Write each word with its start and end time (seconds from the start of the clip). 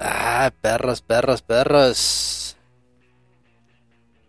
Ah, 0.00 0.52
perros, 0.60 1.02
perros, 1.02 1.42
perros. 1.42 2.56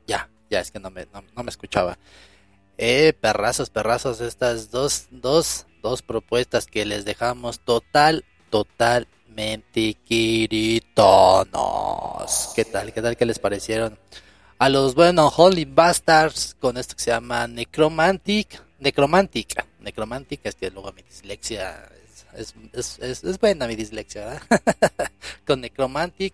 Ya, 0.07 0.29
ya 0.50 0.59
es 0.59 0.71
que 0.71 0.79
no 0.79 0.89
me, 0.89 1.07
no, 1.13 1.44
me 1.44 1.50
escuchaba. 1.50 1.97
Eh, 2.77 3.13
perrazos, 3.19 3.69
perrazos, 3.69 4.19
estas 4.21 4.69
dos, 4.71 5.07
dos, 5.12 5.65
dos 5.81 6.01
propuestas 6.01 6.65
que 6.65 6.85
les 6.85 7.06
dejamos 7.06 7.59
total, 7.62 8.25
totalmente 8.50 9.94
quiritonos. 10.06 11.45
¿Qué 12.56 12.65
tal? 12.65 12.91
¿Qué 12.91 13.01
tal 13.01 13.15
que 13.15 13.25
les 13.25 13.39
parecieron? 13.39 13.97
A 14.57 14.69
los 14.69 14.95
buenos 14.95 15.33
Holy 15.38 15.65
Bastards 15.65 16.56
con 16.59 16.77
esto 16.77 16.95
que 16.95 17.03
se 17.03 17.12
llama 17.12 17.47
Necromantic. 17.47 18.62
Necromantic. 18.79 19.65
Necromantic 19.79 20.41
es 20.45 20.56
que 20.56 20.69
luego 20.69 20.91
mi 20.91 21.01
dislexia 21.01 21.89
es, 22.35 23.39
buena 23.39 23.67
mi 23.67 23.75
dislexia, 23.75 24.41
Con 25.45 25.61
Necromantic, 25.61 26.33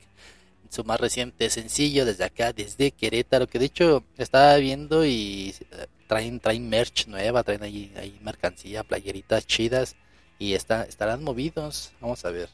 su 0.70 0.84
más 0.84 1.00
reciente 1.00 1.50
sencillo 1.50 2.06
desde 2.06 2.24
acá, 2.24 2.54
desde 2.54 2.92
Querétaro, 2.92 3.48
que 3.48 3.60
de 3.60 3.66
hecho 3.66 4.04
estaba 4.18 4.56
viendo 4.58 5.06
y 5.06 5.54
eh, 5.72 5.88
traen, 6.08 6.40
traen 6.40 6.70
merch 6.70 7.08
nueva, 7.08 7.44
traen 7.44 7.64
ahí, 7.64 7.92
ahí 7.98 8.18
mercancía, 8.22 8.84
playeritas 8.84 9.46
chidas 9.46 9.96
y 10.40 10.54
está, 10.54 10.84
estarán 10.84 11.24
movidos. 11.24 11.94
Vamos 12.00 12.24
a 12.26 12.32
ver. 12.32 12.50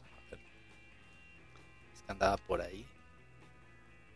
Es 1.94 2.02
que 2.02 2.12
andaba 2.12 2.36
por 2.36 2.60
ahí. 2.60 2.84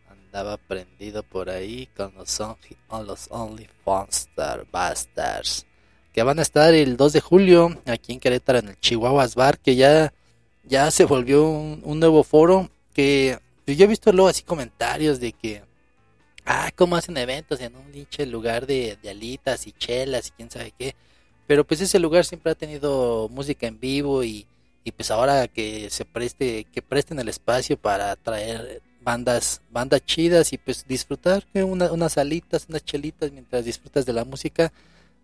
Andaba 0.09 0.57
prendido 0.57 1.23
por 1.23 1.49
ahí 1.49 1.87
con 1.95 2.13
los, 2.15 2.39
on, 2.39 2.57
los 3.05 3.27
Only 3.31 3.69
Bastards 4.71 5.65
que 6.13 6.23
van 6.23 6.39
a 6.39 6.43
estar 6.43 6.73
el 6.73 6.95
2 6.95 7.13
de 7.13 7.21
julio 7.21 7.81
aquí 7.85 8.13
en 8.13 8.19
Querétaro 8.19 8.59
en 8.59 8.69
el 8.69 8.79
Chihuahuas 8.79 9.35
Bar, 9.35 9.57
que 9.57 9.75
ya, 9.75 10.13
ya 10.63 10.91
se 10.91 11.05
volvió 11.05 11.49
un, 11.49 11.99
nuevo 11.99 12.23
foro 12.23 12.69
que 12.93 13.39
pues, 13.65 13.77
yo 13.77 13.85
he 13.85 13.87
visto 13.87 14.11
luego 14.13 14.29
así 14.29 14.43
comentarios 14.43 15.19
de 15.19 15.33
que, 15.33 15.63
ah, 16.45 16.71
cómo 16.75 16.95
hacen 16.95 17.17
eventos 17.17 17.59
en 17.61 17.75
un 17.75 17.91
pinche 17.91 18.27
lugar 18.27 18.67
de, 18.67 18.97
alitas 19.09 19.65
y 19.65 19.71
chelas 19.71 20.27
y 20.27 20.31
quién 20.31 20.51
sabe 20.51 20.71
qué, 20.77 20.95
pero 21.47 21.65
pues 21.65 21.81
ese 21.81 21.97
lugar 21.97 22.25
siempre 22.25 22.51
ha 22.51 22.55
tenido 22.55 23.27
música 23.29 23.65
en 23.65 23.79
vivo 23.79 24.23
y, 24.23 24.45
y 24.83 24.91
pues 24.91 25.09
ahora 25.09 25.47
que 25.47 25.89
se 25.89 26.05
preste, 26.05 26.65
que 26.65 26.81
presten 26.83 27.17
el 27.19 27.27
espacio 27.27 27.75
para 27.75 28.15
traer 28.15 28.83
bandas, 29.01 29.61
bandas 29.71 30.05
chidas 30.05 30.53
y 30.53 30.59
pues 30.59 30.85
disfrutar 30.87 31.43
una, 31.55 31.91
unas 31.91 32.17
alitas, 32.19 32.67
unas 32.69 32.85
chelitas 32.85 33.31
mientras 33.31 33.65
disfrutas 33.65 34.05
de 34.05 34.13
la 34.13 34.25
música, 34.25 34.71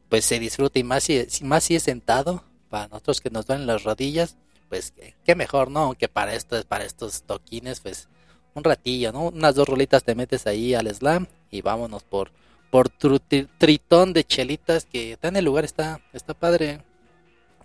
pues 0.09 0.25
se 0.25 0.39
disfruta 0.39 0.79
y 0.79 0.83
más 0.83 1.03
si, 1.03 1.25
más 1.43 1.63
si 1.63 1.75
es 1.75 1.83
sentado, 1.83 2.43
para 2.69 2.87
nosotros 2.87 3.21
que 3.21 3.29
nos 3.29 3.45
duelen 3.45 3.67
las 3.67 3.83
rodillas, 3.83 4.35
pues 4.67 4.93
qué 5.23 5.35
mejor, 5.35 5.71
¿no? 5.71 5.95
Que 5.95 6.07
para 6.07 6.35
estos, 6.35 6.65
para 6.65 6.85
estos 6.85 7.23
toquines, 7.23 7.79
pues 7.79 8.07
un 8.53 8.63
ratillo, 8.63 9.11
¿no? 9.11 9.27
Unas 9.27 9.55
dos 9.55 9.67
rolitas 9.67 10.03
te 10.03 10.15
metes 10.15 10.47
ahí 10.47 10.73
al 10.73 10.93
slam 10.93 11.27
y 11.51 11.61
vámonos 11.61 12.03
por 12.03 12.31
por 12.71 12.87
tritón 12.89 14.13
de 14.13 14.23
chelitas 14.23 14.85
que 14.85 15.17
en 15.19 15.35
el 15.35 15.45
lugar 15.45 15.65
está 15.65 16.01
está 16.13 16.33
padre. 16.33 16.83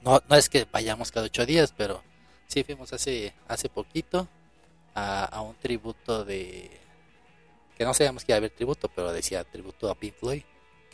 No 0.03 0.23
no 0.29 0.37
es 0.37 0.49
que 0.49 0.67
vayamos 0.71 1.11
cada 1.13 1.27
ocho 1.27 1.45
días, 1.47 1.75
pero 1.77 2.03
sí 2.47 2.65
fuimos 2.65 2.93
hace 2.93 3.35
hace 3.49 3.69
poquito 3.69 4.29
a, 4.95 5.25
a 5.25 5.41
un 5.43 5.55
tributo 5.57 6.25
de 6.25 6.71
que 7.77 7.85
no 7.85 7.93
sabíamos 7.93 8.25
que 8.25 8.33
iba 8.33 8.37
a 8.37 8.39
haber 8.39 8.51
tributo, 8.51 8.89
pero 8.95 9.13
decía 9.13 9.45
tributo 9.45 9.91
a 9.91 9.95
Pink 9.95 10.15
Floyd 10.15 10.43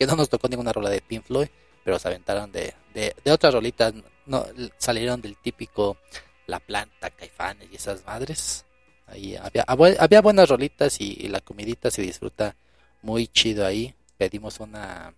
que 0.00 0.06
no 0.06 0.16
nos 0.16 0.30
tocó 0.30 0.48
ninguna 0.48 0.72
rola 0.72 0.88
de 0.88 1.02
Pink 1.02 1.24
Floyd, 1.24 1.48
pero 1.84 1.98
se 1.98 2.08
aventaron 2.08 2.50
de, 2.50 2.72
de, 2.94 3.30
otras 3.30 3.52
rolitas, 3.52 3.92
no, 4.24 4.46
salieron 4.78 5.20
del 5.20 5.36
típico 5.36 5.98
La 6.46 6.58
Planta, 6.58 7.10
Caifanes 7.10 7.68
y 7.70 7.76
esas 7.76 8.02
madres. 8.06 8.64
Ahí 9.06 9.36
había, 9.36 9.66
había 9.98 10.22
buenas 10.22 10.48
rolitas 10.48 11.02
y, 11.02 11.28
la 11.28 11.40
comidita 11.40 11.90
se 11.90 12.00
disfruta 12.00 12.56
muy 13.02 13.28
chido 13.28 13.66
ahí. 13.66 13.94
Pedimos 14.16 14.58
una, 14.60 15.12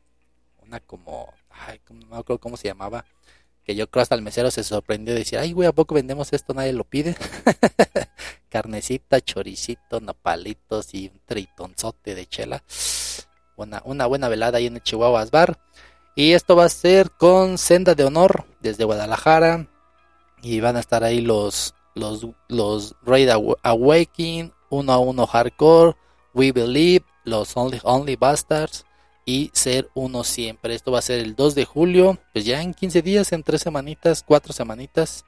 una 0.66 0.80
como, 0.80 1.32
ay, 1.48 1.80
no 1.88 2.24
me 2.26 2.38
cómo 2.40 2.56
se 2.56 2.66
llamaba, 2.66 3.04
que 3.62 3.76
yo 3.76 3.88
creo 3.88 4.02
hasta 4.02 4.16
el 4.16 4.22
mesero 4.22 4.50
se 4.50 4.64
sorprendió 4.64 5.14
de 5.14 5.20
decir, 5.20 5.38
ay, 5.38 5.52
güey, 5.52 5.68
¿a 5.68 5.72
poco 5.72 5.94
vendemos 5.94 6.32
esto? 6.32 6.54
Nadie 6.54 6.72
lo 6.72 6.82
pide. 6.82 7.14
Carnecita, 8.48 9.20
choricito, 9.20 10.00
napalitos 10.00 10.92
y 10.92 11.06
un 11.06 11.20
tritonzote 11.24 12.16
de 12.16 12.26
chela 12.26 12.64
una, 13.56 14.06
buena 14.06 14.28
velada 14.28 14.58
ahí 14.58 14.66
en 14.66 14.76
el 14.76 14.82
Chihuahuas 14.82 15.30
Bar. 15.30 15.58
Y 16.14 16.32
esto 16.32 16.56
va 16.56 16.64
a 16.64 16.68
ser 16.68 17.10
con 17.10 17.58
Senda 17.58 17.94
de 17.94 18.04
Honor 18.04 18.44
desde 18.60 18.84
Guadalajara. 18.84 19.66
Y 20.42 20.60
van 20.60 20.76
a 20.76 20.80
estar 20.80 21.04
ahí 21.04 21.20
los, 21.20 21.74
los, 21.94 22.26
los 22.48 22.96
Raid 23.02 23.30
Awakening, 23.62 24.52
uno 24.70 24.92
a 24.92 24.98
uno 24.98 25.26
Hardcore, 25.26 25.96
We 26.34 26.52
Believe, 26.52 27.04
los 27.24 27.56
Only, 27.56 27.80
Only 27.84 28.16
Bastards 28.16 28.84
y 29.24 29.50
Ser 29.52 29.88
Uno 29.94 30.24
Siempre. 30.24 30.74
Esto 30.74 30.90
va 30.90 30.98
a 30.98 31.02
ser 31.02 31.20
el 31.20 31.36
2 31.36 31.54
de 31.54 31.64
julio, 31.64 32.18
pues 32.32 32.44
ya 32.44 32.60
en 32.60 32.74
15 32.74 33.02
días, 33.02 33.32
en 33.32 33.42
3 33.42 33.60
semanitas, 33.60 34.24
4 34.26 34.52
semanitas, 34.52 35.24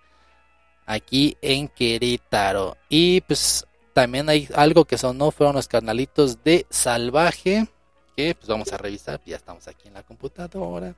aquí 0.87 1.37
en 1.40 1.69
Querétaro. 1.69 2.76
Y 2.88 3.21
pues 3.23 3.66
también 3.93 4.28
hay 4.28 4.49
algo 4.54 4.85
que 4.85 4.99
sonó, 4.99 5.31
fueron 5.31 5.54
los 5.54 5.69
carnalitos 5.69 6.43
de 6.43 6.66
Salvaje 6.71 7.69
que 8.16 8.35
pues 8.35 8.49
vamos 8.49 8.73
a 8.73 8.76
revisar, 8.76 9.21
ya 9.25 9.37
estamos 9.37 9.66
aquí 9.68 9.88
en 9.88 9.94
la 9.94 10.02
computadora. 10.02 10.94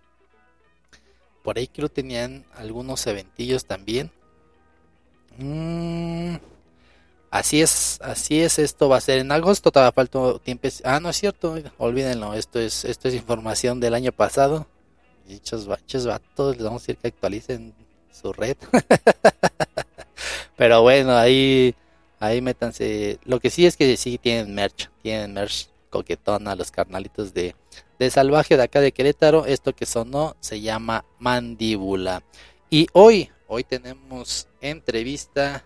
Por 1.42 1.58
ahí 1.58 1.68
creo 1.68 1.88
tenían 1.88 2.44
algunos 2.56 3.06
eventillos 3.06 3.64
también. 3.64 4.10
Mm, 5.38 6.36
así 7.30 7.62
es, 7.62 8.00
así 8.02 8.40
es, 8.40 8.58
esto 8.58 8.88
va 8.88 8.96
a 8.96 9.00
ser 9.00 9.18
en 9.18 9.32
agosto, 9.32 9.70
todavía 9.70 9.92
falta 9.92 10.38
tiempo. 10.40 10.68
Ah, 10.84 11.00
no 11.00 11.10
es 11.10 11.16
cierto, 11.16 11.56
olvídenlo, 11.78 12.34
esto 12.34 12.58
es, 12.58 12.84
esto 12.84 13.08
es 13.08 13.14
información 13.14 13.80
del 13.80 13.94
año 13.94 14.12
pasado. 14.12 14.66
Dichos 15.26 15.66
baches 15.66 16.06
vatos, 16.06 16.56
les 16.56 16.64
vamos 16.64 16.82
a 16.82 16.84
decir 16.84 16.96
que 16.98 17.08
actualicen 17.08 17.74
su 18.12 18.32
red. 18.32 18.56
Pero 20.56 20.82
bueno, 20.82 21.16
ahí, 21.16 21.74
ahí 22.20 22.40
métanse. 22.40 23.18
Lo 23.24 23.40
que 23.40 23.50
sí 23.50 23.66
es 23.66 23.76
que 23.76 23.96
sí 23.96 24.18
tienen 24.18 24.54
merch, 24.54 24.90
tienen 25.02 25.34
merch 25.34 25.68
coquetón 25.96 26.48
a 26.48 26.54
los 26.54 26.70
carnalitos 26.70 27.32
de, 27.32 27.54
de 27.98 28.10
Salvaje 28.10 28.56
de 28.56 28.62
acá 28.62 28.80
de 28.80 28.92
Querétaro. 28.92 29.46
Esto 29.46 29.74
que 29.74 29.86
sonó 29.86 30.36
se 30.40 30.60
llama 30.60 31.04
Mandíbula. 31.18 32.22
Y 32.70 32.86
hoy, 32.92 33.30
hoy 33.48 33.64
tenemos 33.64 34.48
entrevista, 34.60 35.64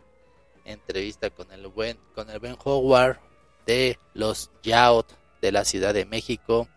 entrevista 0.65 1.31
con 1.31 1.51
el 1.53 1.67
buen, 1.67 1.99
con 2.15 2.31
el 2.31 2.39
buen 2.39 2.57
Howard 2.65 3.19
de 3.67 3.99
los 4.15 4.51
Yaut 4.63 5.07
de 5.43 5.53
la 5.53 5.65
Ciudad 5.65 5.95
de 5.95 6.05
México. 6.05 6.69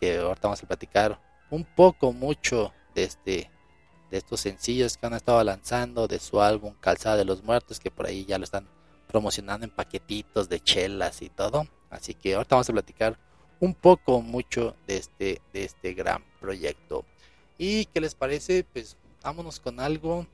Que 0.00 0.18
ahorita 0.18 0.48
vamos 0.48 0.62
a 0.62 0.66
platicar 0.66 1.20
un 1.50 1.64
poco, 1.64 2.12
mucho 2.12 2.72
de 2.94 3.04
este 3.04 3.50
de 4.10 4.18
estos 4.18 4.38
sencillos 4.38 4.96
que 4.96 5.06
han 5.06 5.14
estado 5.14 5.42
lanzando 5.42 6.06
de 6.06 6.20
su 6.20 6.40
álbum 6.40 6.74
Calzada 6.78 7.16
de 7.16 7.24
los 7.24 7.42
Muertos, 7.42 7.80
que 7.80 7.90
por 7.90 8.06
ahí 8.06 8.24
ya 8.24 8.38
lo 8.38 8.44
están 8.44 8.68
promocionando 9.08 9.64
en 9.64 9.74
paquetitos 9.74 10.48
de 10.48 10.60
chelas 10.60 11.22
y 11.22 11.28
todo. 11.28 11.66
Así 11.90 12.14
que 12.14 12.34
ahorita 12.34 12.56
vamos 12.56 12.68
a 12.68 12.72
platicar 12.72 13.18
un 13.60 13.74
poco 13.74 14.20
mucho 14.20 14.76
de 14.86 14.96
este, 14.96 15.40
de 15.52 15.64
este 15.64 15.94
gran 15.94 16.24
proyecto. 16.40 17.04
¿Y 17.58 17.86
qué 17.86 18.00
les 18.00 18.14
parece? 18.14 18.64
Pues 18.64 18.96
vámonos 19.22 19.60
con 19.60 19.80
algo 19.80 20.26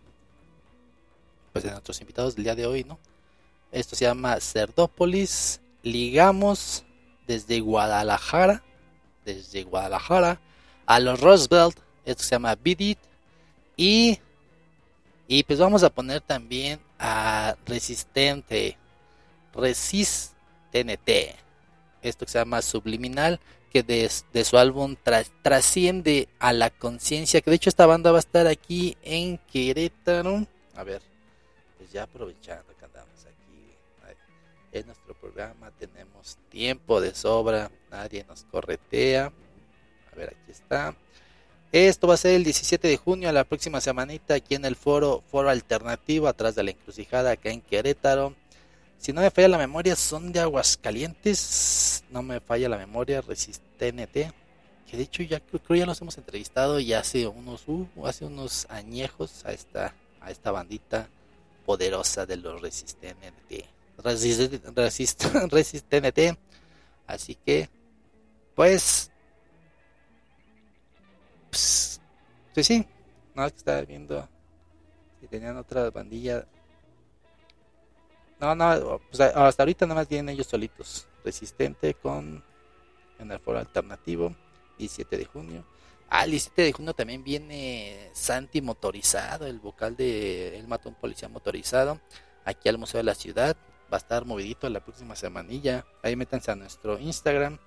pues 1.52 1.64
de 1.64 1.70
nuestros 1.70 2.00
invitados 2.00 2.34
del 2.34 2.44
día 2.44 2.54
de 2.54 2.66
hoy, 2.66 2.84
¿no? 2.84 2.98
Esto 3.70 3.94
se 3.94 4.04
llama 4.04 4.40
Cerdópolis. 4.40 5.60
Ligamos 5.82 6.84
desde 7.26 7.60
Guadalajara, 7.60 8.62
desde 9.24 9.62
Guadalajara 9.64 10.40
a 10.86 11.00
los 11.00 11.20
Roosevelt. 11.20 11.78
Esto 12.04 12.22
se 12.22 12.30
llama 12.30 12.56
Beat 12.56 12.98
Y, 13.76 14.18
y 15.28 15.42
pues 15.44 15.58
vamos 15.58 15.82
a 15.82 15.90
poner 15.90 16.20
también 16.20 16.80
a 16.98 17.56
Resistente. 17.66 18.76
Resist 19.54 20.31
TNT. 20.72 21.36
Esto 22.02 22.26
que 22.26 22.32
se 22.32 22.38
llama 22.38 22.62
Subliminal, 22.62 23.38
que 23.72 23.82
de, 23.82 24.44
su 24.44 24.58
álbum 24.58 24.96
trasciende 25.42 26.28
a 26.38 26.52
la 26.52 26.70
conciencia. 26.70 27.40
Que 27.40 27.50
de 27.50 27.56
hecho 27.56 27.70
esta 27.70 27.86
banda 27.86 28.10
va 28.10 28.18
a 28.18 28.20
estar 28.20 28.46
aquí 28.46 28.96
en 29.02 29.38
Querétaro. 29.38 30.46
A 30.74 30.84
ver, 30.84 31.00
pues 31.78 31.92
ya 31.92 32.02
aprovechando 32.02 32.74
que 32.76 32.84
andamos 32.84 33.24
aquí 33.24 33.72
en 34.72 34.86
nuestro 34.86 35.14
programa, 35.14 35.70
tenemos 35.78 36.38
tiempo 36.48 37.00
de 37.00 37.14
sobra, 37.14 37.70
nadie 37.90 38.24
nos 38.24 38.44
corretea. 38.44 39.32
A 40.12 40.16
ver, 40.16 40.30
aquí 40.30 40.50
está. 40.50 40.94
Esto 41.72 42.06
va 42.06 42.14
a 42.14 42.18
ser 42.18 42.34
el 42.34 42.44
17 42.44 42.86
de 42.86 42.96
junio, 42.98 43.32
la 43.32 43.44
próxima 43.44 43.80
semanita, 43.80 44.34
aquí 44.34 44.54
en 44.54 44.66
el 44.66 44.76
foro, 44.76 45.22
foro 45.30 45.48
alternativo, 45.48 46.28
atrás 46.28 46.54
de 46.54 46.64
la 46.64 46.72
encrucijada, 46.72 47.30
acá 47.30 47.48
en 47.48 47.62
Querétaro. 47.62 48.34
Si 49.02 49.12
no 49.12 49.20
me 49.20 49.32
falla 49.32 49.48
la 49.48 49.58
memoria, 49.58 49.96
son 49.96 50.30
de 50.30 50.38
Aguascalientes. 50.38 52.04
No 52.10 52.22
me 52.22 52.38
falla 52.38 52.68
la 52.68 52.78
memoria, 52.78 53.20
Resistente. 53.20 54.32
Que 54.86 54.96
de 54.96 55.02
hecho 55.02 55.24
ya 55.24 55.40
creo, 55.40 55.76
ya 55.76 55.86
los 55.86 56.00
hemos 56.00 56.16
entrevistado 56.18 56.78
y 56.78 56.92
hace 56.92 57.26
unos, 57.26 57.66
uh, 57.66 57.88
hace 58.06 58.24
unos 58.24 58.64
añejos 58.70 59.44
a 59.44 59.50
esta, 59.50 59.92
a 60.20 60.30
esta 60.30 60.52
bandita 60.52 61.08
poderosa 61.66 62.26
de 62.26 62.36
los 62.36 62.62
resistentes. 62.62 63.64
Resistente. 65.50 66.38
Así 67.04 67.34
que, 67.34 67.68
pues, 68.54 69.10
pues, 71.50 72.00
pues 72.54 72.66
sí, 72.68 72.86
no, 73.34 73.50
que 73.50 73.56
estaba 73.56 73.80
viendo 73.82 74.28
si 75.20 75.26
tenían 75.26 75.56
otra 75.56 75.90
bandilla. 75.90 76.46
No, 78.42 78.56
no, 78.56 79.00
pues 79.08 79.20
hasta 79.20 79.62
ahorita 79.62 79.86
nada 79.86 80.00
más 80.00 80.08
vienen 80.08 80.30
ellos 80.30 80.48
solitos. 80.48 81.06
Resistente 81.24 81.94
con 81.94 82.42
en 83.20 83.30
el 83.30 83.38
foro 83.38 83.60
alternativo, 83.60 84.34
17 84.78 85.16
de 85.16 85.24
junio. 85.26 85.64
Ah, 86.10 86.24
el 86.24 86.32
17 86.32 86.62
de 86.62 86.72
junio 86.72 86.92
también 86.92 87.22
viene 87.22 88.10
Santi 88.12 88.60
motorizado, 88.60 89.46
el 89.46 89.60
vocal 89.60 89.96
de 89.96 90.58
Él 90.58 90.66
mató 90.66 90.88
un 90.88 90.96
policía 90.96 91.28
motorizado, 91.28 92.00
aquí 92.44 92.68
al 92.68 92.78
Museo 92.78 92.98
de 92.98 93.04
la 93.04 93.14
Ciudad. 93.14 93.56
Va 93.92 93.98
a 93.98 94.00
estar 94.00 94.24
movidito 94.24 94.68
la 94.68 94.80
próxima 94.80 95.14
semanilla. 95.14 95.86
Ahí 96.02 96.16
métanse 96.16 96.50
a 96.50 96.56
nuestro 96.56 96.98
Instagram 96.98 97.60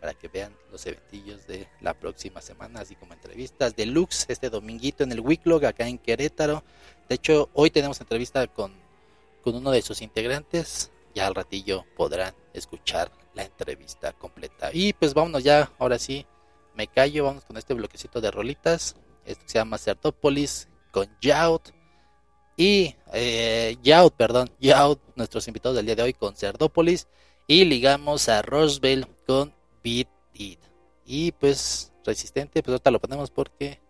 para 0.00 0.14
que 0.14 0.28
vean 0.28 0.56
los 0.72 0.86
eventillos 0.86 1.46
de 1.46 1.68
la 1.82 1.92
próxima 1.92 2.40
semana, 2.40 2.80
así 2.80 2.94
como 2.94 3.12
entrevistas 3.12 3.76
deluxe 3.76 4.24
este 4.28 4.48
dominguito 4.48 5.04
en 5.04 5.12
el 5.12 5.20
Wicklog 5.20 5.66
acá 5.66 5.86
en 5.86 5.98
Querétaro. 5.98 6.64
De 7.10 7.16
hecho, 7.16 7.50
hoy 7.52 7.70
tenemos 7.70 8.00
entrevista 8.00 8.46
con, 8.46 8.72
con 9.42 9.54
uno 9.54 9.70
de 9.70 9.82
sus 9.82 10.02
integrantes. 10.02 10.92
Ya 11.14 11.26
al 11.26 11.34
ratillo 11.34 11.84
podrán 11.96 12.34
escuchar 12.52 13.10
la 13.34 13.44
entrevista 13.44 14.12
completa. 14.12 14.70
Y 14.72 14.92
pues 14.92 15.14
vámonos 15.14 15.42
ya, 15.42 15.72
ahora 15.78 15.98
sí, 15.98 16.26
me 16.74 16.86
callo, 16.86 17.24
vamos 17.24 17.44
con 17.44 17.56
este 17.56 17.74
bloquecito 17.74 18.20
de 18.20 18.30
rolitas. 18.30 18.96
Esto 19.24 19.44
se 19.46 19.58
llama 19.58 19.78
Certópolis 19.78 20.68
con 20.90 21.08
Yaut. 21.20 21.70
Y 22.56 22.94
eh, 23.12 23.76
Yaut, 23.82 24.14
perdón, 24.14 24.50
Yaut, 24.60 25.00
nuestros 25.16 25.48
invitados 25.48 25.76
del 25.76 25.86
día 25.86 25.96
de 25.96 26.02
hoy 26.02 26.12
con 26.12 26.36
Cerdópolis. 26.36 27.08
Y 27.46 27.64
ligamos 27.64 28.28
a 28.28 28.42
Roswell 28.42 29.06
con 29.26 29.52
Beat 29.82 30.08
It. 30.34 30.60
Y 31.04 31.32
pues 31.32 31.92
resistente, 32.04 32.62
pues 32.62 32.72
ahorita 32.72 32.90
lo 32.90 33.00
ponemos 33.00 33.30
porque 33.30 33.80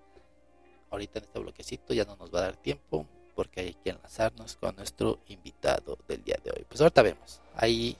ahorita 0.90 1.18
en 1.18 1.24
este 1.26 1.38
bloquecito 1.38 1.94
ya 1.94 2.04
no 2.04 2.16
nos 2.16 2.34
va 2.34 2.40
a 2.40 2.42
dar 2.42 2.56
tiempo 2.56 3.06
porque 3.40 3.62
hay 3.62 3.72
que 3.72 3.88
enlazarnos 3.88 4.56
con 4.56 4.76
nuestro 4.76 5.20
invitado 5.28 5.96
del 6.06 6.22
día 6.22 6.36
de 6.44 6.50
hoy. 6.50 6.66
Pues 6.68 6.78
ahorita 6.78 7.00
vemos. 7.00 7.40
Ahí 7.54 7.96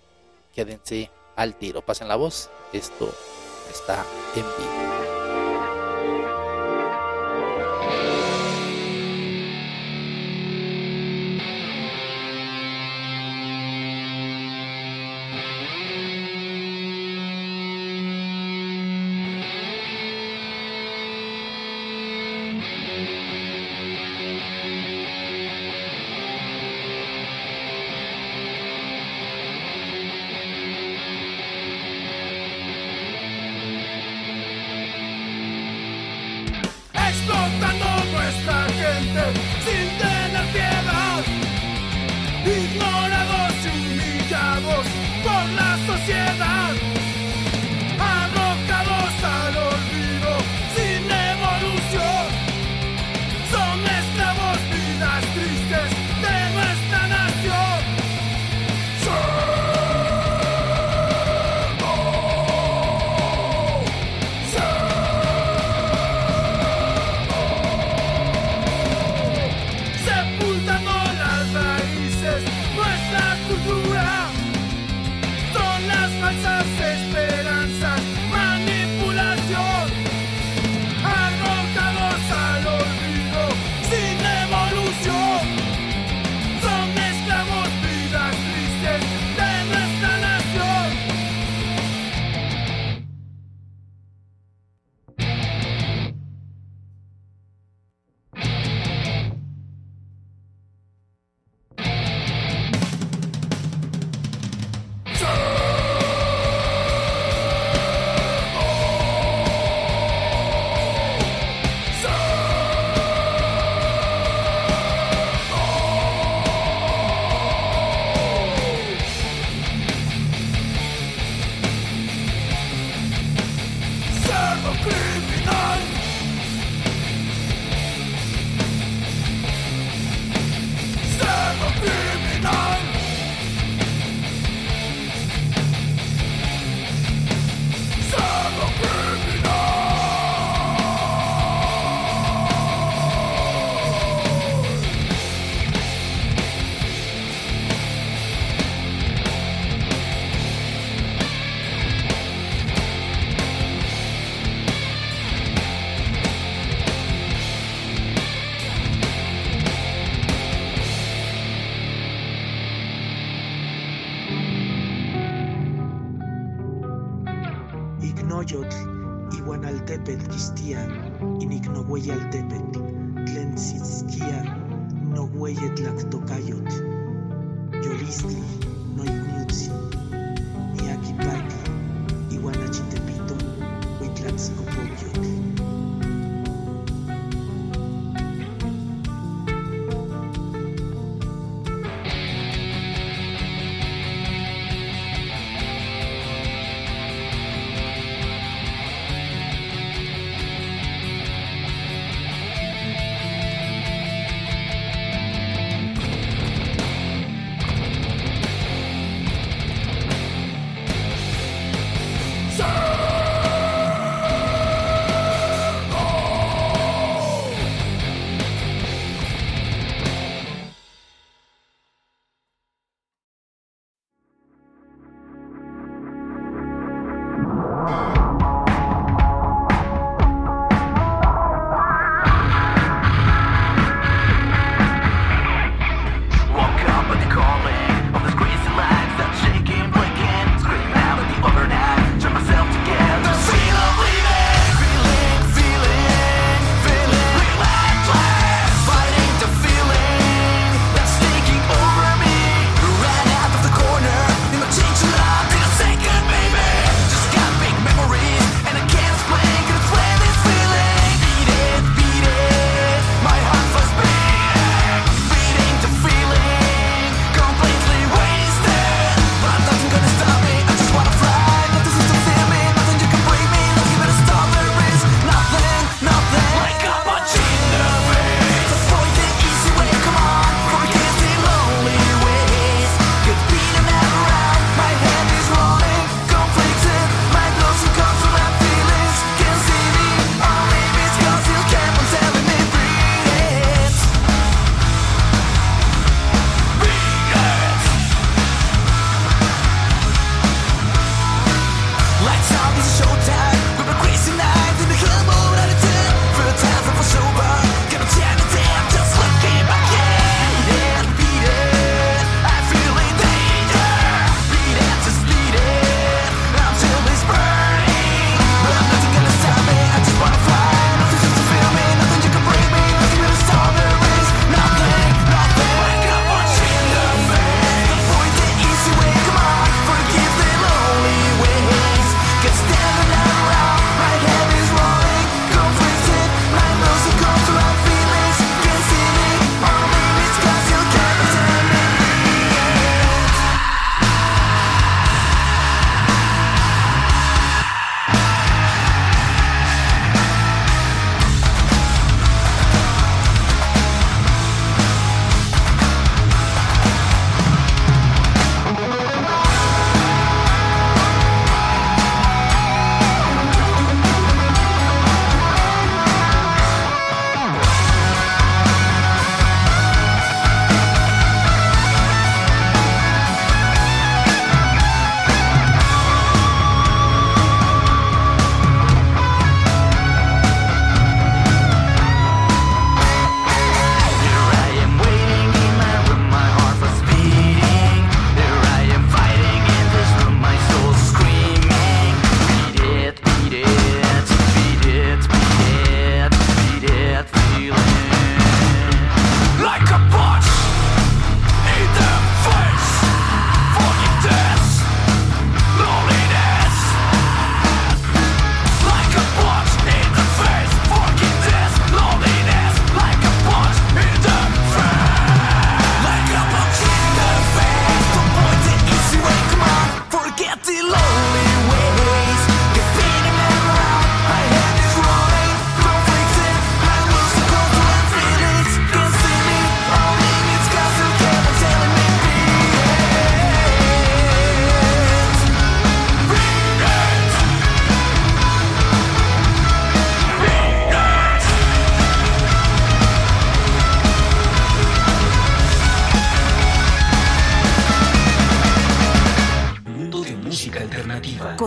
quédense 0.53 1.11
al 1.35 1.55
tiro. 1.55 1.81
Pasen 1.81 2.09
la 2.09 2.17
voz. 2.17 2.51
Esto 2.75 3.11
está 3.71 4.05
en 4.37 4.43
vivo. 4.43 5.30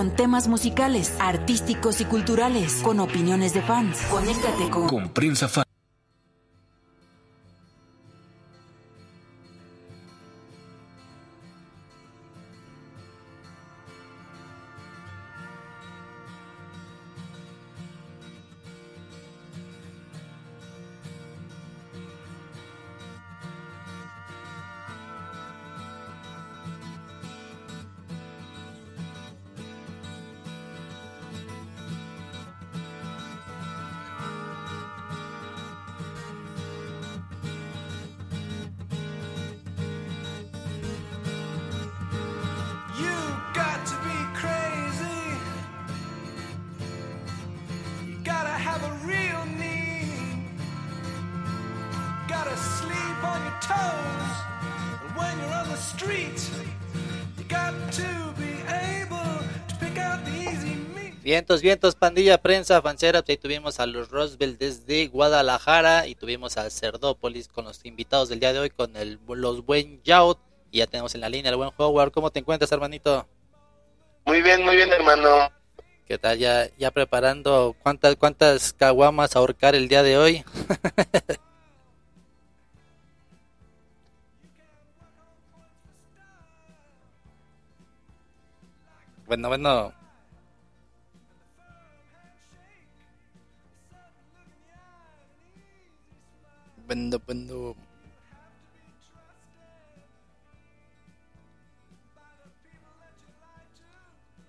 Con 0.04 0.12
temas 0.12 0.50
musicales, 0.50 1.16
artísticos 1.18 2.02
y 2.02 2.06
culturales, 2.06 2.82
con 2.84 3.00
opiniones 3.00 3.54
de 3.54 3.62
fans. 3.62 4.02
Conéctate 4.12 4.70
con, 4.70 4.86
con 4.86 5.08
Prensa 5.13 5.48
Fan. 5.48 5.73
Vientos, 61.44 61.62
vientos, 61.62 61.96
pandilla, 61.96 62.38
prensa, 62.38 62.82
fancera. 62.82 63.22
Pues 63.22 63.32
ahí 63.32 63.38
tuvimos 63.38 63.82
a 63.82 63.86
los 63.86 64.10
Roswell 64.10 64.58
desde 64.58 65.08
Guadalajara 65.08 66.08
y 66.08 66.16
tuvimos 66.16 66.56
a 66.56 66.70
Cerdópolis 66.70 67.50
con 67.50 67.66
los 67.66 67.84
invitados 67.84 68.30
del 68.30 68.40
día 68.40 68.54
de 68.54 68.60
hoy 68.60 68.70
con 68.70 68.96
el, 68.96 69.20
los 69.28 69.66
buen 69.66 70.02
Yaut. 70.04 70.40
Y 70.72 70.78
ya 70.78 70.88
tenemos 70.88 71.14
en 71.16 71.20
la 71.20 71.28
línea 71.28 71.52
el 71.52 71.58
buen 71.58 71.72
Howard. 71.76 72.14
¿Cómo 72.14 72.32
te 72.32 72.40
encuentras, 72.40 72.72
hermanito? 72.72 73.28
Muy 74.24 74.42
bien, 74.42 74.64
muy 74.64 74.78
bien, 74.78 74.90
hermano. 74.94 75.52
¿Qué 76.08 76.18
tal? 76.18 76.40
¿Ya, 76.40 76.70
ya 76.78 76.92
preparando 76.92 77.76
cuántas, 77.84 78.16
cuántas 78.16 78.72
caguamas 78.72 79.36
ahorcar 79.36 79.76
el 79.76 79.90
día 79.90 80.02
de 80.02 80.18
hoy? 80.18 80.46
bueno, 89.28 89.50
bueno. 89.50 90.03
Bueno, 96.94 97.18
bueno. 97.26 97.76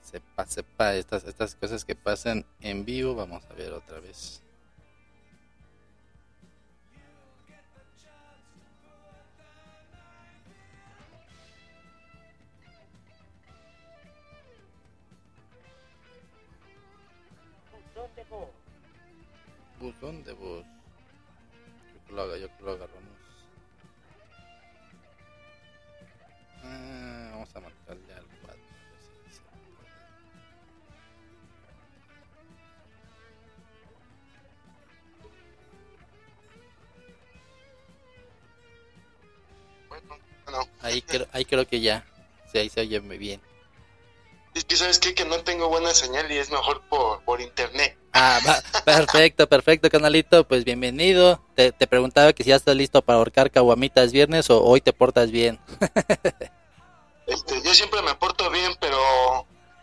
Sepa, 0.02 0.46
sepa, 0.46 0.94
estas, 0.94 1.24
estas 1.24 1.54
cosas 1.54 1.86
que 1.86 1.94
pasan 1.94 2.44
en 2.60 2.84
vivo, 2.84 3.14
vamos 3.14 3.42
a 3.48 3.54
ver 3.54 3.72
otra 3.72 3.98
vez. 3.98 4.44
Lo 22.14 22.36
yo 22.36 22.48
lo 22.60 22.72
agarramos. 22.72 23.18
Ah, 26.62 27.28
vamos 27.32 27.56
a 27.56 27.60
marcarle 27.60 28.14
al 28.14 28.26
4. 28.42 28.62
Bueno, 39.88 40.18
bueno. 40.44 40.68
Ahí 40.80 41.02
creo, 41.02 41.26
ahí 41.32 41.44
creo 41.44 41.66
que 41.66 41.80
ya. 41.80 42.06
Sí, 42.50 42.58
ahí 42.58 42.68
se 42.68 42.80
oye 42.80 43.00
muy 43.00 43.18
bien. 43.18 43.40
Es 44.54 44.64
que 44.64 44.76
sabes 44.76 45.00
qué? 45.00 45.14
que 45.14 45.24
no 45.24 45.42
tengo 45.42 45.68
buena 45.68 45.92
señal 45.92 46.30
y 46.30 46.38
es 46.38 46.50
mejor 46.50 46.80
por, 46.88 47.22
por 47.24 47.40
internet. 47.40 47.98
Ah, 48.16 48.38
perfecto, 48.84 49.48
perfecto, 49.48 49.90
canalito. 49.90 50.46
Pues 50.46 50.64
bienvenido. 50.64 51.42
Te, 51.56 51.72
te, 51.72 51.88
preguntaba 51.88 52.32
que 52.32 52.44
si 52.44 52.50
ya 52.50 52.56
estás 52.56 52.76
listo 52.76 53.02
para 53.02 53.18
ahorcar 53.18 53.50
caguamitas 53.50 54.12
viernes 54.12 54.48
o 54.50 54.62
hoy 54.62 54.80
te 54.80 54.92
portas 54.92 55.32
bien. 55.32 55.58
este, 57.26 57.60
yo 57.60 57.74
siempre 57.74 58.00
me 58.02 58.14
porto 58.14 58.48
bien, 58.50 58.72
pero 58.80 58.96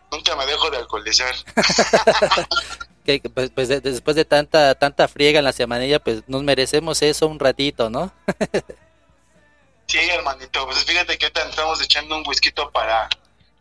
nunca 0.09 0.35
me 0.37 0.45
dejo 0.45 0.69
de 0.69 0.77
alcoholizar. 0.77 1.35
que, 3.05 3.19
pues, 3.19 3.49
pues 3.49 3.67
de, 3.67 3.81
después 3.81 4.15
de 4.15 4.23
tanta 4.23 4.75
tanta 4.75 5.09
friega 5.09 5.39
en 5.39 5.45
la 5.45 5.51
semanilla, 5.51 5.99
pues 5.99 6.23
nos 6.27 6.41
merecemos 6.41 7.01
eso 7.01 7.27
un 7.27 7.37
ratito, 7.37 7.89
¿no? 7.89 8.13
sí, 9.87 9.99
hermanito. 10.09 10.65
Pues 10.67 10.85
fíjate 10.85 11.17
que 11.17 11.25
ahorita 11.25 11.49
estamos 11.49 11.81
echando 11.81 12.15
un 12.15 12.23
whisky 12.25 12.51
para 12.71 13.09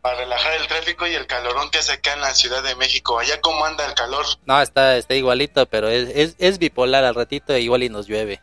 para 0.01 0.19
relajar 0.19 0.55
el 0.61 0.67
tráfico 0.67 1.07
y 1.07 1.15
el 1.15 1.27
calorón 1.27 1.71
que 1.71 1.79
hace 1.79 1.93
acá 1.93 2.15
en 2.15 2.21
la 2.21 2.35
Ciudad 2.35 2.63
de 2.63 2.75
México. 2.77 3.19
Allá 3.19 3.41
cómo 3.41 3.65
anda 3.65 3.87
el 3.87 3.95
calor. 3.95 4.25
No, 4.47 4.61
está, 4.61 4.97
está 4.97 5.15
igualito, 5.15 5.67
pero 5.67 5.89
es, 5.89 6.09
es, 6.15 6.37
es 6.39 6.59
bipolar 6.59 7.05
al 7.05 7.15
ratito 7.15 7.57
igual 7.57 7.83
y 7.83 7.89
nos 7.89 8.07
llueve. 8.07 8.41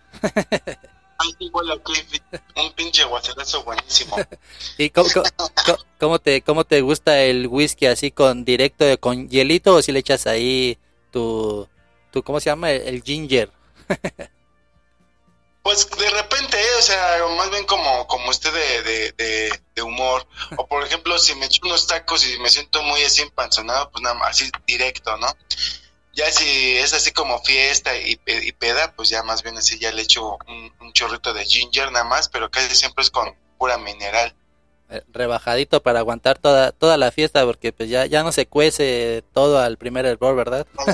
Ay, 1.20 1.36
igual 1.40 1.72
aquí, 1.72 1.94
un 2.56 2.72
pinche 2.74 3.04
guacerazo 3.04 3.64
buenísimo. 3.64 4.16
¿Y 4.78 4.90
cómo, 4.92 5.10
cómo, 5.14 5.80
cómo, 6.00 6.20
te, 6.20 6.42
cómo 6.44 6.64
te 6.64 6.82
gusta 6.82 7.22
el 7.22 7.48
whisky 7.48 7.88
así 7.88 8.12
con 8.12 8.46
directo 8.46 8.86
con 9.00 9.28
hielito 9.28 9.74
o 9.76 9.82
si 9.82 9.92
le 9.92 10.00
echas 10.00 10.28
ahí 10.28 10.78
tu, 11.12 11.68
tu 12.12 12.22
¿cómo 12.22 12.40
se 12.40 12.52
llama? 12.52 12.72
El 12.72 13.02
ginger. 13.02 13.52
Pues 15.68 15.86
de 15.90 16.10
repente, 16.12 16.58
¿eh? 16.58 16.76
o 16.80 16.82
sea, 16.82 17.26
más 17.36 17.50
bien 17.50 17.66
como, 17.66 18.08
como 18.08 18.32
de, 18.32 18.84
de, 19.18 19.60
de, 19.76 19.82
humor. 19.82 20.26
O 20.56 20.66
por 20.66 20.82
ejemplo, 20.86 21.20
si 21.20 21.36
me 21.36 21.48
echo 21.48 21.60
unos 21.66 21.88
tacos 21.88 22.26
y 22.26 22.40
me 22.40 22.50
siento 22.50 22.82
muy 22.84 23.04
así 23.04 23.22
empanzonado, 23.22 23.92
pues 23.92 24.02
nada 24.02 24.16
más, 24.16 24.30
así 24.30 24.50
directo, 24.66 25.18
¿no? 25.18 25.28
Ya 26.14 26.32
si 26.32 26.78
es 26.78 26.94
así 26.94 27.12
como 27.12 27.44
fiesta 27.44 27.98
y, 27.98 28.18
y 28.26 28.52
peda, 28.54 28.94
pues 28.96 29.10
ya 29.10 29.24
más 29.24 29.44
bien 29.44 29.58
así 29.58 29.78
ya 29.78 29.92
le 29.92 30.04
echo 30.04 30.38
un, 30.48 30.74
un, 30.80 30.94
chorrito 30.94 31.34
de 31.34 31.44
ginger 31.44 31.92
nada 31.92 32.06
más, 32.06 32.30
pero 32.30 32.50
casi 32.50 32.74
siempre 32.74 33.04
es 33.04 33.12
con 33.12 33.36
pura 33.58 33.78
mineral. 33.78 34.34
Rebajadito 35.12 35.82
para 35.84 36.00
aguantar 36.00 36.38
toda 36.38 36.72
toda 36.72 36.96
la 36.96 37.12
fiesta, 37.12 37.44
porque 37.46 37.74
pues 37.74 37.90
ya, 37.90 38.06
ya 38.06 38.24
no 38.24 38.32
se 38.32 38.46
cuece 38.46 39.22
todo 39.34 39.60
al 39.60 39.78
primer 39.78 40.06
hervor, 40.06 40.36
¿verdad? 40.36 40.66
No, 40.78 40.86
no, 40.86 40.94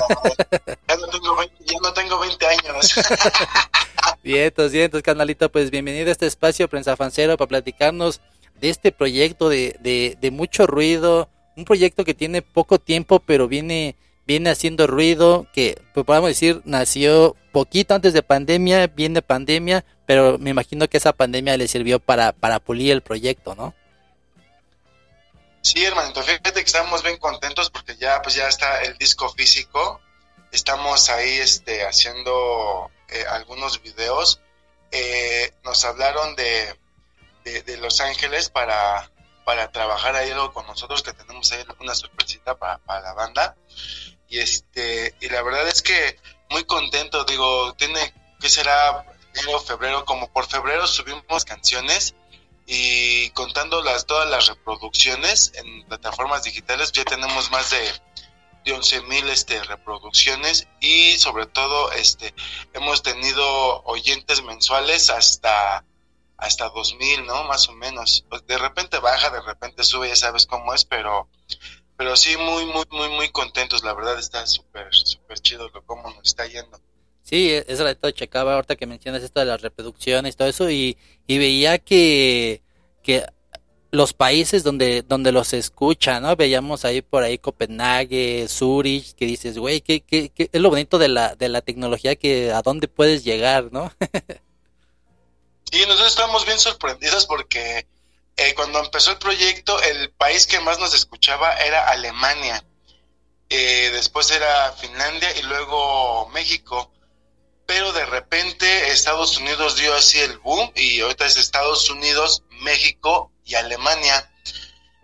ya, 0.88 0.96
no 0.96 1.06
tengo 1.06 1.36
20, 1.36 1.64
ya 1.64 1.78
no 1.80 1.92
tengo 1.92 2.18
20 2.18 2.46
años. 2.46 2.94
Vientos, 4.24 4.72
vientos, 4.72 5.02
canalito, 5.02 5.50
pues 5.50 5.70
bienvenido 5.70 6.08
a 6.08 6.12
este 6.12 6.26
espacio 6.26 6.68
Prensa 6.68 6.96
Fancero 6.96 7.36
para 7.36 7.48
platicarnos 7.48 8.20
de 8.60 8.70
este 8.70 8.90
proyecto 8.90 9.48
de, 9.48 9.76
de, 9.80 10.16
de, 10.20 10.30
mucho 10.30 10.66
ruido, 10.66 11.28
un 11.56 11.64
proyecto 11.64 12.04
que 12.04 12.14
tiene 12.14 12.42
poco 12.42 12.78
tiempo 12.78 13.20
pero 13.20 13.48
viene, 13.48 13.96
viene 14.26 14.50
haciendo 14.50 14.86
ruido, 14.86 15.46
que 15.52 15.80
pues 15.92 16.06
podemos 16.06 16.30
decir 16.30 16.62
nació 16.64 17.36
poquito 17.52 17.94
antes 17.94 18.12
de 18.12 18.22
pandemia, 18.22 18.86
viene 18.88 19.22
pandemia, 19.22 19.84
pero 20.06 20.38
me 20.38 20.50
imagino 20.50 20.88
que 20.88 20.96
esa 20.96 21.12
pandemia 21.12 21.56
le 21.56 21.68
sirvió 21.68 22.00
para, 22.00 22.32
para 22.32 22.58
pulir 22.60 22.92
el 22.92 23.02
proyecto, 23.02 23.54
¿no? 23.54 23.74
Sí, 25.64 25.82
hermanito, 25.82 26.22
fíjate 26.22 26.52
que 26.52 26.60
estamos 26.60 27.02
bien 27.02 27.16
contentos 27.16 27.70
porque 27.70 27.96
ya 27.96 28.20
pues 28.20 28.34
ya 28.34 28.46
está 28.48 28.82
el 28.82 28.98
disco 28.98 29.30
físico, 29.30 29.98
estamos 30.52 31.08
ahí 31.08 31.38
este 31.38 31.86
haciendo 31.86 32.90
eh, 33.08 33.24
algunos 33.30 33.80
videos. 33.80 34.42
Eh, 34.90 35.54
nos 35.64 35.82
hablaron 35.86 36.36
de, 36.36 36.78
de, 37.44 37.62
de, 37.62 37.78
Los 37.78 38.02
Ángeles 38.02 38.50
para, 38.50 39.10
para 39.46 39.72
trabajar 39.72 40.14
ahí 40.16 40.30
algo 40.32 40.52
con 40.52 40.66
nosotros, 40.66 41.02
que 41.02 41.14
tenemos 41.14 41.50
ahí 41.52 41.64
una 41.80 41.94
sorpresita 41.94 42.58
para, 42.58 42.76
para 42.80 43.00
la 43.00 43.14
banda. 43.14 43.56
Y 44.28 44.40
este 44.40 45.14
y 45.18 45.30
la 45.30 45.40
verdad 45.40 45.66
es 45.66 45.80
que 45.80 46.18
muy 46.50 46.64
contento, 46.64 47.24
digo, 47.24 47.72
tiene 47.72 48.12
que 48.38 48.50
será 48.50 49.06
enero, 49.32 49.60
febrero, 49.60 50.04
como 50.04 50.30
por 50.30 50.46
febrero 50.46 50.86
subimos 50.86 51.46
canciones 51.46 52.14
y 52.66 53.30
contando 53.30 53.82
las 53.82 54.06
todas 54.06 54.28
las 54.30 54.48
reproducciones 54.48 55.52
en 55.54 55.86
plataformas 55.86 56.44
digitales 56.44 56.92
ya 56.92 57.04
tenemos 57.04 57.50
más 57.50 57.70
de 57.70 57.78
de 58.64 58.72
11 58.72 59.02
mil 59.02 59.28
este, 59.28 59.62
reproducciones 59.64 60.66
y 60.80 61.16
sobre 61.18 61.46
todo 61.46 61.92
este 61.92 62.34
hemos 62.72 63.02
tenido 63.02 63.82
oyentes 63.84 64.42
mensuales 64.42 65.10
hasta 65.10 65.84
hasta 66.36 66.68
2000, 66.68 67.26
¿no? 67.26 67.44
Más 67.44 67.68
o 67.68 67.72
menos. 67.72 68.24
Pues 68.28 68.46
de 68.46 68.58
repente 68.58 68.98
baja, 68.98 69.30
de 69.30 69.40
repente 69.40 69.84
sube, 69.84 70.08
ya 70.08 70.16
sabes 70.16 70.46
cómo 70.46 70.74
es, 70.74 70.84
pero 70.84 71.28
pero 71.96 72.16
sí, 72.16 72.36
muy, 72.36 72.66
muy, 72.66 72.84
muy, 72.90 73.08
muy 73.08 73.28
contentos. 73.30 73.84
La 73.84 73.94
verdad 73.94 74.18
está 74.18 74.46
súper, 74.46 74.88
súper 74.92 75.38
chido 75.40 75.68
lo 75.68 75.84
cómo 75.86 76.10
nos 76.10 76.24
está 76.24 76.46
yendo. 76.46 76.80
Sí, 77.24 77.50
eso 77.66 77.84
lo 77.84 78.10
checaba 78.10 78.54
ahorita 78.54 78.76
que 78.76 78.86
mencionas 78.86 79.22
esto 79.22 79.40
de 79.40 79.46
las 79.46 79.62
reproducciones 79.62 80.36
todo 80.36 80.46
eso 80.46 80.70
y, 80.70 80.98
y 81.26 81.38
veía 81.38 81.78
que, 81.78 82.62
que 83.02 83.24
los 83.90 84.12
países 84.12 84.62
donde, 84.62 85.00
donde 85.00 85.32
los 85.32 85.54
escuchan, 85.54 86.22
¿no? 86.22 86.36
Veíamos 86.36 86.84
ahí 86.84 87.00
por 87.00 87.22
ahí 87.22 87.38
Copenhague, 87.38 88.46
Zurich, 88.46 89.14
que 89.14 89.24
dices, 89.24 89.56
güey, 89.56 89.80
¿qué, 89.80 90.02
qué, 90.02 90.28
qué 90.28 90.50
es 90.52 90.60
lo 90.60 90.68
bonito 90.68 90.98
de 90.98 91.08
la, 91.08 91.34
de 91.34 91.48
la 91.48 91.62
tecnología 91.62 92.14
que 92.14 92.52
a 92.52 92.60
dónde 92.60 92.88
puedes 92.88 93.24
llegar, 93.24 93.72
¿no? 93.72 93.90
sí, 95.72 95.80
nosotros 95.86 96.08
estamos 96.08 96.44
bien 96.44 96.58
sorprendidos 96.58 97.24
porque 97.24 97.86
eh, 98.36 98.54
cuando 98.54 98.80
empezó 98.80 99.12
el 99.12 99.18
proyecto, 99.18 99.80
el 99.80 100.10
país 100.10 100.46
que 100.46 100.60
más 100.60 100.78
nos 100.78 100.92
escuchaba 100.94 101.56
era 101.56 101.88
Alemania. 101.88 102.62
Eh, 103.48 103.90
después 103.94 104.30
era 104.30 104.72
Finlandia 104.72 105.34
y 105.38 105.42
luego 105.42 106.28
México 106.34 106.90
pero 107.66 107.92
de 107.92 108.04
repente 108.06 108.90
Estados 108.90 109.38
Unidos 109.38 109.76
dio 109.76 109.94
así 109.94 110.18
el 110.20 110.38
boom 110.38 110.70
y 110.74 111.00
ahorita 111.00 111.26
es 111.26 111.36
Estados 111.36 111.88
Unidos, 111.90 112.42
México 112.60 113.30
y 113.44 113.54
Alemania. 113.54 114.30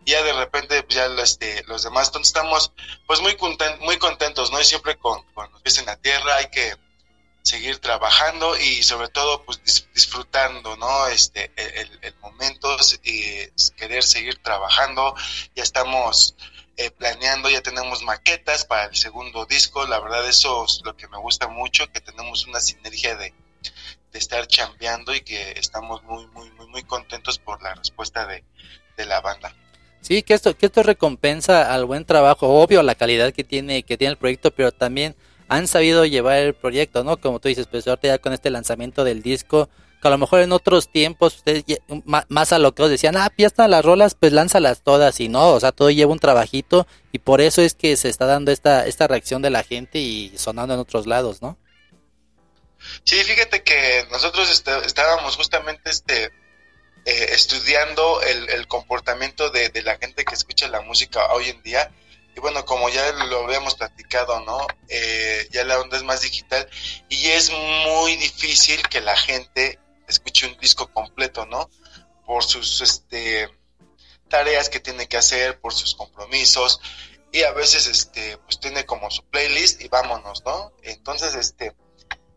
Ya 0.04 0.22
de 0.22 0.32
repente 0.32 0.82
pues, 0.82 0.96
ya 0.96 1.06
este, 1.22 1.62
los 1.66 1.82
demás 1.82 2.10
estamos 2.20 2.72
pues 3.06 3.20
muy 3.20 3.36
contentos, 3.36 3.80
muy 3.80 3.98
contentos, 3.98 4.50
¿no? 4.50 4.60
Y 4.60 4.64
siempre 4.64 4.96
con, 4.98 5.22
con, 5.32 5.50
los 5.52 5.62
pies 5.62 5.78
en 5.78 5.86
la 5.86 5.96
tierra 5.96 6.36
hay 6.36 6.50
que 6.50 6.74
seguir 7.42 7.78
trabajando 7.78 8.56
y 8.58 8.82
sobre 8.82 9.08
todo 9.08 9.44
pues 9.44 9.60
disfrutando, 9.94 10.76
¿no? 10.76 11.06
Este, 11.06 11.52
el, 11.56 11.98
el 12.02 12.14
momento 12.18 12.76
y 13.02 13.46
querer 13.76 14.02
seguir 14.02 14.42
trabajando. 14.42 15.14
Ya 15.54 15.62
estamos 15.62 16.34
eh, 16.76 16.90
planeando, 16.90 17.50
ya 17.50 17.60
tenemos 17.60 18.02
maquetas 18.02 18.64
para 18.64 18.86
el 18.86 18.96
segundo 18.96 19.44
disco, 19.46 19.86
la 19.86 20.00
verdad 20.00 20.26
eso 20.28 20.64
es 20.64 20.80
lo 20.84 20.96
que 20.96 21.08
me 21.08 21.18
gusta 21.18 21.48
mucho, 21.48 21.90
que 21.92 22.00
tenemos 22.00 22.46
una 22.46 22.60
sinergia 22.60 23.16
de, 23.16 23.34
estar 24.12 24.46
chambeando 24.48 25.14
y 25.14 25.20
que 25.20 25.52
estamos 25.52 26.02
muy, 26.02 26.26
muy, 26.28 26.50
muy, 26.50 26.66
muy 26.66 26.82
contentos 26.82 27.38
por 27.38 27.62
la 27.62 27.74
respuesta 27.74 28.26
de, 28.26 28.42
la 29.06 29.22
banda. 29.22 29.54
Sí, 30.02 30.22
que 30.22 30.34
esto, 30.34 30.54
que 30.54 30.66
esto 30.66 30.82
recompensa 30.82 31.72
al 31.72 31.86
buen 31.86 32.04
trabajo, 32.04 32.60
obvio 32.60 32.82
la 32.82 32.94
calidad 32.94 33.32
que 33.32 33.44
tiene, 33.44 33.82
que 33.82 33.96
tiene 33.96 34.12
el 34.12 34.18
proyecto, 34.18 34.50
pero 34.50 34.72
también 34.72 35.16
han 35.48 35.66
sabido 35.66 36.04
llevar 36.04 36.36
el 36.36 36.54
proyecto, 36.54 37.02
¿no? 37.02 37.18
Como 37.18 37.40
tú 37.40 37.48
dices, 37.48 37.66
pues 37.66 37.88
ahorita 37.88 38.08
ya 38.08 38.18
con 38.18 38.34
este 38.34 38.50
lanzamiento 38.50 39.02
del 39.02 39.22
disco, 39.22 39.70
que 40.00 40.08
a 40.08 40.10
lo 40.10 40.18
mejor 40.18 40.40
en 40.40 40.52
otros 40.52 40.90
tiempos 40.90 41.36
ustedes 41.36 41.64
más 42.28 42.52
a 42.52 42.58
lo 42.58 42.74
que 42.74 42.82
os 42.82 42.90
decían, 42.90 43.16
ah, 43.16 43.32
ya 43.36 43.46
están 43.46 43.70
las 43.70 43.84
rolas, 43.84 44.14
pues 44.14 44.32
lánzalas 44.32 44.82
todas 44.82 45.20
y 45.20 45.28
no, 45.28 45.50
o 45.50 45.60
sea, 45.60 45.72
todo 45.72 45.90
lleva 45.90 46.12
un 46.12 46.18
trabajito 46.18 46.86
y 47.12 47.18
por 47.18 47.40
eso 47.40 47.62
es 47.62 47.74
que 47.74 47.96
se 47.96 48.08
está 48.08 48.26
dando 48.26 48.50
esta, 48.52 48.86
esta 48.86 49.06
reacción 49.06 49.42
de 49.42 49.50
la 49.50 49.62
gente 49.62 49.98
y 49.98 50.32
sonando 50.36 50.74
en 50.74 50.80
otros 50.80 51.06
lados, 51.06 51.42
¿no? 51.42 51.58
Sí, 53.04 53.22
fíjate 53.24 53.62
que 53.62 54.06
nosotros 54.10 54.50
este, 54.50 54.70
estábamos 54.86 55.36
justamente 55.36 55.90
este 55.90 56.32
eh, 57.04 57.26
estudiando 57.30 58.20
el, 58.22 58.66
comportamiento 58.68 59.50
de, 59.50 59.70
la 59.82 59.96
gente 59.98 60.24
que 60.24 60.34
escucha 60.34 60.68
la 60.68 60.82
música 60.82 61.32
hoy 61.32 61.48
en 61.48 61.62
día 61.62 61.90
y 62.36 62.40
bueno, 62.40 62.64
como 62.64 62.88
ya 62.88 63.10
lo 63.12 63.44
habíamos 63.44 63.74
platicado, 63.74 64.40
¿no? 64.40 64.66
Eh, 64.88 65.48
ya 65.50 65.64
la 65.64 65.80
onda 65.80 65.96
es 65.96 66.04
más 66.04 66.20
digital 66.20 66.68
y 67.08 67.28
es 67.28 67.50
muy 67.50 68.16
difícil 68.16 68.80
que 68.88 69.00
la 69.00 69.16
gente 69.16 69.78
escuche 70.10 70.46
un 70.46 70.58
disco 70.58 70.92
completo, 70.92 71.46
¿no? 71.46 71.70
Por 72.26 72.44
sus 72.44 72.80
este, 72.80 73.48
tareas 74.30 74.70
que 74.70 74.80
tiene 74.80 75.08
que 75.08 75.18
hacer, 75.18 75.60
por 75.60 75.74
sus 75.74 75.94
compromisos 75.94 76.80
y 77.32 77.42
a 77.42 77.52
veces 77.52 77.86
este 77.86 78.38
pues 78.38 78.58
tiene 78.58 78.86
como 78.86 79.10
su 79.10 79.22
playlist 79.24 79.82
y 79.82 79.88
vámonos, 79.88 80.42
¿no? 80.44 80.72
Entonces 80.82 81.34
este 81.34 81.76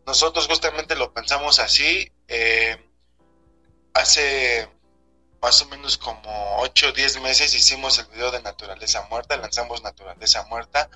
nosotros 0.05 0.47
justamente 0.47 0.95
lo 0.95 1.13
pensamos 1.13 1.59
así 1.59 2.11
eh, 2.27 2.77
hace 3.93 4.69
más 5.41 5.61
o 5.61 5.65
menos 5.67 5.97
como 5.97 6.57
8 6.59 6.89
o 6.89 6.91
10 6.91 7.21
meses 7.21 7.53
hicimos 7.53 7.99
el 7.99 8.07
video 8.07 8.31
de 8.31 8.41
Naturaleza 8.41 9.07
Muerta, 9.09 9.37
lanzamos 9.37 9.83
Naturaleza 9.83 10.43
Muerta 10.45 10.89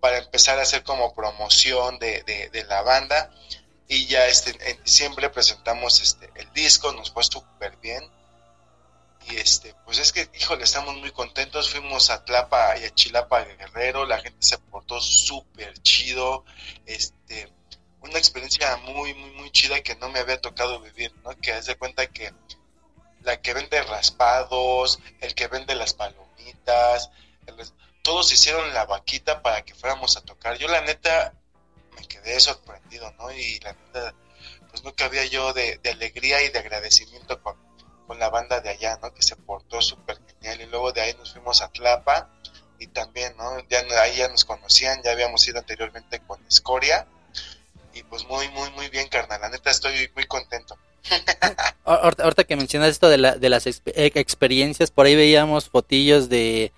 para 0.00 0.18
empezar 0.18 0.58
a 0.58 0.62
hacer 0.62 0.82
como 0.82 1.14
promoción 1.14 1.98
de, 1.98 2.22
de 2.24 2.64
la 2.64 2.82
banda 2.82 3.30
y 3.88 4.06
ya 4.06 4.26
este, 4.26 4.56
en 4.70 4.82
diciembre 4.82 5.30
presentamos 5.30 6.00
este, 6.00 6.30
el 6.36 6.50
disco, 6.52 6.92
nos 6.92 7.10
fue 7.10 7.24
súper 7.24 7.76
bien. 7.78 8.02
Y 9.28 9.36
este, 9.36 9.74
pues 9.84 9.98
es 9.98 10.12
que, 10.12 10.28
híjole, 10.34 10.64
estamos 10.64 10.96
muy 10.96 11.12
contentos. 11.12 11.70
Fuimos 11.70 12.10
a 12.10 12.24
Tlapa 12.24 12.76
y 12.78 12.84
a 12.84 12.94
Chilapa 12.94 13.44
Guerrero, 13.44 14.04
la 14.04 14.18
gente 14.18 14.38
se 14.40 14.58
portó 14.58 15.00
súper 15.00 15.78
chido. 15.82 16.44
Este, 16.86 17.52
una 18.00 18.18
experiencia 18.18 18.76
muy, 18.78 19.14
muy, 19.14 19.30
muy 19.30 19.50
chida 19.50 19.80
que 19.80 19.94
no 19.96 20.08
me 20.08 20.18
había 20.18 20.40
tocado 20.40 20.80
vivir, 20.80 21.14
¿no? 21.22 21.30
Que 21.36 21.52
haz 21.52 21.66
de 21.66 21.76
cuenta 21.76 22.06
que 22.06 22.32
la 23.22 23.40
que 23.40 23.54
vende 23.54 23.80
raspados, 23.82 24.98
el 25.20 25.34
que 25.34 25.46
vende 25.46 25.76
las 25.76 25.94
palomitas, 25.94 27.10
todos 28.02 28.32
hicieron 28.32 28.74
la 28.74 28.84
vaquita 28.84 29.42
para 29.42 29.62
que 29.64 29.74
fuéramos 29.74 30.16
a 30.16 30.22
tocar. 30.22 30.58
Yo 30.58 30.66
la 30.68 30.80
neta 30.80 31.34
me 31.96 32.06
quedé 32.06 32.40
sorprendido, 32.40 33.12
¿no? 33.18 33.30
Y 33.30 33.58
la 33.60 33.72
verdad, 33.72 34.14
pues 34.70 34.82
nunca 34.84 35.06
había 35.06 35.24
yo 35.26 35.52
de, 35.52 35.80
alegría 35.90 36.42
y 36.42 36.48
de 36.48 36.58
agradecimiento 36.58 37.42
con, 37.42 37.56
la 38.18 38.28
banda 38.28 38.60
de 38.60 38.68
allá, 38.68 38.98
¿no? 39.00 39.14
Que 39.14 39.22
se 39.22 39.36
portó 39.36 39.80
súper 39.80 40.18
genial. 40.26 40.60
Y 40.60 40.66
luego 40.66 40.92
de 40.92 41.00
ahí 41.00 41.14
nos 41.14 41.32
fuimos 41.32 41.62
a 41.62 41.68
Tlapa 41.68 42.28
y 42.78 42.88
también, 42.88 43.34
¿no? 43.38 43.58
Ya 43.70 43.82
ahí 44.02 44.16
ya 44.16 44.28
nos 44.28 44.44
conocían, 44.44 45.02
ya 45.02 45.12
habíamos 45.12 45.48
ido 45.48 45.58
anteriormente 45.58 46.20
con 46.20 46.44
Escoria. 46.46 47.06
Y 47.94 48.02
pues 48.02 48.26
muy, 48.26 48.50
muy, 48.50 48.70
muy 48.72 48.90
bien, 48.90 49.08
carnal. 49.08 49.40
La 49.40 49.48
neta 49.48 49.70
estoy 49.70 50.10
muy 50.14 50.26
contento. 50.26 50.76
ahorita, 51.84 52.44
que 52.44 52.56
mencionas 52.56 52.90
esto 52.90 53.08
de, 53.08 53.16
la, 53.16 53.36
de 53.36 53.48
las 53.48 53.66
eh, 53.66 53.80
experiencias, 53.86 54.90
por 54.90 55.06
ahí 55.06 55.16
veíamos 55.16 55.70
fotillos 55.70 56.28
de 56.28 56.72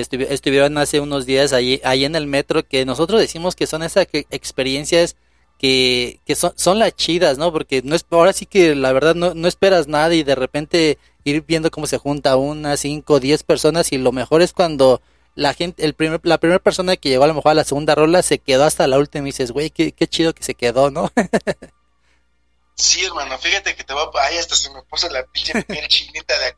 estuvieron 0.00 0.78
hace 0.78 1.00
unos 1.00 1.26
días 1.26 1.52
ahí, 1.52 1.80
ahí 1.84 2.04
en 2.04 2.16
el 2.16 2.26
metro 2.26 2.66
que 2.66 2.84
nosotros 2.84 3.20
decimos 3.20 3.56
que 3.56 3.66
son 3.66 3.82
esas 3.82 4.06
experiencias 4.12 5.16
que, 5.58 6.20
que 6.24 6.34
son, 6.34 6.52
son 6.56 6.78
las 6.78 6.94
chidas, 6.94 7.38
¿no? 7.38 7.52
Porque 7.52 7.82
no 7.82 7.96
es, 7.96 8.06
ahora 8.10 8.32
sí 8.32 8.46
que 8.46 8.74
la 8.74 8.92
verdad 8.92 9.14
no, 9.14 9.34
no 9.34 9.48
esperas 9.48 9.88
nada 9.88 10.14
y 10.14 10.22
de 10.22 10.34
repente 10.34 10.98
ir 11.24 11.44
viendo 11.46 11.70
cómo 11.70 11.86
se 11.86 11.98
junta 11.98 12.36
una, 12.36 12.76
cinco, 12.76 13.20
diez 13.20 13.42
personas 13.42 13.92
y 13.92 13.98
lo 13.98 14.12
mejor 14.12 14.42
es 14.42 14.52
cuando 14.52 15.02
la 15.34 15.54
gente, 15.54 15.84
el 15.84 15.94
primer, 15.94 16.20
la 16.24 16.38
primera 16.38 16.58
persona 16.60 16.96
que 16.96 17.08
llegó 17.08 17.24
a 17.24 17.28
lo 17.28 17.34
mejor 17.34 17.52
a 17.52 17.54
la 17.54 17.64
segunda 17.64 17.94
rola 17.94 18.22
se 18.22 18.38
quedó 18.38 18.64
hasta 18.64 18.86
la 18.86 18.98
última 18.98 19.26
y 19.26 19.32
dices, 19.32 19.50
güey, 19.50 19.70
qué, 19.70 19.92
qué 19.92 20.06
chido 20.06 20.34
que 20.34 20.42
se 20.42 20.54
quedó, 20.54 20.90
¿no? 20.90 21.12
sí, 22.74 23.04
hermano, 23.04 23.38
fíjate 23.38 23.74
que 23.74 23.84
te 23.84 23.94
va 23.94 24.02
a... 24.02 24.10
Ay, 24.22 24.38
hasta 24.38 24.54
se 24.54 24.70
me 24.70 24.82
puso 24.82 25.08
la 25.10 25.24
pinche 25.26 25.62
piel 25.62 25.86
chinita 25.88 26.38
de 26.38 26.54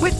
With 0.00 0.07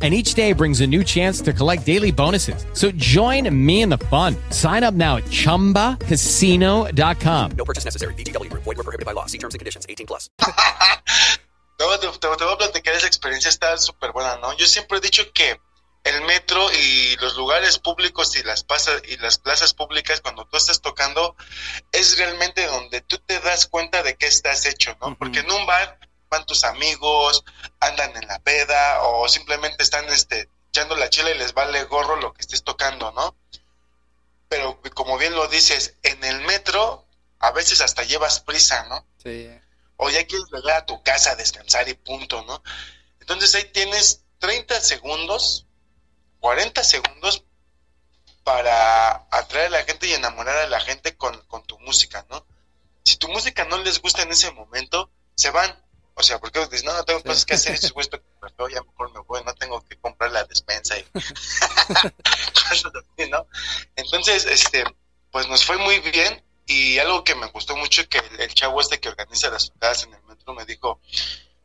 and 0.00 0.14
each 0.14 0.32
day 0.32 0.54
brings 0.54 0.80
a 0.80 0.86
new 0.86 1.04
chance 1.04 1.42
to 1.42 1.52
collect 1.52 1.84
daily 1.84 2.10
bonuses. 2.10 2.64
So 2.72 2.90
join 2.92 3.54
me 3.54 3.82
in 3.82 3.90
the 3.90 3.98
fun. 4.08 4.34
Sign 4.48 4.82
up 4.82 4.94
now 4.94 5.16
at 5.16 5.24
ChumbaCasino.com. 5.24 7.50
No 7.52 7.64
purchase 7.66 7.84
necessary. 7.84 8.14
BGW. 8.14 8.48
Void 8.54 8.64
were 8.64 8.76
prohibited 8.76 9.04
by 9.04 9.12
law. 9.12 9.26
See 9.26 9.36
terms 9.36 9.54
and 9.54 9.58
conditions. 9.58 9.84
18 9.86 10.06
plus. 10.06 10.30
no, 11.78 11.94
te, 11.98 12.06
te, 12.18 12.26
voy 12.26 12.54
a 12.54 12.56
platicar 12.56 12.94
esa 12.94 13.06
experiencia. 13.06 13.50
Está 13.50 13.76
súper 13.76 14.12
buena, 14.12 14.38
¿no? 14.38 14.56
Yo 14.56 14.66
siempre 14.66 14.96
he 14.98 15.00
dicho 15.02 15.30
que 15.34 15.60
el 16.04 16.22
metro 16.22 16.66
y 16.72 17.16
los 17.16 17.36
lugares 17.36 17.78
públicos 17.78 18.34
y 18.36 18.42
las, 18.42 18.64
pasas, 18.64 19.02
y 19.06 19.16
las 19.18 19.38
plazas 19.38 19.74
públicas 19.74 20.20
cuando 20.20 20.46
tú 20.46 20.56
estás 20.56 20.80
tocando 20.80 21.36
es 21.92 22.18
realmente 22.18 22.66
donde 22.66 23.02
tú 23.02 23.18
te 23.18 23.38
das 23.40 23.66
cuenta 23.66 24.02
de 24.02 24.16
qué 24.16 24.26
estás 24.26 24.64
hecho, 24.64 24.96
¿no? 25.00 25.08
Uh 25.08 25.10
-huh. 25.10 25.18
Porque 25.18 25.40
en 25.40 25.50
un 25.50 25.66
bar 25.66 25.98
van 26.30 26.46
tus 26.46 26.64
amigos, 26.64 27.44
andan 27.80 28.16
en 28.16 28.26
la 28.28 28.38
peda 28.38 29.02
o 29.02 29.28
simplemente 29.28 29.82
están 29.82 30.08
este, 30.08 30.48
echando 30.68 30.96
la 30.96 31.10
chela 31.10 31.30
y 31.30 31.38
les 31.38 31.52
vale 31.52 31.84
gorro 31.84 32.16
lo 32.16 32.32
que 32.32 32.40
estés 32.40 32.62
tocando, 32.62 33.10
¿no? 33.12 33.36
Pero 34.48 34.80
como 34.94 35.18
bien 35.18 35.34
lo 35.34 35.48
dices, 35.48 35.96
en 36.02 36.22
el 36.24 36.40
metro 36.42 37.06
a 37.40 37.50
veces 37.50 37.80
hasta 37.80 38.04
llevas 38.04 38.40
prisa, 38.40 38.86
¿no? 38.88 39.04
Sí. 39.22 39.50
O 39.96 40.08
ya 40.08 40.26
quieres 40.26 40.46
llegar 40.52 40.76
a 40.76 40.86
tu 40.86 41.02
casa 41.02 41.32
a 41.32 41.36
descansar 41.36 41.88
y 41.88 41.94
punto, 41.94 42.42
¿no? 42.42 42.62
Entonces 43.20 43.54
ahí 43.54 43.64
tienes 43.72 44.22
30 44.38 44.80
segundos, 44.80 45.66
40 46.38 46.82
segundos 46.84 47.44
para 48.44 49.26
atraer 49.30 49.66
a 49.66 49.70
la 49.78 49.84
gente 49.84 50.06
y 50.06 50.14
enamorar 50.14 50.56
a 50.56 50.68
la 50.68 50.80
gente 50.80 51.16
con, 51.16 51.38
con 51.46 51.62
tu 51.64 51.78
música, 51.80 52.24
¿no? 52.30 52.46
Si 53.04 53.16
tu 53.16 53.28
música 53.28 53.64
no 53.64 53.78
les 53.78 54.00
gusta 54.00 54.22
en 54.22 54.30
ese 54.30 54.50
momento, 54.52 55.10
se 55.34 55.50
van. 55.50 55.89
O 56.20 56.22
sea, 56.22 56.38
porque 56.38 56.60
dices, 56.66 56.84
no, 56.84 56.92
no 56.92 57.02
tengo 57.04 57.22
cosas 57.22 57.46
que 57.46 57.54
hacer, 57.54 57.78
supuesto 57.78 58.20
que 58.20 58.74
ya 58.74 58.82
mejor 58.82 59.10
me 59.14 59.20
voy, 59.20 59.42
no 59.42 59.54
tengo 59.54 59.82
que 59.86 59.96
comprar 59.96 60.30
la 60.30 60.44
despensa 60.44 60.98
y 60.98 61.06
¿no? 63.30 63.46
Entonces, 63.96 64.44
este, 64.44 64.84
pues 65.30 65.48
nos 65.48 65.64
fue 65.64 65.78
muy 65.78 65.98
bien 66.00 66.44
y 66.66 66.98
algo 66.98 67.24
que 67.24 67.34
me 67.34 67.46
gustó 67.46 67.74
mucho 67.74 68.06
que 68.06 68.18
el, 68.18 68.40
el 68.40 68.52
chavo 68.52 68.82
este 68.82 69.00
que 69.00 69.08
organiza 69.08 69.48
las 69.48 69.70
tocadas 69.70 70.02
en 70.02 70.12
el 70.12 70.22
metro 70.24 70.52
me 70.52 70.66
dijo, 70.66 71.00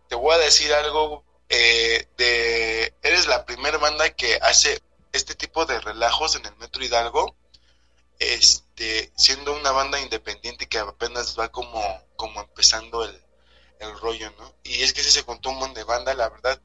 te 0.07 0.15
voy 0.15 0.33
a 0.33 0.37
decir 0.37 0.73
algo 0.73 1.25
eh, 1.49 2.07
de, 2.17 2.93
eres 3.03 3.27
la 3.27 3.45
primera 3.45 3.77
banda 3.77 4.09
que 4.11 4.39
hace 4.41 4.81
este 5.11 5.35
tipo 5.35 5.65
de 5.65 5.81
relajos 5.81 6.37
en 6.37 6.45
el 6.45 6.55
metro 6.55 6.81
Hidalgo, 6.81 7.35
este, 8.19 9.11
siendo 9.17 9.53
una 9.53 9.71
banda 9.71 9.99
independiente 9.99 10.69
que 10.69 10.77
apenas 10.77 11.37
va 11.37 11.49
como, 11.49 11.83
como 12.15 12.39
empezando 12.39 13.03
el, 13.03 13.24
el 13.79 13.97
rollo, 13.99 14.31
¿no? 14.37 14.53
Y 14.63 14.83
es 14.83 14.93
que 14.93 15.03
si 15.03 15.11
se 15.11 15.23
contó 15.23 15.49
un 15.49 15.59
montón 15.59 15.75
de 15.75 15.83
banda, 15.83 16.13
la 16.13 16.29
verdad, 16.29 16.61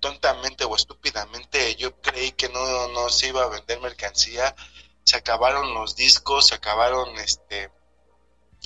tontamente 0.00 0.64
o 0.64 0.74
estúpidamente, 0.74 1.76
yo 1.76 2.00
creí 2.00 2.32
que 2.32 2.48
no, 2.48 2.88
no 2.88 3.08
se 3.10 3.28
iba 3.28 3.42
a 3.42 3.48
vender 3.48 3.80
mercancía, 3.80 4.54
se 5.04 5.16
acabaron 5.16 5.74
los 5.74 5.96
discos, 5.96 6.48
se 6.48 6.54
acabaron 6.54 7.16
este 7.18 7.70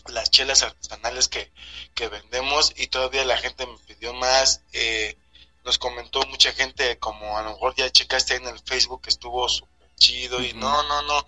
las 0.09 0.30
chelas 0.30 0.62
artesanales 0.62 1.28
que, 1.28 1.52
que 1.94 2.09
vendemos 2.09 2.72
y 2.76 2.88
todavía 2.88 3.24
la 3.24 3.37
gente 3.37 3.66
me 3.66 3.78
pidió 3.78 4.12
más, 4.12 4.62
eh, 4.72 5.16
nos 5.64 5.78
comentó 5.78 6.20
mucha 6.26 6.52
gente, 6.52 6.98
como 6.98 7.38
a 7.38 7.42
lo 7.42 7.52
mejor 7.52 7.74
ya 7.76 7.90
checaste 7.90 8.35
en 8.35 8.46
el 8.46 8.59
Facebook, 8.61 9.02
que 9.02 9.11
estuvo 9.11 9.48
súper 9.48 9.88
chido 9.96 10.42
y 10.42 10.52
no, 10.52 10.83
no, 10.83 11.02
no, 11.02 11.26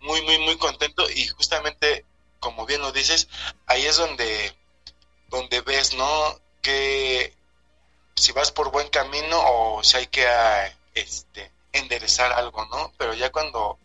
muy, 0.00 0.20
muy, 0.22 0.38
muy 0.38 0.58
contento 0.58 1.08
y 1.08 1.26
justamente, 1.28 2.04
como 2.40 2.66
bien 2.66 2.82
lo 2.82 2.92
dices, 2.92 3.28
ahí 3.66 3.86
es 3.86 3.96
donde 3.96 4.54
donde 5.28 5.60
ves, 5.60 5.94
¿no? 5.94 6.40
Que 6.62 7.32
si 8.14 8.32
vas 8.32 8.50
por 8.50 8.70
buen 8.70 8.88
camino 8.88 9.38
o 9.40 9.82
si 9.84 9.96
hay 9.96 10.06
que 10.06 10.26
este, 10.94 11.50
enderezar 11.72 12.32
algo, 12.32 12.64
¿no? 12.66 12.92
Pero 12.98 13.14
ya 13.14 13.30
cuando 13.30 13.78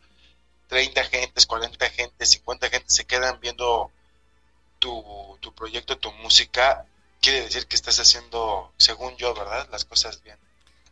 30 0.67 1.03
gentes, 1.05 1.45
40 1.45 1.89
gentes, 1.89 2.29
50 2.31 2.69
gentes 2.69 2.95
se 2.95 3.05
quedan 3.05 3.39
viendo 3.39 3.91
tu, 4.79 5.37
tu 5.39 5.53
proyecto, 5.53 5.97
tu 5.97 6.11
música, 6.13 6.85
quiere 7.21 7.43
decir 7.43 7.67
que 7.67 7.75
estás 7.75 7.99
haciendo, 7.99 8.71
según 8.77 9.15
yo, 9.17 9.33
¿verdad? 9.33 9.67
Las 9.71 9.85
cosas 9.85 10.21
bien. 10.23 10.37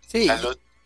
Sí. 0.07 0.27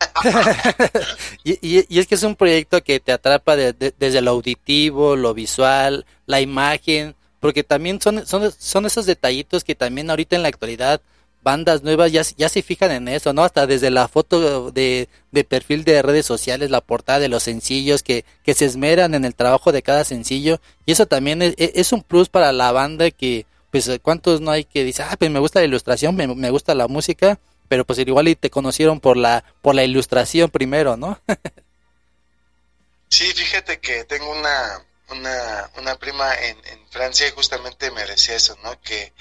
y, 1.44 1.54
y, 1.62 1.86
y, 1.90 2.00
es 2.00 2.08
que 2.08 2.16
es 2.16 2.24
un 2.24 2.36
proyecto 2.36 2.84
que 2.84 3.00
te 3.00 3.12
atrapa 3.12 3.56
de, 3.56 3.74
de, 3.74 3.94
desde 3.98 4.22
lo 4.22 4.32
auditivo, 4.32 5.16
lo 5.16 5.34
visual, 5.34 6.06
la 6.26 6.42
imagen, 6.42 7.16
porque 7.46 7.64
también 7.64 8.02
son, 8.02 8.26
son, 8.26 8.52
son 8.58 8.88
esos 8.88 9.06
detallitos 9.06 9.64
que 9.64 9.76
también 9.76 10.10
ahorita 10.10 10.36
en 10.36 10.42
la 10.42 10.48
actualidad 10.48 11.00
bandas 11.44 11.84
nuevas 11.84 12.12
ya, 12.12 12.24
ya 12.36 12.50
se 12.50 12.64
fijan 12.64 12.90
en 12.90 13.08
eso, 13.08 13.34
¿no? 13.34 13.44
Hasta 13.44 13.68
desde 13.68 13.92
la 13.92 14.08
foto 14.08 14.72
de, 14.72 15.10
de 15.32 15.44
perfil 15.44 15.84
de 15.84 16.02
redes 16.02 16.26
sociales, 16.26 16.72
la 16.72 16.82
portada 16.82 17.20
de 17.20 17.30
los 17.30 17.44
sencillos, 17.44 18.02
que, 18.02 18.26
que 18.44 18.56
se 18.56 18.66
esmeran 18.66 19.14
en 19.14 19.26
el 19.26 19.36
trabajo 19.36 19.72
de 19.72 19.84
cada 19.84 20.04
sencillo, 20.06 20.60
y 20.88 20.94
eso 20.94 21.06
también 21.06 21.44
es, 21.44 21.54
es 21.60 21.92
un 21.92 22.02
plus 22.02 22.30
para 22.30 22.52
la 22.52 22.72
banda 22.72 23.12
que, 23.12 23.46
pues, 23.70 23.92
¿cuántos 24.02 24.42
no 24.42 24.50
hay 24.50 24.64
que 24.64 24.84
dicen, 24.84 25.06
ah, 25.08 25.16
pues 25.18 25.30
me 25.30 25.38
gusta 25.38 25.60
la 25.60 25.68
ilustración, 25.68 26.16
me, 26.16 26.26
me 26.26 26.50
gusta 26.50 26.74
la 26.74 26.88
música, 26.88 27.38
pero 27.68 27.86
pues 27.86 28.00
igual 28.00 28.28
y 28.28 28.36
te 28.36 28.50
conocieron 28.50 29.00
por 29.00 29.16
la, 29.16 29.44
por 29.62 29.76
la 29.76 29.84
ilustración 29.84 30.50
primero, 30.50 30.98
¿no? 30.98 31.22
sí, 33.10 33.26
fíjate 33.26 33.80
que 33.80 34.04
tengo 34.06 34.32
una, 34.32 34.84
una, 35.10 35.72
una 35.78 35.96
prima 35.96 36.34
en, 36.36 36.58
en 36.66 36.88
Francia 36.90 37.28
y 37.28 37.32
justamente 37.32 37.92
me 37.92 38.06
decía 38.06 38.36
eso, 38.36 38.58
¿no? 38.64 38.80
Que 38.82 39.14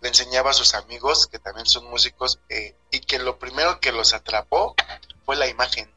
le 0.00 0.08
enseñaba 0.08 0.50
a 0.50 0.54
sus 0.54 0.74
amigos, 0.74 1.26
que 1.26 1.38
también 1.38 1.66
son 1.66 1.84
músicos, 1.90 2.40
eh, 2.48 2.74
y 2.90 3.00
que 3.00 3.18
lo 3.18 3.38
primero 3.38 3.80
que 3.80 3.92
los 3.92 4.14
atrapó 4.14 4.74
fue 5.24 5.36
la 5.36 5.46
imagen. 5.46 5.92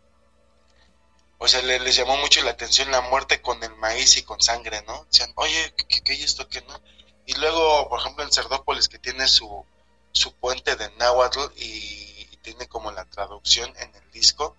O 1.37 1.47
sea, 1.47 1.61
le, 1.61 1.79
les 1.79 1.95
llamó 1.95 2.17
mucho 2.17 2.41
la 2.43 2.51
atención 2.51 2.91
la 2.91 3.01
muerte 3.01 3.41
con 3.41 3.61
el 3.63 3.75
maíz 3.75 4.17
y 4.17 4.23
con 4.23 4.41
sangre, 4.41 4.81
¿no? 4.83 5.05
Decían, 5.05 5.31
oye, 5.35 5.73
¿qué, 5.89 6.01
qué, 6.01 6.13
esto? 6.13 6.47
¿Qué 6.47 6.61
no? 6.61 6.81
Y 7.25 7.33
luego, 7.35 7.89
por 7.89 7.99
ejemplo, 7.99 8.23
en 8.23 8.31
Cerdópolis, 8.31 8.89
que 8.89 8.99
tiene 8.99 9.27
su, 9.27 9.65
su 10.11 10.33
puente 10.35 10.75
de 10.75 10.89
náhuatl 10.91 11.39
y, 11.55 12.27
y 12.31 12.37
tiene 12.41 12.67
como 12.67 12.91
la 12.91 13.05
traducción 13.05 13.73
en 13.77 13.93
el 13.95 14.11
disco, 14.11 14.57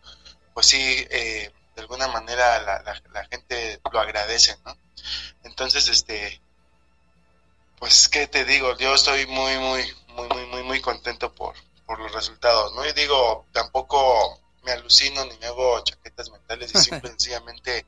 pues 0.54 0.66
sí, 0.66 1.06
eh, 1.10 1.52
de 1.74 1.82
alguna 1.82 2.08
manera 2.08 2.60
la, 2.62 2.82
la, 2.82 3.02
la, 3.12 3.24
gente 3.26 3.80
lo 3.92 4.00
agradece, 4.00 4.56
¿no? 4.64 4.76
Entonces, 5.42 5.88
este, 5.88 6.40
pues, 7.78 8.08
¿qué 8.08 8.26
te 8.26 8.44
digo? 8.44 8.76
Yo 8.78 8.94
estoy 8.94 9.26
muy, 9.26 9.58
muy, 9.58 9.84
muy, 10.08 10.28
muy, 10.28 10.46
muy, 10.46 10.62
muy 10.62 10.80
contento 10.80 11.32
por, 11.32 11.54
por 11.86 11.98
los 12.00 12.12
resultados, 12.12 12.74
¿no? 12.74 12.86
Y 12.86 12.92
digo, 12.92 13.46
tampoco 13.52 14.40
me 14.62 14.72
alucino 14.72 15.24
ni 15.24 15.36
me 15.38 15.46
hago 15.46 15.82
chaquetas 15.84 16.30
mentales 16.30 16.74
y 16.74 16.78
simple, 16.82 17.10
sencillamente 17.10 17.86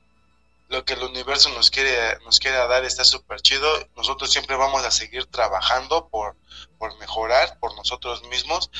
lo 0.69 0.85
que 0.85 0.95
el 0.95 1.03
universo 1.05 1.49
nos 1.51 1.71
quiere 1.71 2.19
nos 2.25 2.41
quiere 2.41 2.57
dar 2.57 2.85
está 2.85 3.05
súper 3.05 3.41
chido. 3.41 3.69
Nosotros 3.97 4.31
siempre 4.31 4.57
vamos 4.57 4.85
a 4.85 4.91
seguir 4.91 5.27
trabajando 5.27 6.09
por, 6.09 6.37
por 6.79 6.97
mejorar, 6.99 7.59
por 7.61 7.75
nosotros 7.77 8.23
mismos 8.29 8.71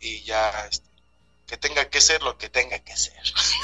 y 0.00 0.22
ya 0.22 0.50
este, 0.70 0.88
que 1.46 1.56
tenga 1.56 1.84
que 1.86 2.00
ser 2.00 2.22
lo 2.22 2.38
que 2.38 2.48
tenga 2.48 2.78
que 2.78 2.96
ser. 2.96 3.14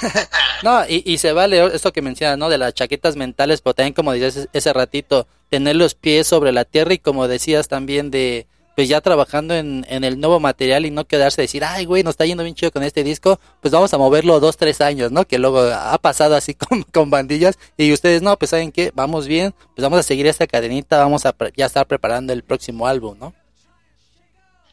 no, 0.63 0.85
y, 0.87 1.03
y, 1.07 1.19
se 1.19 1.33
vale 1.33 1.75
esto 1.75 1.93
que 1.93 2.03
mencionas, 2.03 2.39
¿no? 2.39 2.49
De 2.49 2.59
las 2.59 2.75
chaquetas 2.75 3.17
mentales, 3.17 3.61
pero 3.61 3.75
también 3.75 3.95
como 3.95 4.13
dices 4.13 4.49
ese 4.53 4.73
ratito, 4.73 5.27
tener 5.49 5.77
los 5.77 5.95
pies 5.95 6.27
sobre 6.27 6.53
la 6.53 6.65
tierra 6.65 6.95
y 6.95 6.99
como 6.99 7.27
decías 7.27 7.69
también 7.69 8.11
de, 8.11 8.47
pues 8.77 8.89
ya 8.89 9.01
trabajando 9.01 9.55
en, 9.55 9.87
en 9.89 10.05
el 10.05 10.21
nuevo 10.21 10.41
material 10.41 10.85
y 10.85 10.91
no 10.91 11.07
quedarse 11.07 11.41
a 11.41 11.45
decir, 11.45 11.65
ay, 11.65 11.87
güey, 11.87 12.03
nos 12.03 12.13
está 12.13 12.27
yendo 12.27 12.43
bien 12.43 12.55
chido 12.55 12.71
con 12.71 12.83
este 12.83 13.03
disco, 13.03 13.41
pues 13.61 13.73
vamos 13.73 13.93
a 13.95 13.99
moverlo 13.99 14.41
dos, 14.41 14.59
tres 14.59 14.81
años, 14.83 15.11
¿no? 15.11 15.27
Que 15.27 15.39
luego 15.39 15.61
ha 15.61 15.97
pasado 15.99 16.37
así 16.37 16.55
con, 16.55 16.83
con 16.83 17.09
bandillas 17.09 17.59
y 17.79 17.93
ustedes, 17.93 18.21
no, 18.21 18.39
pues 18.39 18.51
saben 18.51 18.73
qué, 18.73 18.93
vamos 18.95 19.27
bien, 19.27 19.55
pues 19.75 19.83
vamos 19.83 19.99
a 20.01 20.03
seguir 20.03 20.27
esta 20.27 20.47
cadenita, 20.47 20.99
vamos 20.99 21.25
a 21.25 21.35
ya 21.57 21.67
estar 21.67 21.87
preparando 21.87 22.33
el 22.35 22.45
próximo 22.45 22.87
álbum, 22.87 23.19
¿no? 23.19 23.35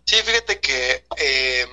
Sí, 0.04 0.16
fíjate 0.24 0.60
que... 0.60 1.04
Eh 1.18 1.66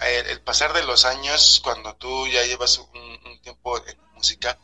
el, 0.00 0.40
pasar 0.42 0.72
de 0.72 0.84
los 0.84 1.04
años, 1.04 1.60
cuando 1.62 1.94
tú 1.96 2.26
ya 2.28 2.44
llevas 2.44 2.78
un, 2.78 3.40
tiempo 3.42 3.78
en 3.86 3.98
música, 4.14 4.58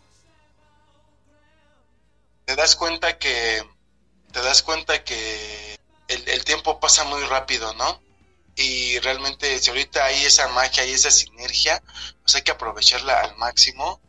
te 2.44 2.56
das 2.56 2.76
cuenta 2.76 3.18
que 3.18 3.62
te 4.32 4.42
das 4.42 4.62
cuenta 4.62 5.04
que 5.04 5.78
el, 6.08 6.28
el, 6.28 6.44
tiempo 6.44 6.80
pasa 6.80 7.04
muy 7.04 7.22
rápido, 7.24 7.72
¿no? 7.74 8.02
Y 8.56 8.98
realmente 9.00 9.58
si 9.58 9.70
ahorita 9.70 10.04
hay 10.04 10.24
esa 10.24 10.48
magia 10.48 10.84
y 10.84 10.92
esa 10.92 11.10
sinergia, 11.10 11.82
pues 12.22 12.34
hay 12.34 12.42
que 12.42 12.50
aprovecharla 12.50 13.20
al 13.20 13.36
máximo, 13.36 14.00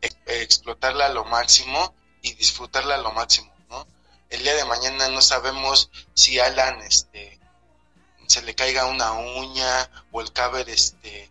e, 0.00 0.08
explotarla 0.42 1.06
a 1.06 1.08
lo 1.10 1.24
máximo 1.24 1.94
y 2.22 2.34
disfrutarla 2.34 2.94
a 2.94 2.98
lo 2.98 3.12
máximo, 3.12 3.52
¿no? 3.68 3.86
El 4.30 4.42
día 4.42 4.54
de 4.54 4.64
mañana 4.64 5.08
no 5.08 5.20
sabemos 5.20 5.90
si 6.14 6.38
Alan, 6.38 6.80
este, 6.82 7.38
se 8.32 8.42
le 8.42 8.54
caiga 8.54 8.86
una 8.86 9.12
uña 9.12 9.90
o 10.10 10.22
el 10.22 10.32
caber 10.32 10.68
este 10.70 11.30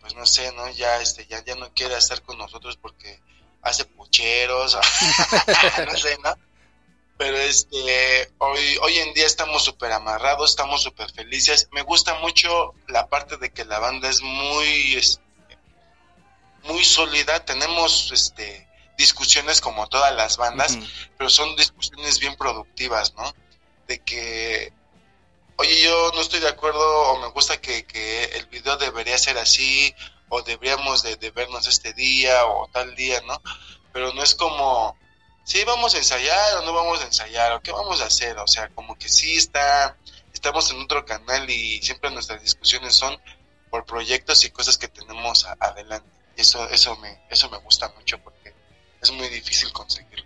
pues 0.00 0.14
no 0.14 0.24
sé 0.24 0.50
no 0.52 0.70
ya 0.70 1.00
este 1.02 1.26
ya 1.26 1.44
ya 1.44 1.54
no 1.56 1.72
quiere 1.74 1.94
estar 1.96 2.22
con 2.22 2.38
nosotros 2.38 2.78
porque 2.78 3.20
hace 3.60 3.84
pucheros 3.84 4.74
o, 4.74 4.80
no 5.84 5.96
sé 5.98 6.16
no 6.24 6.34
pero 7.18 7.36
este 7.36 8.32
hoy 8.38 8.78
hoy 8.80 8.98
en 8.98 9.12
día 9.12 9.26
estamos 9.26 9.62
súper 9.62 9.92
amarrados 9.92 10.50
estamos 10.50 10.82
súper 10.82 11.10
felices. 11.10 11.68
Me 11.72 11.82
gusta 11.82 12.14
mucho 12.20 12.74
la 12.86 13.08
parte 13.08 13.36
de 13.36 13.50
que 13.50 13.64
la 13.64 13.80
banda 13.80 14.08
es 14.08 14.22
muy 14.22 14.94
este, 14.94 15.20
muy 16.62 16.84
sólida. 16.84 17.44
Tenemos 17.44 18.12
este 18.12 18.68
discusiones 18.96 19.60
como 19.60 19.88
todas 19.88 20.14
las 20.14 20.36
bandas 20.36 20.76
uh 20.76 20.80
-huh. 20.80 21.10
pero 21.18 21.28
son 21.28 21.56
discusiones 21.56 22.20
bien 22.20 22.36
productivas 22.36 23.14
no 23.14 23.34
de 23.88 23.98
que 23.98 24.72
oye, 25.58 25.82
yo 25.82 26.12
no 26.14 26.20
estoy 26.20 26.40
de 26.40 26.48
acuerdo 26.48 26.80
o 27.12 27.20
me 27.20 27.28
gusta 27.28 27.60
que, 27.60 27.84
que 27.84 28.24
el 28.24 28.46
video 28.46 28.76
debería 28.76 29.18
ser 29.18 29.38
así 29.38 29.94
o 30.28 30.42
deberíamos 30.42 31.02
de, 31.02 31.16
vernos 31.30 31.66
este 31.66 31.92
día 31.92 32.44
o 32.46 32.68
tal 32.72 32.94
día, 32.94 33.20
¿no? 33.26 33.40
Pero 33.92 34.12
no 34.14 34.22
es 34.22 34.34
como, 34.34 34.96
sí, 35.44 35.64
vamos 35.64 35.94
a 35.94 35.98
ensayar 35.98 36.58
o 36.58 36.62
no 36.62 36.72
vamos 36.72 37.00
a 37.00 37.06
ensayar 37.06 37.52
o 37.52 37.60
qué 37.60 37.72
vamos 37.72 38.00
a 38.00 38.06
hacer, 38.06 38.38
o 38.38 38.46
sea, 38.46 38.68
como 38.70 38.96
que 38.96 39.08
sí 39.08 39.36
está, 39.36 39.96
estamos 40.32 40.70
en 40.70 40.80
otro 40.80 41.04
canal 41.04 41.48
y 41.50 41.82
siempre 41.82 42.10
nuestras 42.10 42.42
discusiones 42.42 42.94
son 42.94 43.18
por 43.70 43.84
proyectos 43.84 44.44
y 44.44 44.50
cosas 44.50 44.78
que 44.78 44.88
tenemos 44.88 45.44
a- 45.44 45.56
adelante. 45.60 46.08
Eso, 46.36 46.68
eso, 46.68 46.96
me, 46.96 47.18
eso 47.30 47.50
me 47.50 47.58
gusta 47.58 47.92
mucho 47.96 48.18
porque 48.18 48.54
es 49.02 49.10
muy 49.10 49.28
difícil 49.28 49.72
conseguirlo. 49.72 50.24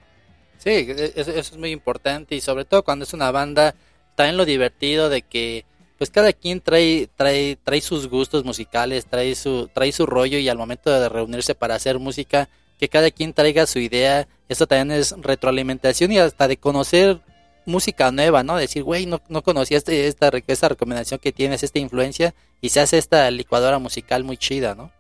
Sí, 0.59 0.71
e- 0.71 1.13
eso, 1.17 1.31
eso 1.31 1.41
es 1.41 1.57
muy 1.57 1.71
importante 1.71 2.35
y 2.35 2.41
sobre 2.41 2.65
todo 2.65 2.85
cuando 2.85 3.05
es 3.05 3.13
una 3.15 3.31
banda, 3.31 3.75
también 4.15 4.37
lo 4.37 4.45
divertido 4.45 5.09
de 5.09 5.23
que 5.23 5.65
pues 5.99 6.11
cada 6.11 6.33
quien 6.33 6.61
trae, 6.61 7.09
trae, 7.15 7.57
trae 7.63 7.81
sus 7.81 8.09
gustos 8.09 8.45
musicales, 8.45 9.07
trae 9.07 9.37
su, 9.37 9.69
trae 9.69 9.93
su 9.93 10.05
rollo 10.05 10.37
y 10.39 10.49
al 10.49 10.59
momento 10.59 10.91
de 10.91 11.09
reunirse 11.09 11.55
para 11.55 11.77
hacer 11.77 12.01
música, 12.01 12.49
que 12.79 12.89
cada 12.89 13.13
quien 13.13 13.33
traiga 13.33 13.69
su 13.69 13.79
idea, 13.79 14.27
eso 14.49 14.67
también 14.67 14.99
es 14.99 15.15
retroalimentación 15.17 16.11
y 16.11 16.19
hasta 16.19 16.49
de 16.49 16.57
conocer 16.57 17.21
música 17.67 18.11
nueva, 18.11 18.43
¿no? 18.43 18.57
Decir, 18.57 18.83
güey, 18.83 19.07
no, 19.07 19.23
no 19.29 19.43
conocía 19.43 19.79
este, 19.79 20.09
esta, 20.09 20.31
esta 20.49 20.69
recomendación 20.69 21.21
que 21.21 21.31
tienes, 21.31 21.63
esta 21.63 21.79
influencia, 21.79 22.35
y 22.61 22.71
se 22.71 22.81
hace 22.81 22.99
esta 22.99 23.31
licuadora 23.31 23.79
musical 23.79 24.25
muy 24.25 24.37
chida, 24.37 24.75
¿no? 24.75 24.91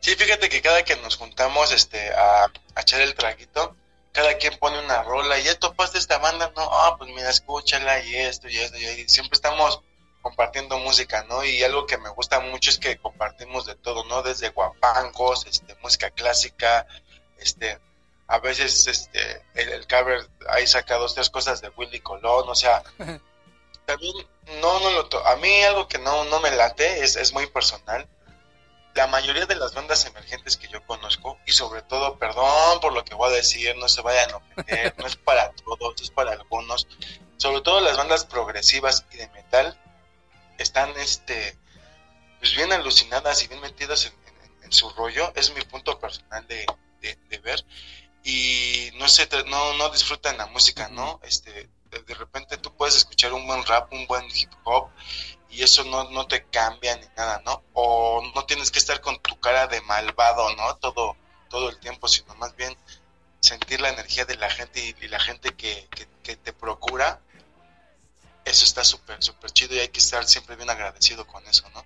Sí, 0.00 0.14
fíjate 0.14 0.50
que 0.50 0.60
cada 0.60 0.84
que 0.84 0.96
nos 0.96 1.16
juntamos 1.16 1.72
este, 1.72 2.10
a, 2.10 2.44
a 2.74 2.80
echar 2.82 3.00
el 3.00 3.14
traguito, 3.14 3.74
cada 4.16 4.38
quien 4.38 4.56
pone 4.58 4.78
una 4.80 5.02
rola 5.02 5.38
y 5.38 5.44
ya 5.44 5.58
topaste 5.58 5.98
esta 5.98 6.16
banda, 6.16 6.50
no, 6.56 6.62
ah, 6.72 6.96
pues 6.96 7.10
mira, 7.14 7.28
escúchala 7.28 8.02
y 8.02 8.16
esto 8.16 8.48
y 8.48 8.56
esto 8.56 8.78
y 8.78 8.86
ahí. 8.86 9.08
Siempre 9.10 9.36
estamos 9.36 9.82
compartiendo 10.22 10.78
música, 10.78 11.22
¿no? 11.28 11.44
Y 11.44 11.62
algo 11.62 11.84
que 11.86 11.98
me 11.98 12.08
gusta 12.08 12.40
mucho 12.40 12.70
es 12.70 12.78
que 12.78 12.96
compartimos 12.96 13.66
de 13.66 13.74
todo, 13.76 14.04
¿no? 14.06 14.22
Desde 14.22 14.48
guapangos, 14.48 15.44
este, 15.46 15.74
música 15.82 16.08
clásica, 16.10 16.86
este, 17.36 17.78
a 18.26 18.38
veces 18.38 18.86
este, 18.86 19.44
el, 19.54 19.68
el 19.68 19.86
cover 19.86 20.26
ahí 20.48 20.66
saca 20.66 20.96
dos, 20.96 21.14
tres 21.14 21.28
cosas 21.28 21.60
de 21.60 21.68
Willy 21.76 22.00
Colón, 22.00 22.48
o 22.48 22.54
sea, 22.54 22.82
también 23.84 24.14
no, 24.62 24.80
no 24.80 24.90
lo 24.92 25.08
to- 25.10 25.24
a 25.26 25.36
mí 25.36 25.62
algo 25.62 25.86
que 25.88 25.98
no, 25.98 26.24
no 26.24 26.40
me 26.40 26.50
late 26.52 27.04
es, 27.04 27.16
es 27.16 27.34
muy 27.34 27.46
personal. 27.48 28.08
La 28.96 29.06
mayoría 29.06 29.46
de 29.46 29.54
las 29.56 29.74
bandas 29.74 30.04
emergentes 30.06 30.56
que 30.56 30.68
yo 30.68 30.84
conozco, 30.86 31.38
y 31.46 31.52
sobre 31.52 31.82
todo, 31.82 32.18
perdón 32.18 32.80
por 32.80 32.92
lo 32.94 33.04
que 33.04 33.14
voy 33.14 33.30
a 33.30 33.36
decir, 33.36 33.76
no 33.76 33.88
se 33.88 34.00
vayan 34.00 34.30
a 34.32 34.36
ofender, 34.36 34.94
no 34.98 35.06
es 35.06 35.16
para 35.16 35.52
todos, 35.52 36.00
es 36.00 36.10
para 36.10 36.32
algunos, 36.32 36.88
sobre 37.36 37.60
todo 37.60 37.80
las 37.80 37.96
bandas 37.96 38.24
progresivas 38.24 39.04
y 39.12 39.16
de 39.18 39.28
metal, 39.30 39.78
están 40.58 40.90
este 40.98 41.56
pues 42.38 42.54
bien 42.56 42.72
alucinadas 42.72 43.42
y 43.42 43.48
bien 43.48 43.60
metidas 43.60 44.06
en, 44.06 44.12
en- 44.12 44.64
en 44.64 44.72
su 44.72 44.88
rollo, 44.90 45.32
es 45.36 45.54
mi 45.54 45.60
punto 45.62 45.98
personal 45.98 46.46
de, 46.46 46.64
de- 47.02 47.18
de 47.28 47.38
ver, 47.38 47.64
y 48.24 48.90
no 48.94 49.08
se 49.08 49.28
no, 49.46 49.74
no 49.74 49.88
disfrutan 49.90 50.38
la 50.38 50.46
música, 50.46 50.88
¿no? 50.88 51.20
Este, 51.22 51.68
de 51.90 52.14
repente 52.14 52.56
tú 52.58 52.74
puedes 52.74 52.96
escuchar 52.96 53.32
un 53.32 53.46
buen 53.46 53.64
rap, 53.66 53.92
un 53.92 54.06
buen 54.06 54.24
hip 54.34 54.50
hop, 54.64 54.88
y 55.50 55.62
eso 55.62 55.84
no, 55.84 56.10
no 56.10 56.26
te 56.26 56.44
cambia 56.44 56.96
ni 56.96 57.06
nada, 57.16 57.42
¿no? 57.44 57.62
O 57.72 58.22
no 58.34 58.44
tienes 58.46 58.70
que 58.70 58.78
estar 58.78 59.00
con 59.00 59.18
tu 59.20 59.38
cara 59.38 59.66
de 59.66 59.80
malvado, 59.82 60.54
¿no? 60.56 60.76
Todo, 60.76 61.16
todo 61.48 61.70
el 61.70 61.78
tiempo, 61.78 62.08
sino 62.08 62.34
más 62.34 62.54
bien 62.56 62.76
sentir 63.40 63.80
la 63.80 63.90
energía 63.90 64.24
de 64.24 64.36
la 64.36 64.50
gente 64.50 64.94
y, 65.00 65.08
la 65.08 65.20
gente 65.20 65.54
que, 65.54 65.88
que, 65.90 66.08
que 66.22 66.36
te 66.36 66.52
procura. 66.52 67.20
Eso 68.44 68.64
está 68.64 68.84
súper, 68.84 69.22
súper 69.22 69.50
chido 69.50 69.74
y 69.74 69.80
hay 69.80 69.88
que 69.88 69.98
estar 69.98 70.24
siempre 70.26 70.56
bien 70.56 70.70
agradecido 70.70 71.26
con 71.26 71.46
eso, 71.46 71.68
¿no? 71.74 71.84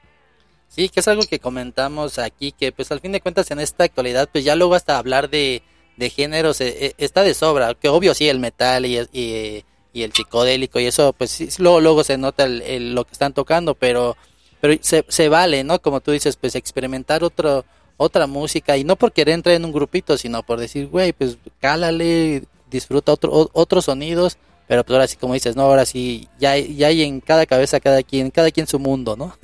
Sí, 0.68 0.88
que 0.88 1.00
es 1.00 1.08
algo 1.08 1.24
que 1.24 1.40
comentamos 1.40 2.18
aquí, 2.18 2.52
que 2.52 2.70
pues 2.70 2.92
al 2.92 3.00
fin 3.00 3.10
de 3.12 3.20
cuentas 3.20 3.50
en 3.50 3.58
esta 3.58 3.84
actualidad, 3.84 4.28
pues 4.30 4.44
ya 4.44 4.54
luego 4.54 4.76
hasta 4.76 4.98
hablar 4.98 5.28
de, 5.28 5.64
de 5.96 6.10
géneros 6.10 6.60
eh, 6.60 6.94
está 6.96 7.22
de 7.22 7.34
sobra, 7.34 7.74
que 7.74 7.88
obvio 7.88 8.14
sí, 8.14 8.28
el 8.28 8.38
metal 8.38 8.86
y, 8.86 8.98
y, 9.12 9.64
y 9.92 10.02
el 10.02 10.12
psicodélico 10.12 10.78
y 10.80 10.86
eso, 10.86 11.12
pues 11.12 11.30
sí, 11.30 11.48
luego, 11.58 11.80
luego 11.80 12.04
se 12.04 12.18
nota 12.18 12.44
el, 12.44 12.94
lo 12.94 13.04
que 13.04 13.12
están 13.12 13.32
tocando, 13.32 13.74
pero, 13.74 14.16
pero 14.60 14.74
se, 14.82 15.04
se 15.08 15.28
vale, 15.28 15.64
¿no? 15.64 15.80
Como 15.80 16.00
tú 16.00 16.12
dices, 16.12 16.36
pues 16.36 16.54
experimentar 16.54 17.24
otro, 17.24 17.64
otra 17.96 18.26
música 18.26 18.76
y 18.76 18.84
no 18.84 18.96
por 18.96 19.12
querer 19.12 19.34
entrar 19.34 19.56
en 19.56 19.64
un 19.64 19.72
grupito, 19.72 20.16
sino 20.16 20.42
por 20.42 20.58
decir, 20.58 20.86
güey, 20.86 21.12
pues 21.12 21.36
cálale, 21.60 22.44
disfruta 22.70 23.12
otro, 23.12 23.50
otros 23.52 23.84
sonidos, 23.84 24.38
pero 24.66 24.84
pues 24.84 24.94
ahora 24.94 25.08
sí, 25.08 25.16
como 25.16 25.34
dices, 25.34 25.56
no, 25.56 25.62
ahora 25.62 25.84
sí, 25.84 26.28
ya, 26.38 26.56
ya 26.56 26.86
hay 26.86 27.02
en 27.02 27.20
cada 27.20 27.44
cabeza 27.44 27.80
cada 27.80 28.02
quien, 28.02 28.30
cada 28.30 28.50
quien 28.50 28.66
su 28.66 28.78
mundo, 28.78 29.16
¿no? 29.16 29.36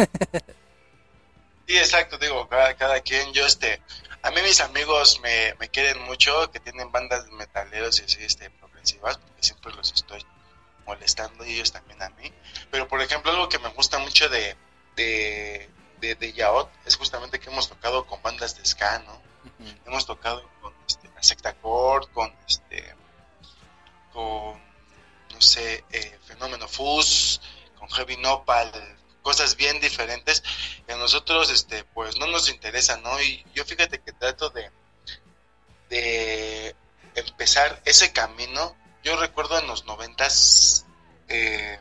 Sí, 1.67 1.77
exacto, 1.77 2.17
digo, 2.17 2.49
cada, 2.49 2.75
cada 2.75 3.01
quien, 3.01 3.33
yo 3.33 3.45
este, 3.45 3.83
a 4.23 4.31
mí 4.31 4.41
mis 4.43 4.61
amigos 4.61 5.21
me, 5.21 5.53
me 5.59 5.69
quieren 5.69 6.01
mucho, 6.05 6.49
que 6.53 6.61
tienen 6.61 6.93
bandas 6.93 7.27
de 7.27 7.33
metaleros 7.33 8.01
y 8.01 8.05
así, 8.05 8.23
este, 8.23 8.51
progresivas, 8.51 9.19
porque 9.19 9.43
siempre 9.43 9.75
los 9.75 9.93
estoy 9.93 10.25
molestando 10.87 11.45
y 11.45 11.55
ellos 11.55 11.73
también 11.73 12.03
a 12.03 12.11
mí. 12.11 12.33
Pero, 12.71 12.89
por 12.89 13.01
ejemplo, 13.03 13.31
algo 13.31 13.49
que 13.49 13.59
me 13.59 13.69
gusta 13.71 13.99
mucho 13.99 14.29
de, 14.29 14.57
de, 14.95 15.69
de, 16.01 16.15
de 16.15 16.33
Yaot 16.33 16.71
es 16.85 16.97
justamente 16.97 17.39
que 17.41 17.51
hemos 17.51 17.69
tocado 17.69 18.07
con 18.07 18.23
bandas 18.23 18.57
de 18.57 18.65
ska, 18.65 19.01
¿no? 19.01 19.21
Hemos 19.87 20.07
tocado 20.07 20.49
con 20.61 20.73
este, 20.87 21.09
la 21.15 21.23
Secta 21.23 21.55
Cord, 21.55 22.09
con 22.13 22.35
este, 22.49 22.95
con, 24.13 24.61
no 25.33 25.41
sé, 25.41 25.85
eh, 25.91 26.19
Fenómeno 26.25 26.67
Fuzz, 26.69 27.41
con 27.79 27.89
Heavy 27.91 28.17
Nopal, 28.17 28.73
cosas 29.23 29.57
bien 29.57 29.81
diferentes 29.81 30.43
que 30.87 30.93
a 30.93 30.97
nosotros 30.97 31.51
este 31.51 31.83
pues 31.83 32.17
no 32.17 32.29
nos 32.29 32.49
interesa 32.49 32.97
no 32.99 33.21
y 33.21 33.45
yo 33.57 33.65
fíjate 33.65 34.01
que 34.01 34.13
trato 34.13 34.51
de 34.51 34.71
de 35.89 36.77
empezar 37.17 37.83
ese 37.85 38.13
camino 38.13 38.77
yo 39.07 39.15
recuerdo 39.15 39.57
en 39.57 39.69
los 39.69 39.87
noventas 39.87 40.85
eh, 41.29 41.79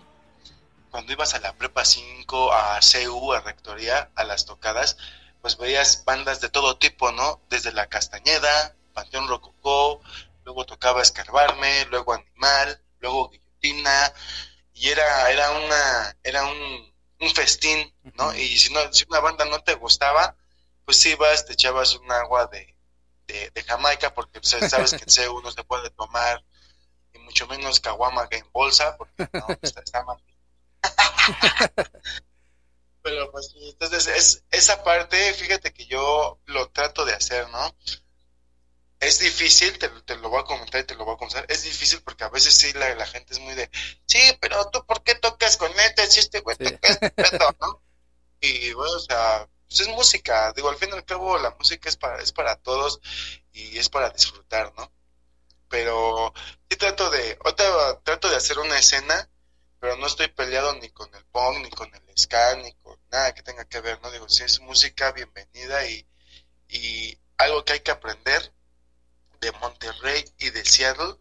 cuando 0.92 1.12
ibas 1.12 1.34
a 1.34 1.40
la 1.40 1.54
prepa 1.54 1.84
5 1.84 2.54
a 2.54 2.80
CU 2.80 3.34
a 3.34 3.42
rectoría 3.42 4.12
a 4.14 4.24
las 4.24 4.46
tocadas 4.46 4.96
pues 5.42 5.58
veías 5.58 6.06
bandas 6.06 6.40
de 6.40 6.50
todo 6.50 6.78
tipo 6.78 7.12
no 7.12 7.42
desde 7.50 7.72
la 7.72 7.88
Castañeda 7.88 8.76
Panteón 8.94 9.28
Rococó 9.28 10.02
luego 10.44 10.66
tocaba 10.66 11.02
Escarbarme 11.02 11.86
luego 11.86 12.14
Animal 12.14 12.80
luego 13.00 13.32
Guillotina 13.32 14.14
y 14.76 14.90
era 14.90 15.32
era 15.32 15.50
una 15.50 16.16
era 16.22 16.46
un 16.46 16.94
un 17.20 17.30
festín, 17.34 17.92
¿no? 18.18 18.36
Y 18.36 18.58
si 18.58 18.74
no, 18.74 18.92
si 18.92 19.06
una 19.10 19.22
banda 19.22 19.46
no 19.46 19.60
te 19.62 19.74
gustaba, 19.76 20.36
pues 20.84 21.04
ibas, 21.06 21.46
te 21.46 21.54
echabas 21.54 21.96
un 21.96 22.12
agua 22.12 22.48
de, 22.48 22.76
de, 23.26 23.52
de 23.52 23.64
Jamaica, 23.64 24.14
porque 24.14 24.42
pues, 24.42 24.70
sabes 24.70 24.92
que 24.92 25.06
en 25.06 25.10
CEU 25.10 25.42
no 25.42 25.50
se 25.50 25.64
puede 25.64 25.90
tomar, 25.92 26.44
mucho 27.26 27.48
menos 27.48 27.80
caguama 27.80 28.28
en 28.32 28.50
bolsa, 28.54 28.96
porque 28.98 29.28
no, 29.34 29.48
está, 29.62 29.82
está 29.82 30.04
mal. 30.04 30.18
Pero 33.02 33.32
pues 33.32 33.50
sí, 33.52 33.70
entonces 33.70 34.08
es, 34.08 34.44
esa 34.50 34.84
parte, 34.84 35.34
fíjate 35.34 35.74
que 35.74 35.86
yo 35.86 36.40
lo 36.46 36.70
trato 36.70 37.06
de 37.06 37.14
hacer, 37.14 37.48
¿no? 37.50 37.76
Es 39.00 39.20
difícil, 39.20 39.78
te, 39.78 39.90
te 39.90 40.16
lo 40.16 40.30
voy 40.30 40.42
a 40.42 40.46
comentar 40.46 40.82
y 40.82 40.86
te 40.86 40.96
lo 40.96 41.06
voy 41.06 41.14
a 41.14 41.18
confesar, 41.18 41.46
es 41.50 41.64
difícil 41.64 42.02
porque 42.02 42.24
a 42.24 42.30
veces 42.30 42.56
sí 42.56 42.74
la, 42.74 42.96
la 42.96 43.06
gente 43.06 43.34
es 43.34 43.40
muy 43.40 43.54
de, 43.54 43.70
sí, 44.08 44.20
pero 44.42 44.70
tú, 44.72 44.84
¿por 44.86 45.04
qué 45.04 45.14
tocas 45.16 45.58
con 45.58 45.72
este? 45.80 46.08
Si 46.08 46.20
este 46.20 46.40
güey 46.40 46.58
toca 46.58 46.80
este 46.88 47.12
pedo, 47.12 47.56
¿no? 47.62 47.84
Y 48.40 48.74
bueno, 48.74 48.94
o 48.94 49.00
sea, 49.00 49.48
pues 49.68 49.82
es 49.82 49.88
música, 49.90 50.52
digo, 50.54 50.70
al 50.70 50.78
fin 50.78 50.90
y 50.90 50.94
al 50.94 51.06
cabo 51.06 51.38
la 51.38 51.52
música 51.52 51.90
es 51.90 51.98
para, 51.98 52.22
es 52.22 52.32
para 52.32 52.56
todos 52.56 53.00
y 53.52 53.78
es 53.78 53.90
para 53.90 54.10
disfrutar, 54.10 54.74
¿no? 54.76 54.92
Pero 55.70 56.34
sí 56.70 56.78
trato 56.78 57.10
de, 57.10 57.38
ahorita 57.44 58.02
trato 58.04 58.30
de 58.30 58.36
hacer 58.36 58.60
una 58.60 58.78
escena, 58.78 59.30
pero 59.80 59.98
no 59.98 60.08
estoy 60.08 60.28
peleado 60.30 60.74
ni 60.76 60.90
con 60.90 61.14
el 61.16 61.26
punk, 61.26 61.64
ni 61.64 61.70
con 61.70 61.94
el 61.94 62.02
ska, 62.18 62.56
ni 62.56 62.74
con 62.76 62.98
nada 63.12 63.34
que 63.34 63.44
tenga 63.44 63.66
que 63.66 63.82
ver, 63.82 64.02
¿no? 64.02 64.12
Digo, 64.12 64.30
si 64.30 64.44
es 64.44 64.60
música, 64.62 65.12
bienvenida 65.12 65.86
y, 65.88 66.08
y 66.68 67.20
algo 67.38 67.64
que 67.66 67.74
hay 67.74 67.80
que 67.82 67.92
aprender 67.92 68.54
de 69.42 69.52
Monterrey 69.54 70.26
y 70.40 70.50
de 70.50 70.66
Seattle 70.66 71.16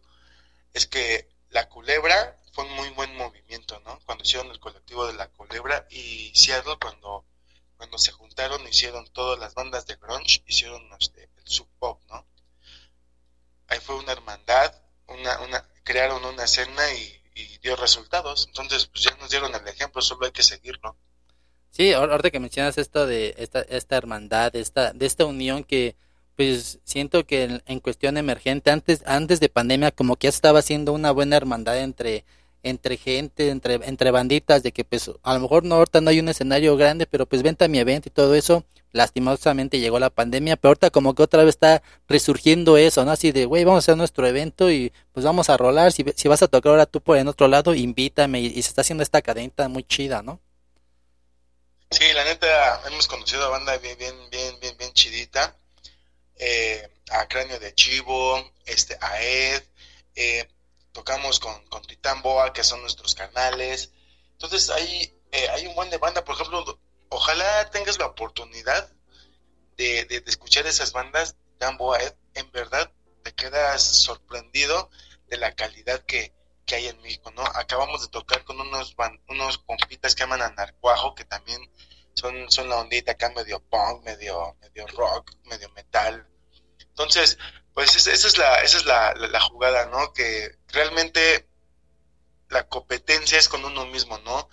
es 0.73 0.87
que 0.87 1.29
la 1.49 1.69
culebra 1.69 2.37
fue 2.53 2.65
un 2.65 2.71
muy 2.73 2.89
buen 2.89 3.15
movimiento, 3.17 3.79
¿no? 3.81 3.99
Cuando 4.05 4.23
hicieron 4.23 4.49
el 4.51 4.59
colectivo 4.59 5.05
de 5.07 5.13
la 5.13 5.27
culebra 5.29 5.85
y 5.89 6.31
Seattle 6.33 6.77
cuando, 6.79 7.25
cuando 7.77 7.97
se 7.97 8.11
juntaron 8.11 8.65
hicieron 8.67 9.07
todas 9.09 9.39
las 9.39 9.53
bandas 9.53 9.85
de 9.85 9.95
grunge, 9.95 10.43
hicieron 10.47 10.81
este, 10.99 11.29
el 11.37 11.47
sub 11.47 11.67
pop, 11.79 12.01
¿no? 12.09 12.25
Ahí 13.67 13.79
fue 13.79 13.95
una 13.95 14.11
hermandad, 14.11 14.73
una, 15.07 15.39
una, 15.41 15.69
crearon 15.95 16.25
una 16.25 16.43
escena 16.43 16.81
y, 16.91 17.21
dio 17.63 17.75
resultados. 17.77 18.45
Entonces, 18.47 18.85
pues 18.87 19.05
ya 19.05 19.15
nos 19.19 19.29
dieron 19.29 19.55
el 19.55 19.67
ejemplo, 19.67 20.01
solo 20.01 20.25
hay 20.25 20.31
que 20.31 20.43
seguirlo. 20.43 20.95
Sí, 21.71 21.93
ahor- 21.93 22.11
ahorita 22.11 22.29
que 22.29 22.39
mencionas 22.39 22.77
esto 22.77 23.07
de 23.07 23.33
esta, 23.37 23.61
esta 23.61 23.95
hermandad, 23.95 24.55
esta, 24.55 24.91
de 24.93 25.05
esta 25.05 25.25
unión 25.25 25.63
que 25.63 25.95
pues 26.35 26.79
siento 26.83 27.25
que 27.25 27.43
en, 27.45 27.63
en 27.65 27.79
cuestión 27.79 28.17
emergente, 28.17 28.69
antes, 28.71 29.01
antes 29.07 29.39
de 29.39 29.47
pandemia, 29.49 29.91
como 29.91 30.15
que 30.17 30.25
ya 30.25 30.29
estaba 30.29 30.59
haciendo 30.59 30.91
una 30.91 31.11
buena 31.11 31.37
hermandad 31.37 31.79
entre, 31.79 32.23
entre 32.65 32.97
gente, 32.97 33.49
entre, 33.49 33.75
entre 33.75 34.11
banditas, 34.11 34.63
de 34.63 34.71
que 34.71 34.83
pues 34.83 35.11
a 35.23 35.33
lo 35.35 35.39
mejor 35.39 35.63
no, 35.63 35.75
ahorita 35.75 36.01
no 36.01 36.09
hay 36.09 36.19
un 36.19 36.29
escenario 36.29 36.75
grande, 36.75 37.05
pero 37.05 37.25
pues 37.25 37.43
vente 37.43 37.63
a 37.65 37.67
mi 37.67 37.79
evento 37.79 38.09
y 38.09 38.11
todo 38.11 38.35
eso. 38.35 38.65
Lastimosamente 38.91 39.79
llegó 39.79 39.99
la 39.99 40.09
pandemia, 40.09 40.55
pero 40.55 40.69
ahorita 40.69 40.89
como 40.89 41.13
que 41.13 41.23
otra 41.23 41.43
vez 41.43 41.55
está 41.55 41.83
resurgiendo 42.07 42.77
eso, 42.77 43.03
¿no? 43.05 43.11
Así 43.11 43.31
de, 43.31 43.45
güey, 43.45 43.65
vamos 43.65 43.83
a 43.83 43.83
hacer 43.85 43.97
nuestro 43.97 44.25
evento 44.25 44.71
y 44.71 44.93
pues 45.11 45.25
vamos 45.25 45.49
a 45.49 45.57
rolar. 45.57 45.91
Si, 45.91 46.05
si 46.15 46.27
vas 46.27 46.41
a 46.41 46.47
tocar 46.47 46.71
ahora 46.71 46.85
tú 46.85 47.01
por 47.01 47.17
en 47.17 47.27
otro 47.27 47.47
lado, 47.47 47.75
invítame. 47.75 48.39
Y, 48.39 48.45
y 48.47 48.61
se 48.61 48.69
está 48.69 48.81
haciendo 48.81 49.03
esta 49.03 49.21
cadena 49.21 49.67
muy 49.67 49.83
chida, 49.83 50.21
¿no? 50.21 50.39
Sí, 51.91 52.05
la 52.13 52.23
neta, 52.23 52.81
hemos 52.87 53.07
conocido 53.07 53.45
a 53.45 53.49
banda 53.49 53.77
bien, 53.77 53.97
bien, 53.97 54.15
bien, 54.31 54.59
bien, 54.59 54.75
bien 54.77 54.93
chidita. 54.93 55.55
Eh, 56.37 56.89
a 57.11 57.27
Cráneo 57.27 57.59
de 57.59 57.73
Chivo, 57.73 58.51
este, 58.65 58.97
a 58.99 59.21
Ed, 59.21 59.63
eh, 60.15 60.47
tocamos 60.95 61.41
con, 61.41 61.67
con 61.67 61.81
Titán 61.83 62.21
Boa, 62.21 62.53
que 62.53 62.63
son 62.63 62.81
nuestros 62.81 63.13
canales. 63.15 63.91
Entonces 64.31 64.69
hay, 64.69 65.13
eh, 65.31 65.49
hay 65.49 65.67
un 65.67 65.75
buen 65.75 65.89
de 65.89 65.97
banda, 65.97 66.23
por 66.23 66.35
ejemplo, 66.35 66.79
ojalá 67.09 67.69
tengas 67.69 67.99
la 67.99 68.07
oportunidad 68.07 68.89
de, 69.75 70.05
de, 70.05 70.23
escuchar 70.25 70.65
esas 70.65 70.93
bandas, 70.93 71.35
Titán 71.51 71.77
Boa, 71.77 72.01
Ed, 72.01 72.13
en 72.33 72.49
verdad 72.51 72.91
te 73.23 73.33
quedas 73.33 73.83
sorprendido 73.83 74.89
de 75.27 75.37
la 75.37 75.53
calidad 75.53 75.99
que, 76.05 76.33
que 76.65 76.75
hay 76.75 76.87
en 76.87 77.01
México, 77.01 77.29
¿no? 77.31 77.43
Acabamos 77.43 78.01
de 78.01 78.07
tocar 78.07 78.45
con 78.45 78.61
unos 78.61 78.95
unos 79.27 79.57
compitas 79.57 80.15
que 80.15 80.21
llaman 80.21 80.43
Anarcuajo, 80.43 81.13
que 81.13 81.25
también 81.25 81.59
son, 82.13 82.49
son 82.49 82.69
la 82.69 82.77
ondita 82.77 83.11
acá 83.11 83.33
medio 83.35 83.59
punk, 83.59 84.05
medio, 84.05 84.55
medio 84.61 84.87
rock, 84.87 85.31
medio 85.43 85.69
metal. 85.71 86.25
Entonces, 86.79 87.37
pues 87.75 87.95
esa, 87.95 88.11
es 88.13 88.37
la, 88.37 88.61
esa 88.61 88.77
es 88.77 88.85
la, 88.85 89.13
la, 89.15 89.27
la 89.27 89.39
jugada, 89.41 89.85
¿no? 89.87 90.13
Que 90.13 90.55
realmente 90.69 91.45
la 92.49 92.67
competencia 92.67 93.37
es 93.37 93.49
con 93.49 93.65
uno 93.65 93.85
mismo, 93.85 94.17
¿no? 94.19 94.49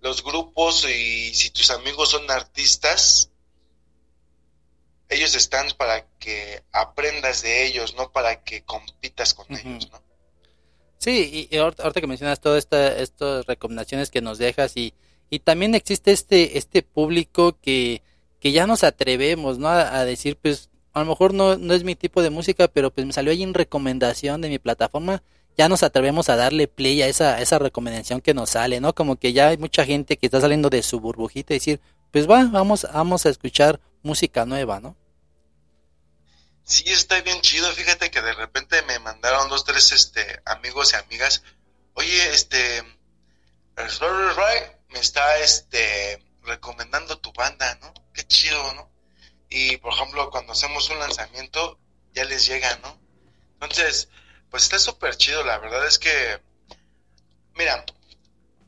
Los 0.00 0.24
grupos 0.24 0.84
y 0.88 1.34
si 1.34 1.50
tus 1.50 1.70
amigos 1.70 2.10
son 2.10 2.28
artistas, 2.30 3.30
ellos 5.10 5.34
están 5.34 5.70
para 5.76 6.06
que 6.18 6.64
aprendas 6.72 7.42
de 7.42 7.66
ellos, 7.66 7.94
no 7.94 8.10
para 8.10 8.42
que 8.42 8.64
compitas 8.64 9.34
con 9.34 9.46
ellos, 9.54 9.90
¿no? 9.92 10.02
Sí, 10.96 11.48
y, 11.50 11.54
y 11.54 11.58
ahorita, 11.58 11.82
ahorita 11.82 12.00
que 12.00 12.06
mencionas 12.06 12.40
todas 12.40 12.58
esta, 12.60 12.96
estas 12.98 13.44
recomendaciones 13.44 14.10
que 14.10 14.22
nos 14.22 14.38
dejas 14.38 14.78
y, 14.78 14.94
y 15.28 15.40
también 15.40 15.74
existe 15.74 16.12
este, 16.12 16.56
este 16.56 16.82
público 16.82 17.58
que, 17.60 18.02
que 18.40 18.52
ya 18.52 18.66
nos 18.66 18.82
atrevemos, 18.82 19.58
¿no? 19.58 19.68
A, 19.68 19.98
a 19.98 20.04
decir, 20.06 20.38
pues, 20.40 20.70
a 20.92 21.00
lo 21.00 21.06
mejor 21.06 21.34
no, 21.34 21.56
no 21.56 21.74
es 21.74 21.84
mi 21.84 21.94
tipo 21.94 22.22
de 22.22 22.30
música, 22.30 22.68
pero 22.68 22.90
pues 22.92 23.06
me 23.06 23.12
salió 23.12 23.32
ahí 23.32 23.42
en 23.42 23.54
recomendación 23.54 24.40
de 24.40 24.48
mi 24.48 24.58
plataforma, 24.58 25.22
ya 25.56 25.68
nos 25.68 25.82
atrevemos 25.82 26.28
a 26.28 26.36
darle 26.36 26.68
play 26.68 27.02
a 27.02 27.08
esa, 27.08 27.40
esa 27.40 27.58
recomendación 27.58 28.20
que 28.20 28.34
nos 28.34 28.50
sale, 28.50 28.80
¿no? 28.80 28.94
Como 28.94 29.16
que 29.16 29.32
ya 29.32 29.48
hay 29.48 29.58
mucha 29.58 29.84
gente 29.84 30.16
que 30.16 30.26
está 30.26 30.40
saliendo 30.40 30.70
de 30.70 30.82
su 30.82 31.00
burbujita 31.00 31.54
y 31.54 31.58
decir, 31.58 31.80
pues 32.10 32.28
va, 32.28 32.44
vamos, 32.44 32.86
vamos 32.92 33.26
a 33.26 33.30
escuchar 33.30 33.80
música 34.02 34.44
nueva, 34.46 34.80
¿no? 34.80 34.96
Sí, 36.64 36.84
está 36.86 37.20
bien 37.20 37.40
chido. 37.40 37.70
Fíjate 37.72 38.10
que 38.10 38.22
de 38.22 38.32
repente 38.34 38.80
me 38.82 38.98
mandaron 39.00 39.48
dos, 39.48 39.64
tres 39.64 39.92
este, 39.92 40.40
amigos 40.44 40.92
y 40.92 40.96
amigas. 40.96 41.42
Oye, 41.94 42.30
este, 42.32 42.82
me 44.88 45.00
está 45.00 45.38
este, 45.38 46.22
recomendando 46.44 47.18
tu 47.18 47.32
banda, 47.32 47.78
¿no? 47.82 47.92
Qué 48.14 48.24
chido, 48.26 48.74
¿no? 48.74 48.91
Y 49.54 49.76
por 49.76 49.92
ejemplo, 49.92 50.30
cuando 50.30 50.54
hacemos 50.54 50.88
un 50.88 50.98
lanzamiento, 50.98 51.78
ya 52.14 52.24
les 52.24 52.46
llega, 52.46 52.74
¿no? 52.76 52.98
Entonces, 53.60 54.08
pues 54.50 54.62
está 54.62 54.78
súper 54.78 55.14
chido. 55.16 55.44
La 55.44 55.58
verdad 55.58 55.86
es 55.86 55.98
que, 55.98 56.40
mira, 57.54 57.84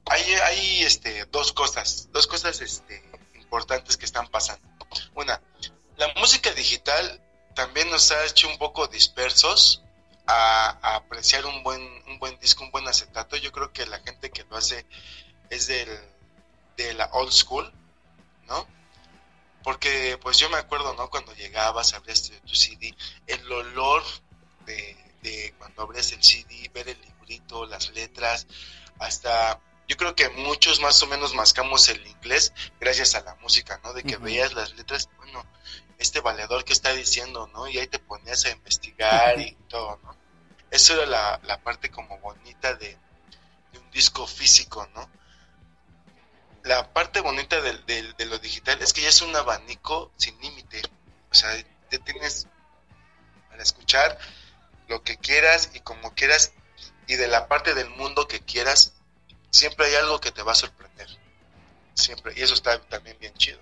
hay, 0.05 0.23
hay 0.23 0.83
este, 0.83 1.25
dos 1.27 1.55
cosas, 1.55 2.11
dos 2.13 2.27
cosas 2.27 2.61
este, 2.61 3.03
importantes 3.35 3.97
que 3.97 4.05
están 4.05 4.29
pasando. 4.29 4.69
Una, 5.15 5.41
la 5.97 6.13
música 6.17 6.53
digital 6.53 7.19
también 7.55 7.89
nos 7.89 8.11
ha 8.11 8.23
hecho 8.27 8.47
un 8.47 8.59
poco 8.59 8.87
dispersos 8.87 9.83
a, 10.27 10.97
apreciar 10.97 11.47
un 11.47 11.63
buen, 11.63 11.81
un 12.09 12.19
buen 12.19 12.39
disco, 12.41 12.63
un 12.63 12.71
buen 12.71 12.87
acetato. 12.87 13.37
Yo 13.37 13.53
creo 13.53 13.73
que 13.73 13.87
la 13.87 14.01
gente 14.01 14.31
que 14.31 14.45
lo 14.45 14.59
hace 14.59 14.85
es 15.49 15.67
del, 15.67 15.89
de 16.77 16.93
la 16.93 17.07
old 17.13 17.33
school, 17.33 17.73
¿no? 18.47 18.67
Porque 19.65 20.19
pues 20.21 20.39
yo 20.39 20.49
me 20.51 20.59
acuerdo, 20.59 20.95
¿no? 20.95 21.11
Cuando 21.11 21.35
llegabas, 21.35 21.95
abrías 21.95 22.23
tu, 22.23 22.35
tu 22.47 22.55
CD, 22.55 22.95
el 23.27 23.51
olor 23.51 24.05
de, 24.67 24.97
de, 25.23 25.55
cuando 25.59 25.83
abrías 25.83 26.13
el 26.13 26.23
CD, 26.23 26.71
ver 26.73 26.89
el 26.91 27.01
librito, 27.01 27.67
las 27.67 27.91
letras, 27.91 28.47
hasta... 29.01 29.61
Yo 29.87 29.97
creo 29.99 30.15
que 30.15 30.31
muchos 30.31 30.81
más 30.81 31.03
o 31.03 31.07
menos 31.07 31.35
mascamos 31.35 31.89
el 31.91 32.07
inglés 32.07 32.55
gracias 32.81 33.15
a 33.17 33.21
la 33.23 33.35
música, 33.37 33.81
¿no? 33.85 33.93
De 33.93 34.03
que 34.03 34.17
uh 34.17 34.19
-huh. 34.19 34.23
veías 34.23 34.55
las 34.55 34.75
letras, 34.77 35.11
bueno, 35.19 35.45
este 35.99 36.21
valedor 36.21 36.65
que 36.65 36.73
está 36.73 36.93
diciendo, 36.93 37.51
¿no? 37.53 37.69
Y 37.69 37.79
ahí 37.79 37.87
te 37.87 37.99
ponías 37.99 38.45
a 38.47 38.51
investigar 38.51 39.39
y 39.41 39.53
todo, 39.69 39.99
¿no? 40.03 40.17
Eso 40.71 40.95
era 40.95 41.07
la, 41.07 41.41
la 41.45 41.63
parte 41.63 41.91
como 41.91 42.19
bonita 42.19 42.75
de, 42.75 42.97
de, 43.73 43.79
un 43.79 43.91
disco 43.91 44.27
físico, 44.27 44.89
¿no? 44.95 45.09
La 46.65 46.93
parte 46.93 47.21
bonita 47.21 47.61
de, 47.61 47.73
de, 47.87 48.13
de, 48.17 48.27
lo 48.27 48.39
digital 48.39 48.79
es 48.81 48.93
que 48.93 49.03
ya 49.03 49.09
es 49.09 49.23
un 49.23 49.35
abanico 49.37 50.11
sin 50.17 50.39
límite. 50.41 50.83
O 51.31 51.35
sea, 51.35 51.55
ya 51.91 51.99
tienes 51.99 52.49
para 53.49 53.63
escuchar 53.63 54.19
lo 54.89 55.03
que 55.03 55.17
quieras 55.17 55.71
y 55.75 55.81
como 55.81 56.15
quieras 56.15 56.53
y 57.07 57.17
de 57.17 57.29
la 57.29 57.49
parte 57.49 57.75
del 57.75 57.91
mundo 57.91 58.27
que 58.27 58.41
quieras, 58.41 58.95
siempre 59.51 59.87
hay 59.87 59.95
algo 59.97 60.21
que 60.21 60.33
te 60.33 60.43
va 60.43 60.53
a 60.53 60.57
sorprender. 60.57 61.07
Siempre. 61.95 62.33
Y 62.37 62.43
eso 62.43 62.55
está 62.55 62.81
también 62.81 63.17
bien 63.21 63.35
chido. 63.35 63.59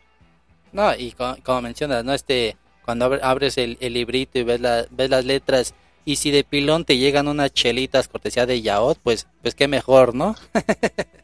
No, 0.70 0.94
y 0.94 1.12
como, 1.12 1.36
como, 1.42 1.60
mencionas, 1.60 2.04
¿no? 2.04 2.14
Este, 2.14 2.56
cuando 2.84 3.18
abres 3.22 3.58
el, 3.58 3.76
el, 3.80 3.92
librito 3.92 4.38
y 4.38 4.44
ves, 4.44 4.60
la, 4.60 4.86
ves 4.90 5.10
las 5.10 5.24
letras, 5.24 5.74
y 6.04 6.16
si 6.16 6.30
de 6.30 6.44
pilón 6.44 6.84
te 6.84 6.96
llegan 6.96 7.28
unas 7.28 7.52
chelitas 7.52 8.08
cortesía 8.08 8.46
de 8.46 8.62
Yaot, 8.62 8.98
pues, 9.02 9.26
pues 9.42 9.54
qué 9.54 9.68
mejor, 9.68 10.14
¿no? 10.14 10.34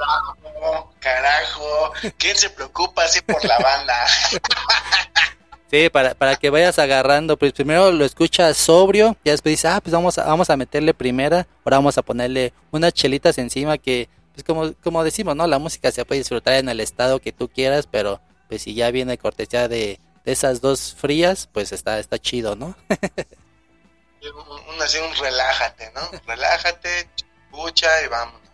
carajo, 0.00 0.36
carajo, 1.00 1.92
¿quién 2.18 2.36
se 2.36 2.50
preocupa 2.50 3.04
así 3.04 3.20
por 3.22 3.44
la 3.44 3.58
banda? 3.58 4.06
sí, 5.70 5.88
para, 5.88 6.14
para 6.14 6.36
que 6.36 6.50
vayas 6.50 6.78
agarrando, 6.78 7.36
pues 7.36 7.52
primero 7.52 7.90
lo 7.90 8.04
escuchas 8.04 8.56
sobrio, 8.56 9.16
y 9.24 9.30
después 9.30 9.52
dices, 9.54 9.70
ah, 9.72 9.80
pues 9.80 9.92
vamos 9.92 10.18
a, 10.18 10.24
vamos 10.24 10.50
a 10.50 10.56
meterle 10.56 10.94
primera, 10.94 11.46
ahora 11.64 11.78
vamos 11.78 11.98
a 11.98 12.02
ponerle 12.02 12.52
unas 12.70 12.92
chelitas 12.92 13.38
encima 13.38 13.78
que, 13.78 14.08
pues 14.34 14.44
como, 14.44 14.72
como 14.82 15.02
decimos, 15.02 15.34
¿no? 15.34 15.46
La 15.46 15.58
música 15.58 15.90
se 15.90 16.04
puede 16.04 16.20
disfrutar 16.20 16.54
en 16.54 16.68
el 16.68 16.80
estado 16.80 17.20
que 17.20 17.32
tú 17.32 17.48
quieras, 17.48 17.88
pero 17.90 18.20
pues 18.48 18.62
si 18.62 18.74
ya 18.74 18.90
viene 18.90 19.18
cortesía 19.18 19.68
de, 19.68 20.00
de 20.24 20.32
esas 20.32 20.60
dos 20.60 20.94
frías, 20.98 21.48
pues 21.52 21.72
está, 21.72 21.98
está 21.98 22.18
chido, 22.18 22.56
¿no? 22.56 22.76
un, 24.68 24.82
así 24.82 24.98
un 24.98 25.14
relájate, 25.16 25.92
¿no? 25.94 26.00
Relájate, 26.26 27.08
escucha 27.16 27.88
y 28.04 28.08
vámonos. 28.08 28.49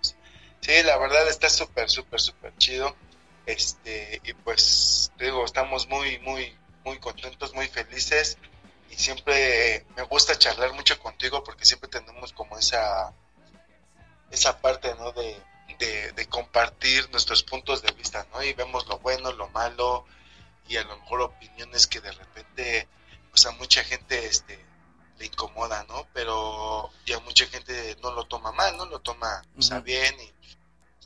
Sí, 0.67 0.83
la 0.83 0.99
verdad 0.99 1.29
está 1.29 1.49
súper, 1.49 1.89
súper, 1.89 2.21
súper 2.21 2.53
chido. 2.57 2.97
Este, 3.47 4.21
y 4.25 4.33
pues, 4.33 5.13
digo, 5.17 5.45
estamos 5.45 5.87
muy, 5.87 6.19
muy, 6.19 6.59
muy 6.85 6.99
contentos, 6.99 7.55
muy 7.55 7.69
felices. 7.69 8.37
Y 8.91 8.97
siempre 8.97 9.87
me 9.95 10.03
gusta 10.03 10.37
charlar 10.37 10.73
mucho 10.73 10.99
contigo 10.99 11.45
porque 11.45 11.65
siempre 11.65 11.89
tenemos 11.89 12.33
como 12.33 12.59
esa, 12.59 13.13
esa 14.33 14.61
parte, 14.61 14.93
¿no? 14.97 15.13
De, 15.13 15.41
de, 15.79 16.11
de, 16.11 16.27
compartir 16.27 17.09
nuestros 17.13 17.45
puntos 17.45 17.81
de 17.83 17.93
vista, 17.93 18.27
¿no? 18.33 18.43
Y 18.43 18.53
vemos 18.53 18.89
lo 18.89 18.99
bueno, 18.99 19.31
lo 19.31 19.49
malo 19.51 20.05
y 20.67 20.79
a 20.79 20.83
lo 20.83 20.99
mejor 20.99 21.21
opiniones 21.21 21.87
que 21.87 22.01
de 22.01 22.11
repente, 22.11 22.89
pues 23.31 23.47
a 23.47 23.53
mucha 23.53 23.85
gente 23.85 24.27
este, 24.27 24.59
le 25.19 25.27
incomoda, 25.27 25.85
¿no? 25.85 26.09
Pero 26.13 26.91
y 27.05 27.13
a 27.13 27.21
mucha 27.21 27.47
gente 27.47 27.97
no 28.03 28.11
lo 28.11 28.25
toma 28.25 28.51
mal, 28.51 28.77
¿no? 28.77 28.87
Lo 28.87 28.99
toma, 28.99 29.45
o 29.57 29.63
sea, 29.63 29.77
uh 29.77 29.81
-huh. 29.81 29.85
bien 29.85 30.21
y 30.21 30.35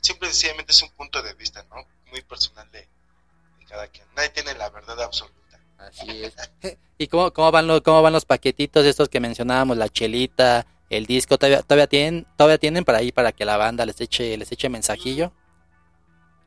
siempre 0.01 0.29
sencillamente 0.29 0.71
es 0.71 0.81
un 0.81 0.91
punto 0.91 1.21
de 1.21 1.33
vista, 1.33 1.65
¿no? 1.69 1.85
Muy 2.11 2.21
personal 2.21 2.69
de, 2.71 2.79
de 2.79 3.65
cada 3.67 3.87
quien. 3.87 4.05
Nadie 4.15 4.29
tiene 4.29 4.53
la 4.55 4.69
verdad 4.69 5.01
absoluta. 5.01 5.59
Así 5.77 6.23
es. 6.23 6.35
¿Y 6.97 7.07
cómo, 7.07 7.31
cómo, 7.31 7.51
van 7.51 7.67
los, 7.67 7.81
cómo 7.81 8.01
van 8.01 8.13
los 8.13 8.25
paquetitos 8.25 8.85
estos 8.85 9.09
que 9.09 9.19
mencionábamos, 9.19 9.77
la 9.77 9.89
chelita, 9.89 10.67
el 10.91 11.05
disco 11.05 11.37
todavía 11.37 11.61
todavía 11.61 11.87
tienen 11.87 12.27
todavía 12.35 12.57
tienen 12.57 12.83
para 12.83 12.99
ahí 12.99 13.11
para 13.11 13.31
que 13.31 13.45
la 13.45 13.55
banda 13.57 13.85
les 13.85 13.99
eche 14.01 14.37
les 14.37 14.51
eche 14.51 14.67
mensajillo 14.67 15.31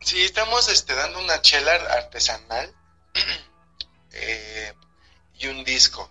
sí 0.00 0.22
estamos 0.22 0.68
este 0.68 0.94
dando 0.94 1.18
una 1.18 1.40
chela 1.40 1.72
artesanal 1.72 2.72
eh, 4.12 4.74
y 5.38 5.46
un 5.46 5.64
disco 5.64 6.11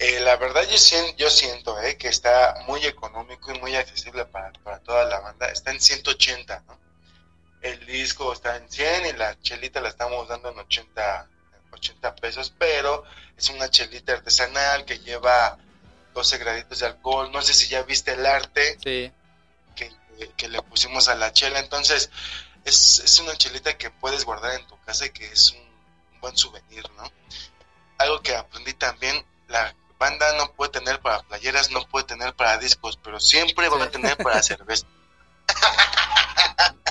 eh, 0.00 0.20
la 0.20 0.36
verdad 0.36 0.68
yo 0.68 0.78
siento, 0.78 1.16
yo 1.16 1.30
siento 1.30 1.80
eh, 1.80 1.96
que 1.96 2.08
está 2.08 2.64
muy 2.66 2.84
económico 2.84 3.52
y 3.54 3.58
muy 3.60 3.76
accesible 3.76 4.24
para, 4.24 4.52
para 4.64 4.80
toda 4.80 5.04
la 5.04 5.20
banda 5.20 5.48
está 5.50 5.70
en 5.70 5.80
180 5.80 6.64
¿no? 6.66 6.78
el 7.62 7.86
disco 7.86 8.32
está 8.32 8.56
en 8.56 8.70
100 8.70 9.06
y 9.06 9.12
la 9.12 9.38
chelita 9.40 9.80
la 9.80 9.90
estamos 9.90 10.26
dando 10.28 10.50
en 10.50 10.58
80 10.58 11.28
80 11.72 12.16
pesos 12.16 12.52
pero 12.58 13.04
es 13.36 13.48
una 13.50 13.70
chelita 13.70 14.14
artesanal 14.14 14.84
que 14.84 14.98
lleva 14.98 15.58
12 16.14 16.38
graditos 16.38 16.80
de 16.80 16.86
alcohol. 16.86 17.30
No 17.32 17.42
sé 17.42 17.54
si 17.54 17.68
ya 17.68 17.82
viste 17.82 18.12
el 18.12 18.26
arte 18.26 18.76
sí. 18.82 19.12
que 19.74 19.90
que, 20.18 20.30
que 20.36 20.48
le 20.48 20.60
pusimos 20.62 21.08
a 21.08 21.14
la 21.14 21.32
chela. 21.32 21.58
Entonces, 21.58 22.10
es, 22.64 23.00
es 23.00 23.18
una 23.20 23.36
chelita 23.36 23.76
que 23.78 23.90
puedes 23.90 24.24
guardar 24.24 24.58
en 24.58 24.66
tu 24.66 24.78
casa 24.80 25.06
y 25.06 25.10
que 25.10 25.26
es 25.26 25.52
un, 25.52 25.60
un 26.12 26.20
buen 26.20 26.36
souvenir, 26.36 26.84
¿no? 26.96 27.10
Algo 27.98 28.20
que 28.20 28.34
aprendí 28.34 28.74
también, 28.74 29.24
la 29.48 29.74
banda 30.00 30.26
no 30.38 30.50
puede 30.54 30.72
tener 30.72 30.98
para 30.98 31.22
playeras, 31.22 31.70
no 31.70 31.86
puede 31.86 32.06
tener 32.06 32.34
para 32.34 32.58
discos, 32.58 32.98
pero 33.04 33.20
siempre 33.20 33.68
va 33.68 33.84
a 33.84 33.90
tener 33.90 34.16
para 34.16 34.42
cerveza. 34.42 34.86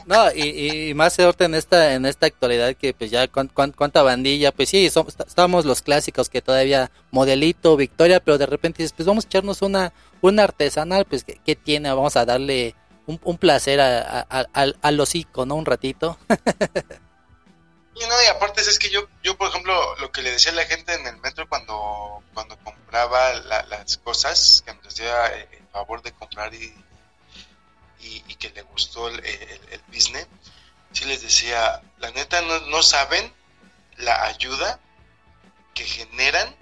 No, 0.05 0.31
y, 0.33 0.87
y 0.89 0.93
más 0.95 1.19
ahorita 1.19 1.45
en 1.45 1.53
esta, 1.53 1.93
en 1.93 2.05
esta 2.07 2.25
actualidad 2.25 2.73
que 2.75 2.95
pues 2.95 3.11
ya 3.11 3.27
cuán- 3.27 3.47
cuán- 3.53 3.73
cuánta 3.73 4.01
bandilla, 4.01 4.51
pues 4.51 4.69
sí, 4.69 4.89
somos, 4.89 5.15
estamos 5.27 5.65
los 5.65 5.83
clásicos 5.83 6.29
que 6.29 6.41
todavía 6.41 6.89
modelito, 7.11 7.77
Victoria, 7.77 8.19
pero 8.19 8.39
de 8.39 8.47
repente 8.47 8.81
dices, 8.81 8.93
pues 8.97 9.05
vamos 9.05 9.25
a 9.25 9.27
echarnos 9.27 9.61
una, 9.61 9.93
una 10.21 10.45
artesanal, 10.45 11.05
pues 11.05 11.23
¿qué, 11.23 11.39
qué 11.45 11.55
tiene? 11.55 11.89
Vamos 11.93 12.15
a 12.15 12.25
darle 12.25 12.73
un, 13.05 13.19
un 13.23 13.37
placer 13.37 13.79
a, 13.81 14.25
a- 14.27 14.47
a- 14.53 14.73
al 14.81 14.99
hocico, 14.99 15.45
¿no? 15.45 15.53
Un 15.55 15.65
ratito. 15.67 16.17
Y 18.01 18.07
no, 18.07 18.21
y 18.23 18.27
aparte 18.27 18.61
es 18.61 18.79
que 18.79 18.89
yo, 18.89 19.07
yo 19.23 19.37
por 19.37 19.49
ejemplo, 19.49 19.95
lo 19.97 20.11
que 20.11 20.21
le 20.21 20.31
decía 20.31 20.51
a 20.51 20.55
la 20.55 20.65
gente 20.65 20.93
en 20.93 21.05
el 21.05 21.17
metro 21.17 21.47
cuando, 21.49 22.23
cuando 22.33 22.57
compraba 22.63 23.33
la- 23.33 23.63
las 23.63 23.97
cosas, 23.97 24.63
que 24.65 24.73
me 24.73 24.87
hacía 24.87 25.27
el, 25.27 25.41
el 25.53 25.67
favor 25.67 26.01
de 26.01 26.13
comprar 26.13 26.53
y, 26.53 26.73
y, 27.99 28.35
que 28.35 28.49
le 28.51 28.61
gustó 28.63 29.09
el, 29.09 29.19
el, 29.25 29.59
el 29.71 29.81
business, 29.87 30.27
sí 30.93 31.05
les 31.05 31.21
decía, 31.21 31.81
la 31.97 32.11
neta 32.11 32.41
no, 32.41 32.59
no 32.61 32.81
saben 32.81 33.33
la 33.97 34.23
ayuda 34.25 34.79
que 35.73 35.83
generan 35.83 36.55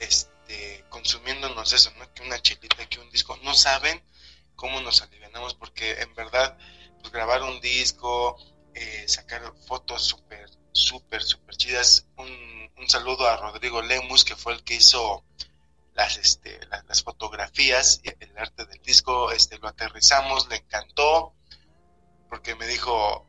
este 0.00 0.84
consumiéndonos 0.88 1.72
eso, 1.72 1.92
¿no? 1.98 2.12
Que 2.14 2.22
una 2.22 2.40
chelita, 2.40 2.86
que 2.88 2.98
un 2.98 3.10
disco, 3.10 3.36
no 3.42 3.54
saben 3.54 4.02
cómo 4.56 4.80
nos 4.80 5.02
alivianamos 5.02 5.54
porque 5.54 5.92
en 6.00 6.14
verdad 6.14 6.58
pues 7.00 7.12
grabar 7.12 7.42
un 7.42 7.60
disco, 7.60 8.36
eh, 8.80 9.06
sacar 9.06 9.42
fotos 9.66 10.02
súper, 10.02 10.48
súper, 10.72 11.22
súper 11.22 11.54
chidas. 11.56 12.06
Un, 12.16 12.70
un 12.78 12.88
saludo 12.88 13.28
a 13.28 13.36
Rodrigo 13.36 13.82
Lemus, 13.82 14.24
que 14.24 14.36
fue 14.36 14.54
el 14.54 14.64
que 14.64 14.76
hizo 14.76 15.22
las, 15.94 16.16
este, 16.16 16.58
las, 16.68 16.86
las 16.86 17.02
fotografías, 17.02 18.00
y 18.02 18.08
el 18.08 18.38
arte 18.38 18.64
del 18.64 18.80
disco, 18.80 19.32
este, 19.32 19.58
lo 19.58 19.68
aterrizamos, 19.68 20.48
le 20.48 20.56
encantó, 20.56 21.34
porque 22.30 22.54
me 22.54 22.66
dijo, 22.66 23.26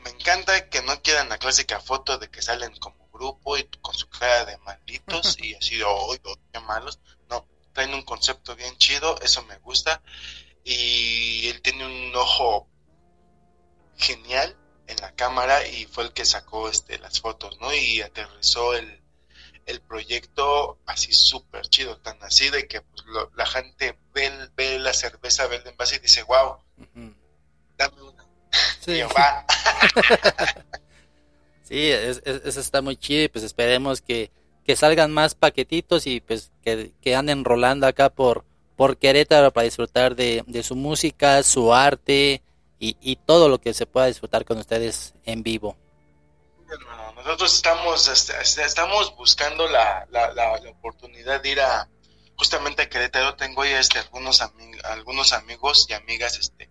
me 0.00 0.10
encanta 0.10 0.68
que 0.68 0.82
no 0.82 1.00
quieran 1.00 1.30
la 1.30 1.38
clásica 1.38 1.80
foto 1.80 2.18
de 2.18 2.28
que 2.28 2.42
salen 2.42 2.76
como 2.76 3.08
grupo 3.10 3.56
y 3.56 3.64
con 3.80 3.94
su 3.94 4.10
cara 4.10 4.44
de 4.44 4.58
malditos 4.58 5.38
y 5.42 5.54
así 5.54 5.78
de, 5.78 5.84
oh, 5.84 6.14
qué 6.52 6.60
malos. 6.60 7.00
No, 7.30 7.46
traen 7.72 7.94
un 7.94 8.02
concepto 8.02 8.54
bien 8.56 8.76
chido, 8.76 9.18
eso 9.22 9.42
me 9.44 9.56
gusta. 9.56 10.02
Y 10.64 11.48
él 11.48 11.62
tiene 11.62 11.86
un 11.86 12.14
ojo 12.14 12.68
genial 13.96 14.58
en 14.86 14.96
la 15.00 15.12
cámara 15.12 15.66
y 15.66 15.86
fue 15.86 16.04
el 16.04 16.12
que 16.12 16.24
sacó 16.24 16.68
este 16.68 16.98
las 16.98 17.20
fotos, 17.20 17.58
¿no? 17.60 17.72
Y 17.74 18.00
aterrizó 18.02 18.74
el, 18.74 19.00
el 19.66 19.80
proyecto 19.80 20.78
así 20.86 21.12
súper 21.12 21.66
chido, 21.68 21.96
tan 21.98 22.22
así 22.22 22.50
de 22.50 22.66
que 22.66 22.80
pues, 22.82 23.04
lo- 23.06 23.30
la 23.36 23.46
gente 23.46 23.96
ve, 24.12 24.30
ve 24.56 24.78
la 24.78 24.92
cerveza, 24.92 25.46
ve 25.46 25.56
el 25.56 25.66
envase 25.66 25.96
y 25.96 26.00
dice, 26.00 26.22
wow, 26.24 26.56
dame 27.78 28.02
una. 28.02 28.24
Sí. 28.80 28.92
Y 28.92 28.98
yo, 28.98 29.08
va. 29.10 29.46
Sí, 31.64 31.90
es- 31.90 32.20
es- 32.24 32.42
eso 32.44 32.60
está 32.60 32.82
muy 32.82 32.96
chido 32.96 33.22
y 33.24 33.28
pues 33.28 33.44
esperemos 33.44 34.02
que, 34.02 34.30
que 34.66 34.76
salgan 34.76 35.10
más 35.12 35.34
paquetitos 35.34 36.06
y 36.06 36.20
pues 36.20 36.50
que, 36.62 36.92
que 37.00 37.14
anden 37.16 37.44
rolando 37.44 37.86
acá 37.86 38.10
por, 38.10 38.44
por 38.76 38.98
Querétaro 38.98 39.52
para 39.52 39.64
disfrutar 39.64 40.14
de, 40.14 40.44
de 40.46 40.62
su 40.62 40.74
música, 40.76 41.42
su 41.42 41.72
arte 41.72 42.42
y, 42.82 42.96
y 43.00 43.14
todo 43.14 43.48
lo 43.48 43.60
que 43.60 43.72
se 43.74 43.86
pueda 43.86 44.06
disfrutar 44.06 44.44
con 44.44 44.58
ustedes 44.58 45.14
en 45.24 45.44
vivo. 45.44 45.76
Hermano, 46.68 47.12
nosotros 47.12 47.54
estamos 47.54 48.08
este, 48.08 48.32
este, 48.42 48.64
estamos 48.64 49.14
buscando 49.16 49.68
la, 49.68 50.04
la, 50.10 50.32
la, 50.34 50.58
la 50.58 50.70
oportunidad 50.70 51.40
de 51.40 51.50
ir 51.50 51.60
a 51.60 51.88
justamente 52.34 52.82
a 52.82 52.88
Querétaro. 52.88 53.36
Tengo 53.36 53.64
ya 53.64 53.78
este 53.78 54.00
algunos 54.00 54.42
ami- 54.42 54.80
algunos 54.84 55.32
amigos 55.32 55.86
y 55.88 55.92
amigas 55.92 56.38
este 56.38 56.68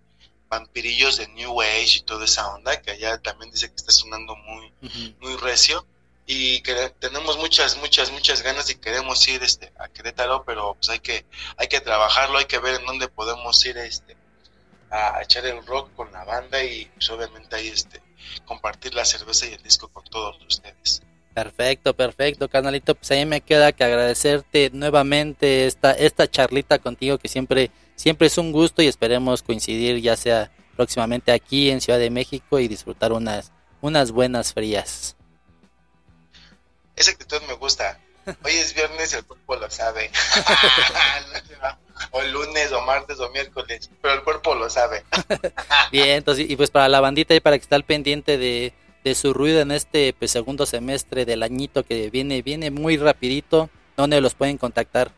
vampirillos 0.49 1.15
de 1.15 1.29
New 1.29 1.61
Age 1.61 1.99
y 1.99 2.01
toda 2.01 2.25
esa 2.25 2.53
onda 2.53 2.81
que 2.81 2.91
allá 2.91 3.17
también 3.19 3.49
dice 3.51 3.69
que 3.69 3.75
está 3.75 3.93
sonando 3.93 4.35
muy 4.35 4.73
muy 5.21 5.37
recio. 5.37 5.87
Y 6.25 6.61
que 6.61 6.73
tenemos 6.99 7.37
muchas 7.37 7.77
muchas 7.77 8.11
muchas 8.11 8.41
ganas 8.41 8.69
y 8.69 8.75
queremos 8.75 9.25
ir 9.29 9.41
este 9.43 9.71
a 9.79 9.87
Querétaro 9.87 10.43
pero 10.45 10.75
pues 10.75 10.89
hay 10.89 10.99
que 10.99 11.25
hay 11.57 11.67
que 11.67 11.79
trabajarlo 11.81 12.37
hay 12.37 12.45
que 12.45 12.59
ver 12.59 12.75
en 12.79 12.85
dónde 12.85 13.07
podemos 13.07 13.65
ir 13.65 13.77
este 13.77 14.15
a, 14.91 15.17
a 15.17 15.23
echar 15.23 15.45
el 15.45 15.65
rock 15.65 15.93
con 15.95 16.11
la 16.11 16.23
banda 16.23 16.63
y 16.63 16.85
pues 16.85 17.09
obviamente 17.09 17.55
ahí 17.55 17.69
este 17.69 18.01
compartir 18.45 18.93
la 18.93 19.05
cerveza 19.05 19.47
y 19.47 19.53
el 19.53 19.63
disco 19.63 19.87
con 19.89 20.03
todos 20.05 20.37
ustedes 20.47 21.01
Perfecto, 21.33 21.95
perfecto, 21.95 22.49
canalito. 22.49 22.93
Pues 22.95 23.11
ahí 23.11 23.25
me 23.25 23.41
queda 23.41 23.71
que 23.71 23.83
agradecerte 23.83 24.69
nuevamente 24.73 25.65
esta, 25.65 25.91
esta 25.91 26.29
charlita 26.29 26.79
contigo 26.79 27.17
que 27.17 27.29
siempre, 27.29 27.71
siempre 27.95 28.27
es 28.27 28.37
un 28.37 28.51
gusto 28.51 28.81
y 28.81 28.87
esperemos 28.87 29.41
coincidir 29.41 30.01
ya 30.01 30.17
sea 30.17 30.51
próximamente 30.75 31.31
aquí 31.31 31.69
en 31.69 31.79
Ciudad 31.79 31.99
de 31.99 32.09
México 32.09 32.59
y 32.59 32.67
disfrutar 32.67 33.13
unas, 33.13 33.51
unas 33.79 34.11
buenas 34.11 34.53
frías. 34.53 35.15
esa 36.95 37.11
actitud 37.11 37.41
me 37.47 37.53
gusta 37.53 37.99
hoy 38.43 38.53
es 38.53 38.73
viernes 38.73 39.13
el 39.13 39.25
cuerpo 39.25 39.55
lo 39.55 39.69
sabe 39.69 40.11
o 42.11 42.21
lunes 42.23 42.71
o 42.71 42.81
martes 42.81 43.19
o 43.19 43.29
miércoles 43.29 43.89
pero 44.01 44.15
el 44.15 44.23
cuerpo 44.23 44.55
lo 44.55 44.69
sabe 44.69 45.03
Bien, 45.91 46.09
entonces, 46.09 46.49
y 46.49 46.55
pues 46.55 46.71
para 46.71 46.89
la 46.89 46.99
bandita 47.01 47.35
y 47.35 47.39
para 47.39 47.57
que 47.57 47.63
esté 47.63 47.75
al 47.75 47.83
pendiente 47.85 48.37
de, 48.37 48.73
de 49.03 49.15
su 49.15 49.33
ruido 49.33 49.61
en 49.61 49.71
este 49.71 50.13
pues, 50.17 50.31
segundo 50.31 50.65
semestre 50.65 51.25
del 51.25 51.43
añito 51.43 51.83
que 51.83 52.09
viene, 52.09 52.41
viene 52.41 52.71
muy 52.71 52.97
rapidito, 52.97 53.69
¿dónde 53.97 54.19
los 54.21 54.33
pueden 54.33 54.57
contactar? 54.57 55.11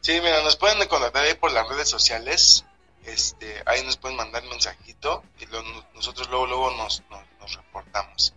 Sí, 0.00 0.12
mira, 0.22 0.42
nos 0.42 0.56
pueden 0.56 0.86
contactar 0.88 1.24
ahí 1.24 1.34
por 1.34 1.52
las 1.52 1.68
redes 1.68 1.88
sociales. 1.88 2.64
Este, 3.04 3.62
ahí 3.66 3.82
nos 3.84 3.96
pueden 3.96 4.16
mandar 4.16 4.42
mensajito 4.44 5.22
y 5.40 5.46
lo- 5.46 5.62
nosotros 5.94 6.28
luego 6.28 6.46
luego 6.46 6.70
nos, 6.72 7.02
nos, 7.10 7.22
nos 7.40 7.54
reportamos. 7.56 8.34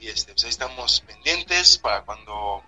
Y 0.00 0.08
este, 0.08 0.32
pues 0.32 0.44
ahí 0.44 0.50
estamos 0.50 1.00
pendientes 1.02 1.78
para 1.78 2.02
cuando 2.02 2.62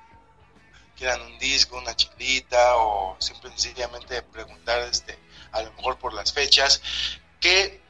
quieran 1.04 1.20
un 1.20 1.38
disco, 1.38 1.76
una 1.76 1.94
chilita 1.94 2.76
o 2.76 3.16
simple 3.18 3.50
y 3.54 3.60
sencillamente 3.60 4.22
preguntar 4.22 4.80
este, 4.90 5.18
a 5.52 5.60
lo 5.60 5.70
mejor 5.74 5.98
por 5.98 6.14
las 6.14 6.32
fechas 6.32 6.80
que 7.40 7.82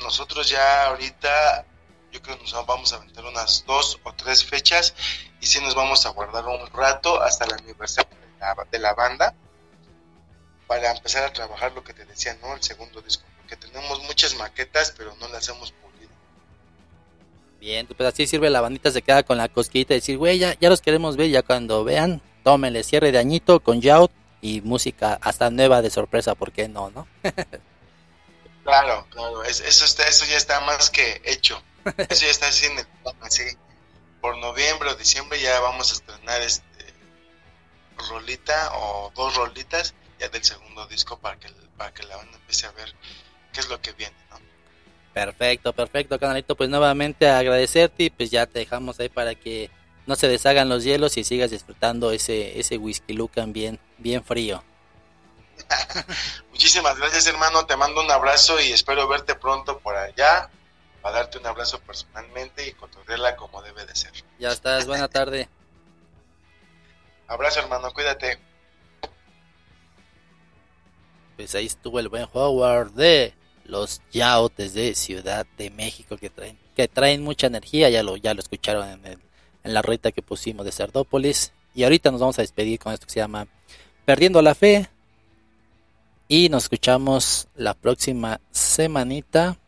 nosotros 0.00 0.50
ya 0.50 0.88
ahorita 0.88 1.64
yo 2.12 2.20
creo 2.20 2.36
que 2.36 2.42
nos 2.42 2.66
vamos 2.66 2.92
a 2.92 2.96
aventar 2.96 3.24
unas 3.24 3.64
dos 3.66 3.98
o 4.04 4.12
tres 4.12 4.44
fechas 4.44 4.94
y 5.40 5.46
sí 5.46 5.62
nos 5.62 5.74
vamos 5.74 6.04
a 6.04 6.10
guardar 6.10 6.44
un 6.46 6.66
rato 6.70 7.22
hasta 7.22 7.46
el 7.46 7.54
aniversario 7.54 8.10
de 8.10 8.38
la, 8.38 8.66
de 8.70 8.78
la 8.78 8.92
banda 8.92 9.34
para 10.66 10.90
empezar 10.94 11.24
a 11.24 11.32
trabajar 11.32 11.72
lo 11.72 11.82
que 11.82 11.94
te 11.94 12.04
decía, 12.04 12.36
¿no? 12.42 12.54
El 12.54 12.62
segundo 12.62 13.00
disco, 13.00 13.24
porque 13.38 13.56
tenemos 13.56 14.02
muchas 14.02 14.34
maquetas, 14.34 14.92
pero 14.94 15.14
no 15.16 15.28
las 15.28 15.48
hemos 15.48 15.72
pulido. 15.72 16.10
Bien, 17.60 17.86
pues 17.86 18.06
así 18.06 18.26
sirve 18.26 18.50
la 18.50 18.60
bandita, 18.60 18.90
se 18.90 19.00
queda 19.00 19.22
con 19.22 19.38
la 19.38 19.48
cosquillita 19.48 19.94
de 19.94 20.00
decir, 20.00 20.18
güey, 20.18 20.38
ya, 20.38 20.54
ya 20.60 20.68
los 20.68 20.82
queremos 20.82 21.16
ver, 21.16 21.30
ya 21.30 21.42
cuando 21.42 21.82
vean, 21.82 22.20
tómenle 22.42 22.82
cierre 22.84 23.12
de 23.12 23.18
añito 23.18 23.60
con 23.60 23.80
Yout 23.80 24.12
y 24.40 24.60
música 24.62 25.18
hasta 25.22 25.50
nueva 25.50 25.82
de 25.82 25.90
sorpresa, 25.90 26.34
¿por 26.34 26.52
qué 26.52 26.68
no, 26.68 26.90
no? 26.90 27.06
Claro, 28.64 29.06
claro, 29.10 29.42
es- 29.44 29.60
eso, 29.60 29.84
está, 29.84 30.06
eso 30.06 30.24
ya 30.26 30.36
está 30.36 30.60
más 30.60 30.90
que 30.90 31.20
hecho. 31.24 31.62
Eso 32.08 32.24
ya 32.26 32.30
está 32.30 32.48
así 32.48 32.66
en 32.66 32.78
el 32.78 32.86
plan, 33.02 33.16
así. 33.22 33.42
Por 34.20 34.38
noviembre 34.38 34.90
o 34.90 34.94
diciembre 34.96 35.40
ya 35.40 35.58
vamos 35.60 35.90
a 35.90 35.94
estrenar 35.94 36.42
este 36.42 36.64
rolita 38.10 38.70
o 38.74 39.10
dos 39.14 39.34
rolitas 39.36 39.94
ya 40.18 40.28
del 40.28 40.44
segundo 40.44 40.86
disco 40.86 41.18
para 41.18 41.38
que, 41.38 41.48
para 41.76 41.92
que 41.92 42.02
la 42.04 42.16
banda 42.16 42.36
empiece 42.38 42.66
a 42.66 42.72
ver 42.72 42.94
qué 43.52 43.60
es 43.60 43.68
lo 43.68 43.80
que 43.80 43.92
viene, 43.92 44.16
¿no? 44.30 44.38
Perfecto, 45.12 45.72
perfecto, 45.72 46.18
canalito, 46.18 46.54
pues 46.56 46.70
nuevamente 46.70 47.28
agradecerte 47.28 48.04
y 48.04 48.10
pues 48.10 48.30
ya 48.30 48.46
te 48.46 48.60
dejamos 48.60 49.00
ahí 49.00 49.08
para 49.08 49.34
que 49.34 49.70
no 50.08 50.16
se 50.16 50.26
deshagan 50.26 50.70
los 50.70 50.84
hielos 50.84 51.18
y 51.18 51.22
sigas 51.24 51.50
disfrutando 51.50 52.10
ese, 52.12 52.58
ese 52.58 52.78
whisky 52.78 53.12
lucan 53.12 53.52
bien, 53.52 53.78
bien 53.98 54.24
frío. 54.24 54.64
Muchísimas 56.50 56.96
gracias, 56.98 57.26
hermano. 57.26 57.66
Te 57.66 57.76
mando 57.76 58.00
un 58.00 58.10
abrazo 58.10 58.58
y 58.58 58.72
espero 58.72 59.06
verte 59.06 59.34
pronto 59.34 59.78
por 59.80 59.94
allá 59.94 60.48
para 61.02 61.16
darte 61.16 61.36
un 61.36 61.46
abrazo 61.46 61.78
personalmente 61.80 62.66
y 62.66 62.72
controlarla 62.72 63.36
como 63.36 63.60
debe 63.60 63.84
de 63.84 63.94
ser. 63.94 64.12
Ya 64.38 64.50
estás, 64.50 64.86
buena 64.86 65.08
tarde. 65.10 65.48
Abrazo, 67.26 67.60
hermano. 67.60 67.92
Cuídate. 67.92 68.38
Pues 71.36 71.54
ahí 71.54 71.66
estuvo 71.66 72.00
el 72.00 72.08
buen 72.08 72.26
Howard 72.32 72.92
de 72.92 73.34
los 73.64 74.00
Yautes 74.10 74.72
de 74.72 74.94
Ciudad 74.94 75.46
de 75.58 75.68
México 75.68 76.16
que 76.16 76.30
traen, 76.30 76.58
que 76.74 76.88
traen 76.88 77.22
mucha 77.22 77.46
energía, 77.48 77.90
ya 77.90 78.02
lo, 78.02 78.16
ya 78.16 78.32
lo 78.32 78.40
escucharon 78.40 78.88
en, 78.88 79.04
el- 79.06 79.27
en 79.68 79.74
la 79.74 79.82
reta 79.82 80.12
que 80.12 80.22
pusimos 80.22 80.64
de 80.64 80.72
Cerdópolis. 80.72 81.52
Y 81.74 81.84
ahorita 81.84 82.10
nos 82.10 82.20
vamos 82.20 82.38
a 82.38 82.42
despedir 82.42 82.78
con 82.78 82.92
esto 82.92 83.06
que 83.06 83.12
se 83.12 83.20
llama 83.20 83.46
Perdiendo 84.04 84.42
la 84.42 84.54
Fe. 84.54 84.88
Y 86.26 86.48
nos 86.48 86.64
escuchamos 86.64 87.48
la 87.54 87.74
próxima 87.74 88.40
semanita. 88.50 89.58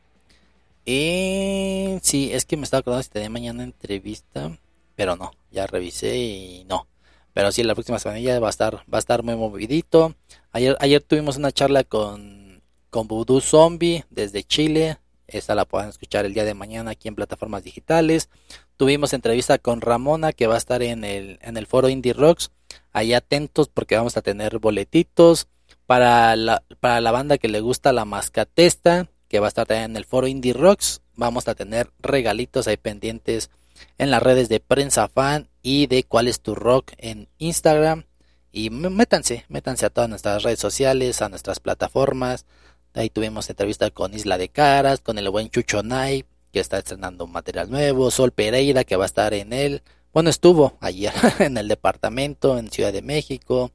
Y 0.84 1.98
sí, 2.02 2.30
es 2.32 2.44
que 2.46 2.56
me 2.56 2.64
estaba 2.64 2.80
acordando 2.80 3.02
si 3.02 3.10
tenía 3.10 3.30
mañana 3.30 3.62
entrevista, 3.62 4.58
pero 4.96 5.16
no, 5.16 5.32
ya 5.50 5.66
revisé 5.66 6.16
y 6.16 6.64
no. 6.64 6.86
Pero 7.32 7.52
sí, 7.52 7.62
la 7.62 7.74
próxima 7.74 7.98
semana 7.98 8.40
va 8.40 8.48
a 8.48 8.50
estar, 8.50 8.76
va 8.92 8.98
a 8.98 8.98
estar 8.98 9.22
muy 9.22 9.36
movidito. 9.36 10.14
Ayer, 10.52 10.76
ayer 10.80 11.02
tuvimos 11.02 11.36
una 11.36 11.52
charla 11.52 11.84
con, 11.84 12.62
con 12.90 13.06
Voodoo 13.06 13.40
Zombie 13.40 14.04
desde 14.10 14.42
Chile. 14.42 14.98
Esta 15.32 15.54
la 15.54 15.64
pueden 15.64 15.88
escuchar 15.88 16.24
el 16.26 16.34
día 16.34 16.44
de 16.44 16.54
mañana 16.54 16.92
aquí 16.92 17.08
en 17.08 17.14
plataformas 17.14 17.62
digitales. 17.62 18.28
Tuvimos 18.76 19.12
entrevista 19.12 19.58
con 19.58 19.80
Ramona 19.80 20.32
que 20.32 20.46
va 20.46 20.54
a 20.54 20.58
estar 20.58 20.82
en 20.82 21.04
el, 21.04 21.38
en 21.42 21.56
el 21.56 21.66
foro 21.66 21.88
Indie 21.88 22.12
Rocks. 22.12 22.50
Ahí 22.92 23.12
atentos 23.12 23.68
porque 23.68 23.96
vamos 23.96 24.16
a 24.16 24.22
tener 24.22 24.58
boletitos 24.58 25.48
para 25.86 26.34
la, 26.36 26.62
para 26.80 27.00
la 27.00 27.12
banda 27.12 27.38
que 27.38 27.48
le 27.48 27.60
gusta 27.60 27.92
la 27.92 28.04
mascatesta, 28.04 29.08
que 29.28 29.40
va 29.40 29.46
a 29.46 29.48
estar 29.48 29.66
también 29.66 29.92
en 29.92 29.96
el 29.96 30.04
foro 30.04 30.26
Indie 30.26 30.52
Rocks. 30.52 31.02
Vamos 31.14 31.46
a 31.48 31.54
tener 31.54 31.90
regalitos 32.00 32.66
ahí 32.66 32.76
pendientes 32.76 33.50
en 33.98 34.10
las 34.10 34.22
redes 34.22 34.48
de 34.48 34.60
Prensa 34.60 35.08
Fan 35.08 35.48
y 35.62 35.86
de 35.86 36.04
Cuál 36.04 36.28
es 36.28 36.40
tu 36.40 36.54
Rock 36.54 36.92
en 36.98 37.28
Instagram. 37.38 38.04
Y 38.52 38.70
métanse, 38.70 39.44
métanse 39.48 39.86
a 39.86 39.90
todas 39.90 40.10
nuestras 40.10 40.42
redes 40.42 40.58
sociales, 40.58 41.22
a 41.22 41.28
nuestras 41.28 41.60
plataformas. 41.60 42.46
Ahí 42.94 43.08
tuvimos 43.08 43.48
entrevista 43.48 43.90
con 43.90 44.14
Isla 44.14 44.36
de 44.36 44.48
Caras, 44.48 45.00
con 45.00 45.16
el 45.18 45.30
buen 45.30 45.48
Chucho 45.48 45.82
Nai, 45.82 46.24
que 46.52 46.58
está 46.58 46.78
estrenando 46.78 47.24
un 47.24 47.32
material 47.32 47.70
nuevo, 47.70 48.10
Sol 48.10 48.32
Pereira, 48.32 48.82
que 48.84 48.96
va 48.96 49.04
a 49.04 49.06
estar 49.06 49.32
en 49.32 49.52
él. 49.52 49.82
Bueno, 50.12 50.28
estuvo 50.28 50.76
ayer 50.80 51.12
en 51.38 51.56
el 51.56 51.68
departamento, 51.68 52.58
en 52.58 52.70
Ciudad 52.70 52.92
de 52.92 53.02
México, 53.02 53.70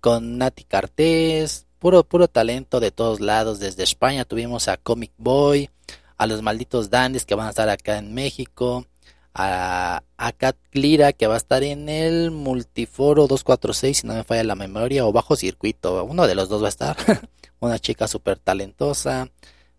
con 0.00 0.38
Nati 0.38 0.62
Cartés, 0.62 1.66
puro, 1.80 2.04
puro 2.04 2.28
talento 2.28 2.78
de 2.78 2.92
todos 2.92 3.20
lados. 3.20 3.58
Desde 3.58 3.82
España 3.82 4.24
tuvimos 4.24 4.68
a 4.68 4.76
Comic 4.76 5.10
Boy, 5.18 5.68
a 6.16 6.26
los 6.28 6.42
malditos 6.42 6.88
Dandies 6.88 7.24
que 7.24 7.34
van 7.34 7.48
a 7.48 7.50
estar 7.50 7.68
acá 7.68 7.98
en 7.98 8.14
México, 8.14 8.86
a, 9.34 10.04
a 10.16 10.32
Kat 10.32 10.56
Lira 10.70 11.12
que 11.12 11.26
va 11.26 11.34
a 11.34 11.38
estar 11.38 11.64
en 11.64 11.88
el 11.88 12.30
Multiforo 12.30 13.26
246, 13.26 13.98
si 13.98 14.06
no 14.06 14.14
me 14.14 14.22
falla 14.22 14.44
la 14.44 14.54
memoria, 14.54 15.04
o 15.04 15.12
Bajo 15.12 15.34
Circuito, 15.34 16.04
uno 16.04 16.28
de 16.28 16.36
los 16.36 16.48
dos 16.48 16.62
va 16.62 16.66
a 16.66 16.68
estar. 16.68 16.96
Una 17.62 17.78
chica 17.78 18.08
súper 18.08 18.38
talentosa. 18.38 19.30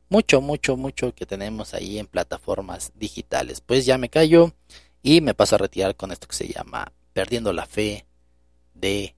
Mucho, 0.08 0.40
mucho, 0.40 0.78
mucho 0.78 1.14
que 1.14 1.26
tenemos 1.26 1.74
ahí 1.74 2.00
en 2.00 2.08
plataformas 2.08 2.94
digitales. 2.96 3.60
Pues 3.62 3.86
ya 3.86 3.98
me 3.98 4.08
callo 4.10 4.54
y 5.02 5.20
me 5.20 5.34
paso 5.34 5.56
a 5.56 5.58
retirar 5.60 5.96
con 5.96 6.12
esto 6.12 6.28
que 6.28 6.36
se 6.36 6.48
llama 6.48 6.94
Perdiendo 7.12 7.52
la 7.52 7.66
Fe 7.66 8.06
de 8.74 9.16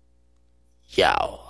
Yao. 0.96 1.46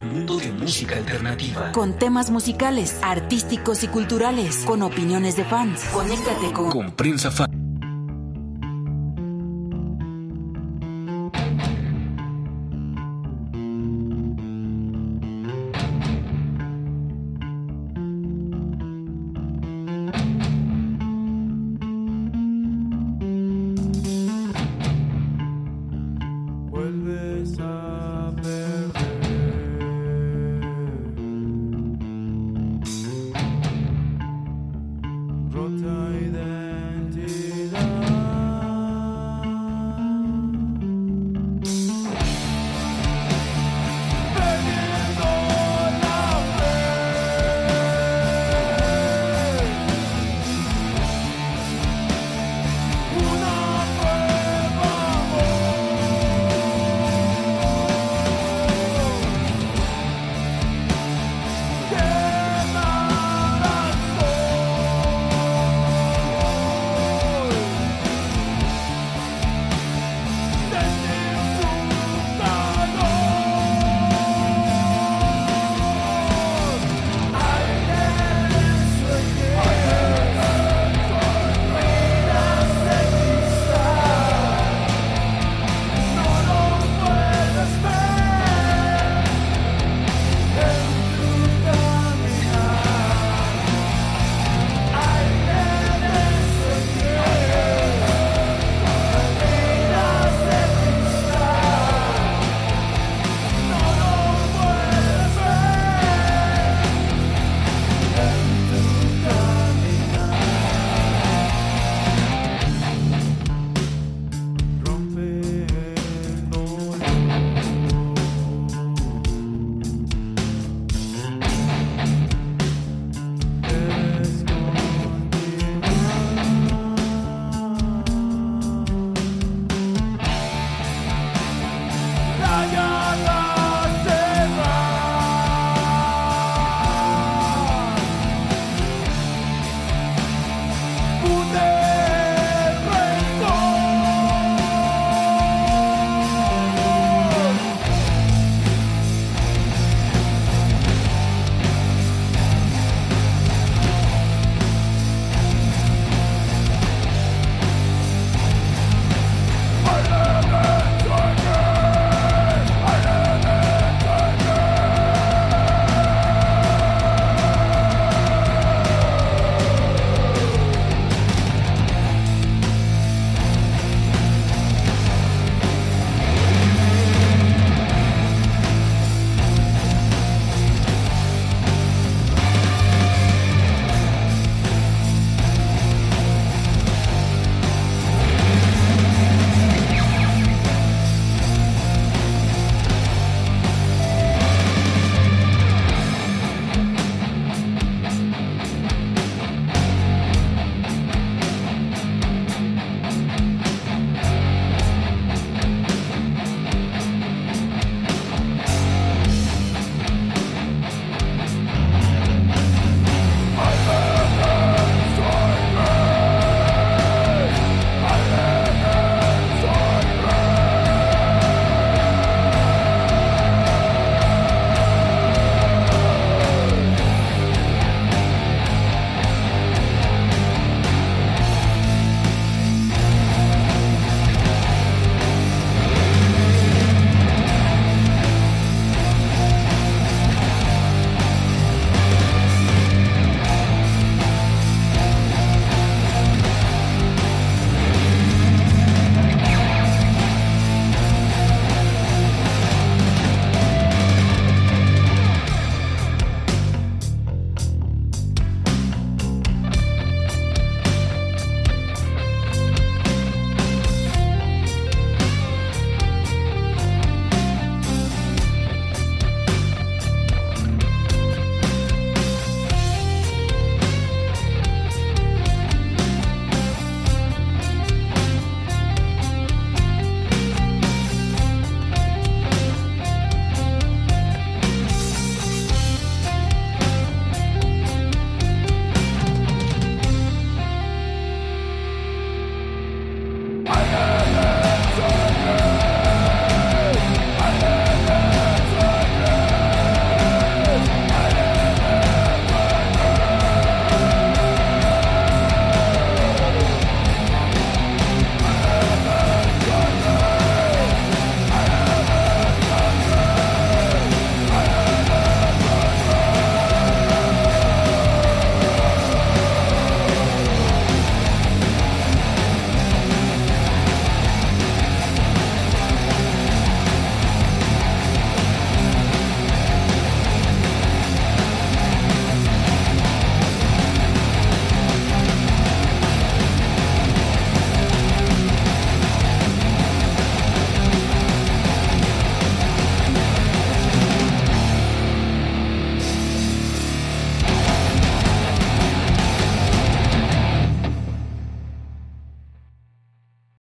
Mundo 0.00 0.36
de 0.36 0.52
música 0.52 0.96
alternativa. 0.96 1.72
Con 1.72 1.98
temas 1.98 2.30
musicales, 2.30 2.98
artísticos 3.00 3.82
y 3.84 3.88
culturales. 3.88 4.58
Con 4.66 4.82
opiniones 4.82 5.36
de 5.36 5.44
fans. 5.44 5.82
Conéctate 5.84 6.52
con, 6.52 6.70
con 6.70 6.92
Prensa 6.92 7.30
Fan. 7.30 7.63
Rota 35.54 36.10
identity. 36.10 37.53